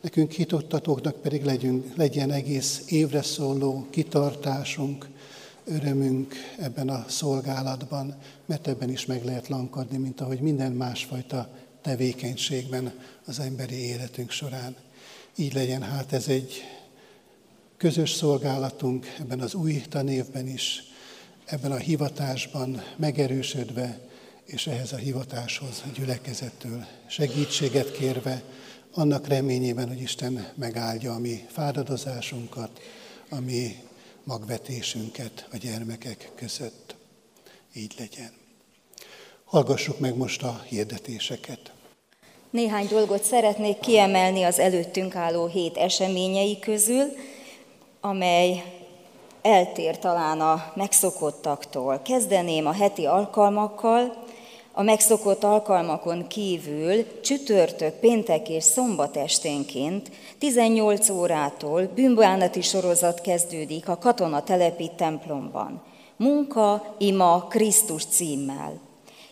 nekünk 0.00 0.30
hitottatóknak 0.30 1.20
pedig 1.20 1.44
legyünk, 1.44 1.96
legyen 1.96 2.30
egész 2.30 2.82
évre 2.86 3.22
szóló 3.22 3.86
kitartásunk, 3.90 5.08
örömünk 5.64 6.34
ebben 6.58 6.88
a 6.88 7.04
szolgálatban, 7.08 8.16
mert 8.46 8.68
ebben 8.68 8.90
is 8.90 9.06
meg 9.06 9.24
lehet 9.24 9.48
lankadni, 9.48 9.96
mint 9.96 10.20
ahogy 10.20 10.40
minden 10.40 10.72
másfajta 10.72 11.48
tevékenységben 11.82 12.92
az 13.26 13.38
emberi 13.40 13.86
életünk 13.86 14.30
során. 14.30 14.76
Így 15.36 15.54
legyen 15.54 15.82
hát 15.82 16.12
ez 16.12 16.28
egy 16.28 16.62
közös 17.76 18.12
szolgálatunk 18.12 19.06
ebben 19.20 19.40
az 19.40 19.54
új 19.54 19.82
tanévben 19.88 20.48
is, 20.48 20.87
ebben 21.50 21.72
a 21.72 21.76
hivatásban 21.76 22.82
megerősödve, 22.96 23.98
és 24.44 24.66
ehhez 24.66 24.92
a 24.92 24.96
hivatáshoz 24.96 25.82
a 25.86 25.88
gyülekezettől 25.94 26.86
segítséget 27.06 27.92
kérve, 27.92 28.42
annak 28.92 29.26
reményében, 29.26 29.88
hogy 29.88 30.00
Isten 30.00 30.52
megáldja 30.54 31.12
a 31.12 31.18
mi 31.18 31.44
fáradozásunkat, 31.48 32.80
a 33.30 33.40
mi 33.40 33.76
magvetésünket 34.24 35.48
a 35.52 35.56
gyermekek 35.56 36.30
között. 36.34 36.96
Így 37.74 37.94
legyen. 37.98 38.32
Hallgassuk 39.44 39.98
meg 39.98 40.16
most 40.16 40.42
a 40.42 40.62
hirdetéseket. 40.68 41.72
Néhány 42.50 42.86
dolgot 42.86 43.22
szeretnék 43.22 43.78
kiemelni 43.78 44.42
az 44.42 44.58
előttünk 44.58 45.14
álló 45.14 45.46
hét 45.46 45.76
eseményei 45.76 46.58
közül, 46.58 47.06
amely 48.00 48.77
eltér 49.48 49.98
talán 49.98 50.40
a 50.40 50.72
megszokottaktól. 50.74 52.00
Kezdeném 52.04 52.66
a 52.66 52.72
heti 52.72 53.06
alkalmakkal, 53.06 54.24
a 54.72 54.82
megszokott 54.82 55.44
alkalmakon 55.44 56.26
kívül 56.26 57.20
csütörtök, 57.20 57.94
péntek 57.94 58.48
és 58.48 58.64
szombat 58.64 59.16
esténként 59.16 60.10
18 60.38 61.08
órától 61.08 61.90
bűnbánati 61.94 62.60
sorozat 62.60 63.20
kezdődik 63.20 63.88
a 63.88 63.98
katonatelepi 63.98 64.90
templomban. 64.96 65.82
Munka, 66.16 66.94
ima, 66.98 67.46
Krisztus 67.48 68.04
címmel. 68.04 68.80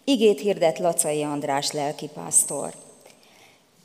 Igét 0.04 0.40
hirdet 0.40 0.78
Lacai 0.78 1.22
András 1.22 1.72
lelkipásztor. 1.72 2.72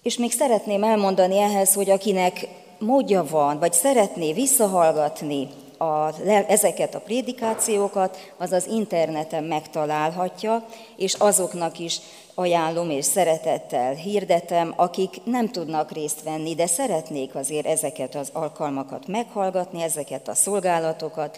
És 0.03 0.17
még 0.17 0.31
szeretném 0.31 0.83
elmondani 0.83 1.37
ehhez, 1.37 1.73
hogy 1.73 1.89
akinek 1.89 2.47
módja 2.79 3.25
van, 3.29 3.59
vagy 3.59 3.73
szeretné 3.73 4.33
visszahallgatni 4.33 5.47
a, 5.81 6.13
ezeket 6.47 6.95
a 6.95 6.99
prédikációkat, 6.99 8.31
az 8.37 8.51
az 8.51 8.67
interneten 8.67 9.43
megtalálhatja, 9.43 10.65
és 10.95 11.13
azoknak 11.13 11.79
is 11.79 11.99
ajánlom 12.33 12.89
és 12.89 13.05
szeretettel 13.05 13.93
hirdetem, 13.93 14.73
akik 14.75 15.23
nem 15.23 15.49
tudnak 15.49 15.91
részt 15.91 16.23
venni, 16.23 16.55
de 16.55 16.65
szeretnék 16.65 17.35
azért 17.35 17.65
ezeket 17.65 18.15
az 18.15 18.29
alkalmakat 18.33 19.07
meghallgatni, 19.07 19.81
ezeket 19.81 20.27
a 20.27 20.35
szolgálatokat, 20.35 21.37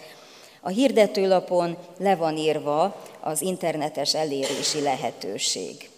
A 0.66 0.68
hirdetőlapon 0.68 1.76
le 1.98 2.16
van 2.16 2.36
írva 2.36 2.96
az 3.20 3.42
internetes 3.42 4.14
elérési 4.14 4.80
lehetőség. 4.80 5.93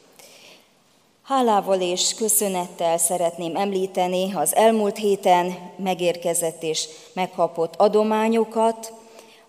Hálával 1.27 1.81
és 1.81 2.14
köszönettel 2.14 2.99
szeretném 2.99 3.57
említeni 3.57 4.33
az 4.35 4.55
elmúlt 4.55 4.97
héten 4.97 5.72
megérkezett 5.77 6.62
és 6.62 6.89
megkapott 7.12 7.74
adományokat, 7.77 8.93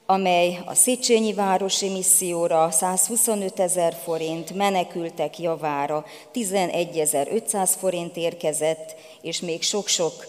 amely 0.05 0.59
a 0.65 0.73
Széchenyi 0.73 1.33
Városi 1.33 1.89
Misszióra 1.89 2.71
125 2.71 3.59
ezer 3.59 3.93
forint, 4.03 4.55
menekültek 4.55 5.39
javára 5.39 6.05
11.500 6.33 7.71
forint 7.79 8.17
érkezett, 8.17 8.95
és 9.21 9.41
még 9.41 9.61
sok-sok 9.61 10.27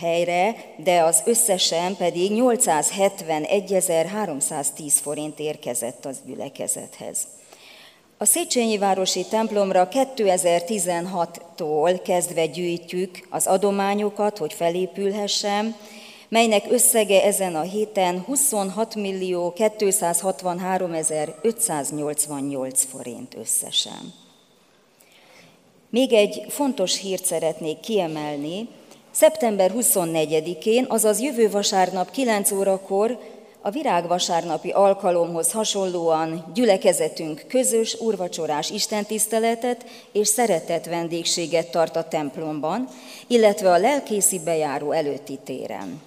helyre, 0.00 0.54
de 0.76 1.02
az 1.02 1.22
összesen 1.24 1.96
pedig 1.96 2.30
871.310 2.34 4.92
forint 5.02 5.38
érkezett 5.38 6.04
az 6.04 6.16
gyülekezethez. 6.26 7.26
A 8.22 8.24
Széchenyi 8.24 8.78
Városi 8.78 9.24
templomra 9.30 9.88
2016-tól 9.90 12.00
kezdve 12.04 12.46
gyűjtjük 12.46 13.26
az 13.30 13.46
adományokat, 13.46 14.38
hogy 14.38 14.52
felépülhessen, 14.52 15.76
melynek 16.28 16.64
összege 16.68 17.22
ezen 17.22 17.54
a 17.54 17.60
héten 17.60 18.20
26 18.20 18.94
millió 18.94 19.52
263 19.52 20.92
588 21.42 22.84
forint 22.84 23.34
összesen. 23.34 24.14
Még 25.90 26.12
egy 26.12 26.44
fontos 26.48 26.98
hírt 26.98 27.24
szeretnék 27.24 27.80
kiemelni. 27.80 28.68
Szeptember 29.10 29.72
24-én, 29.76 30.86
azaz 30.88 31.20
jövő 31.20 31.50
vasárnap 31.50 32.10
9 32.10 32.50
órakor 32.50 33.18
a 33.62 33.70
virágvasárnapi 33.70 34.70
alkalomhoz 34.70 35.52
hasonlóan 35.52 36.44
gyülekezetünk 36.54 37.44
közös 37.48 37.94
urvacsorás 37.94 38.70
istentiszteletet 38.70 39.84
és 40.12 40.28
szeretett 40.28 40.84
vendégséget 40.84 41.70
tart 41.70 41.96
a 41.96 42.08
templomban, 42.08 42.88
illetve 43.26 43.70
a 43.70 43.78
lelkészi 43.78 44.40
bejáró 44.44 44.90
előtti 44.90 45.38
téren. 45.44 46.00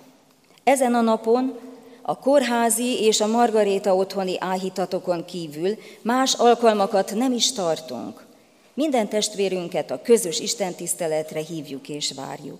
Ezen 0.64 0.93
a 0.93 1.01
napon 1.01 1.60
a 2.01 2.20
kórházi 2.20 3.03
és 3.03 3.22
a 3.22 3.28
Margaréta 3.28 3.95
otthoni 3.95 4.36
áhítatokon 4.39 5.26
kívül 5.26 5.78
más 6.01 6.34
alkalmakat 6.34 7.14
nem 7.14 7.32
is 7.32 7.51
tartunk. 7.51 8.26
Minden 8.74 9.08
testvérünket 9.08 9.91
a 9.91 10.01
közös 10.01 10.39
istentiszteletre 10.39 11.39
hívjuk 11.39 11.89
és 11.89 12.12
várjuk. 12.16 12.60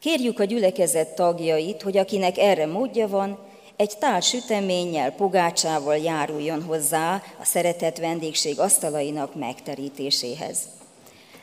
Kérjük 0.00 0.40
a 0.40 0.44
gyülekezet 0.44 1.14
tagjait, 1.14 1.82
hogy 1.82 1.96
akinek 1.96 2.38
erre 2.38 2.66
módja 2.66 3.08
van, 3.08 3.38
egy 3.76 3.98
tál 3.98 4.20
süteménnyel, 4.20 5.12
pogácsával 5.12 5.96
járuljon 5.96 6.62
hozzá 6.62 7.22
a 7.40 7.44
szeretett 7.44 7.98
vendégség 7.98 8.60
asztalainak 8.60 9.34
megterítéséhez. 9.34 10.58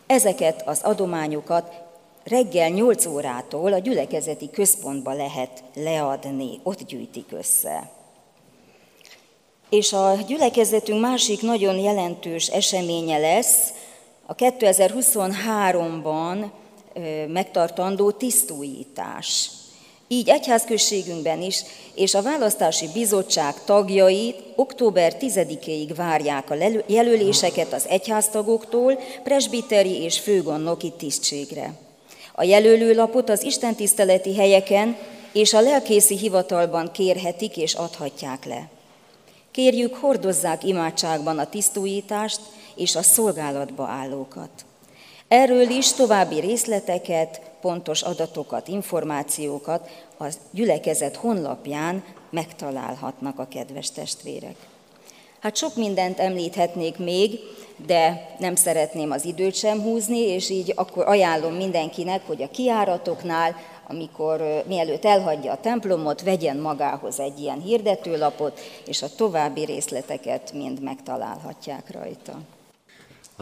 Ezeket 0.06 0.68
az 0.68 0.80
adományokat 0.84 1.74
reggel 2.24 2.70
8 2.70 3.06
órától 3.06 3.74
a 3.74 3.78
gyülekezeti 3.78 4.50
központba 4.50 5.14
lehet 5.14 5.64
leadni, 5.76 6.60
ott 6.64 6.88
gyűjtik 6.88 7.32
össze. 7.32 7.90
És 9.70 9.94
a 9.94 10.16
gyülekezetünk 10.28 11.02
másik 11.02 11.42
nagyon 11.42 11.76
jelentős 11.76 12.48
eseménye 12.48 13.18
lesz 13.18 13.74
a 14.26 14.36
2023-ban 14.36 16.50
megtartandó 17.28 18.12
tisztújítás. 18.12 19.50
Így 20.12 20.30
egyházközségünkben 20.30 21.42
is, 21.42 21.64
és 21.96 22.14
a 22.14 22.22
választási 22.22 22.88
bizottság 22.94 23.64
tagjai 23.64 24.36
október 24.56 25.16
10-ig 25.20 25.92
várják 25.96 26.50
a 26.50 26.56
jelöléseket 26.86 27.74
az 27.74 27.88
egyháztagoktól 27.88 29.00
presbiteri 29.24 30.02
és 30.02 30.20
főgonnoki 30.20 30.94
tisztségre. 30.98 31.74
A 32.34 32.44
jelölőlapot 32.44 33.30
az 33.30 33.44
istentiszteleti 33.44 34.36
helyeken 34.36 34.98
és 35.34 35.54
a 35.54 35.62
lelkészi 35.62 36.18
hivatalban 36.18 36.92
kérhetik 36.92 37.58
és 37.58 37.74
adhatják 37.74 38.46
le. 38.46 38.70
Kérjük, 39.52 39.96
hordozzák 39.96 40.64
imádságban 40.64 41.40
a 41.40 41.50
tisztújítást 41.50 42.40
és 42.76 42.96
a 42.96 43.02
szolgálatba 43.02 43.86
állókat. 43.86 44.50
Erről 45.28 45.70
is 45.70 45.94
további 45.94 46.40
részleteket, 46.40 47.51
pontos 47.62 48.02
adatokat, 48.02 48.68
információkat 48.68 49.90
a 50.20 50.26
gyülekezet 50.52 51.16
honlapján 51.16 52.04
megtalálhatnak 52.30 53.40
a 53.40 53.48
kedves 53.48 53.92
testvérek. 53.92 54.56
Hát 55.40 55.56
sok 55.56 55.76
mindent 55.76 56.20
említhetnék 56.20 56.98
még, 56.98 57.40
de 57.86 58.36
nem 58.40 58.56
szeretném 58.56 59.12
az 59.12 59.26
időt 59.26 59.56
sem 59.56 59.82
húzni, 59.82 60.20
és 60.20 60.50
így 60.50 60.74
akkor 60.76 61.08
ajánlom 61.08 61.54
mindenkinek, 61.54 62.28
hogy 62.28 62.42
a 62.42 62.52
kiáratoknál, 62.52 63.56
amikor 63.88 64.64
mielőtt 64.68 65.06
elhagyja 65.06 65.52
a 65.52 65.60
templomot, 65.60 66.22
vegyen 66.22 66.58
magához 66.58 67.20
egy 67.20 67.40
ilyen 67.40 67.62
hirdetőlapot, 67.62 68.60
és 68.86 69.02
a 69.02 69.16
további 69.16 69.66
részleteket 69.66 70.52
mind 70.54 70.82
megtalálhatják 70.82 71.92
rajta. 71.92 72.38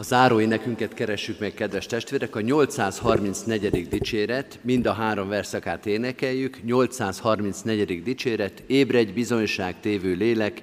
A 0.00 0.02
záró 0.02 0.40
énekünket 0.40 0.94
keressük 0.94 1.38
meg, 1.38 1.54
kedves 1.54 1.86
testvérek, 1.86 2.36
a 2.36 2.40
834. 2.40 3.88
dicséret, 3.88 4.58
mind 4.62 4.86
a 4.86 4.92
három 4.92 5.28
verszakát 5.28 5.86
énekeljük, 5.86 6.62
834. 6.64 8.02
dicséret, 8.02 8.62
ébredj 8.66 9.12
bizonyság 9.12 9.80
tévő 9.80 10.14
lélek, 10.14 10.62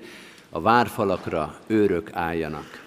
a 0.49 0.61
várfalakra 0.61 1.59
őrök 1.67 2.09
álljanak. 2.13 2.86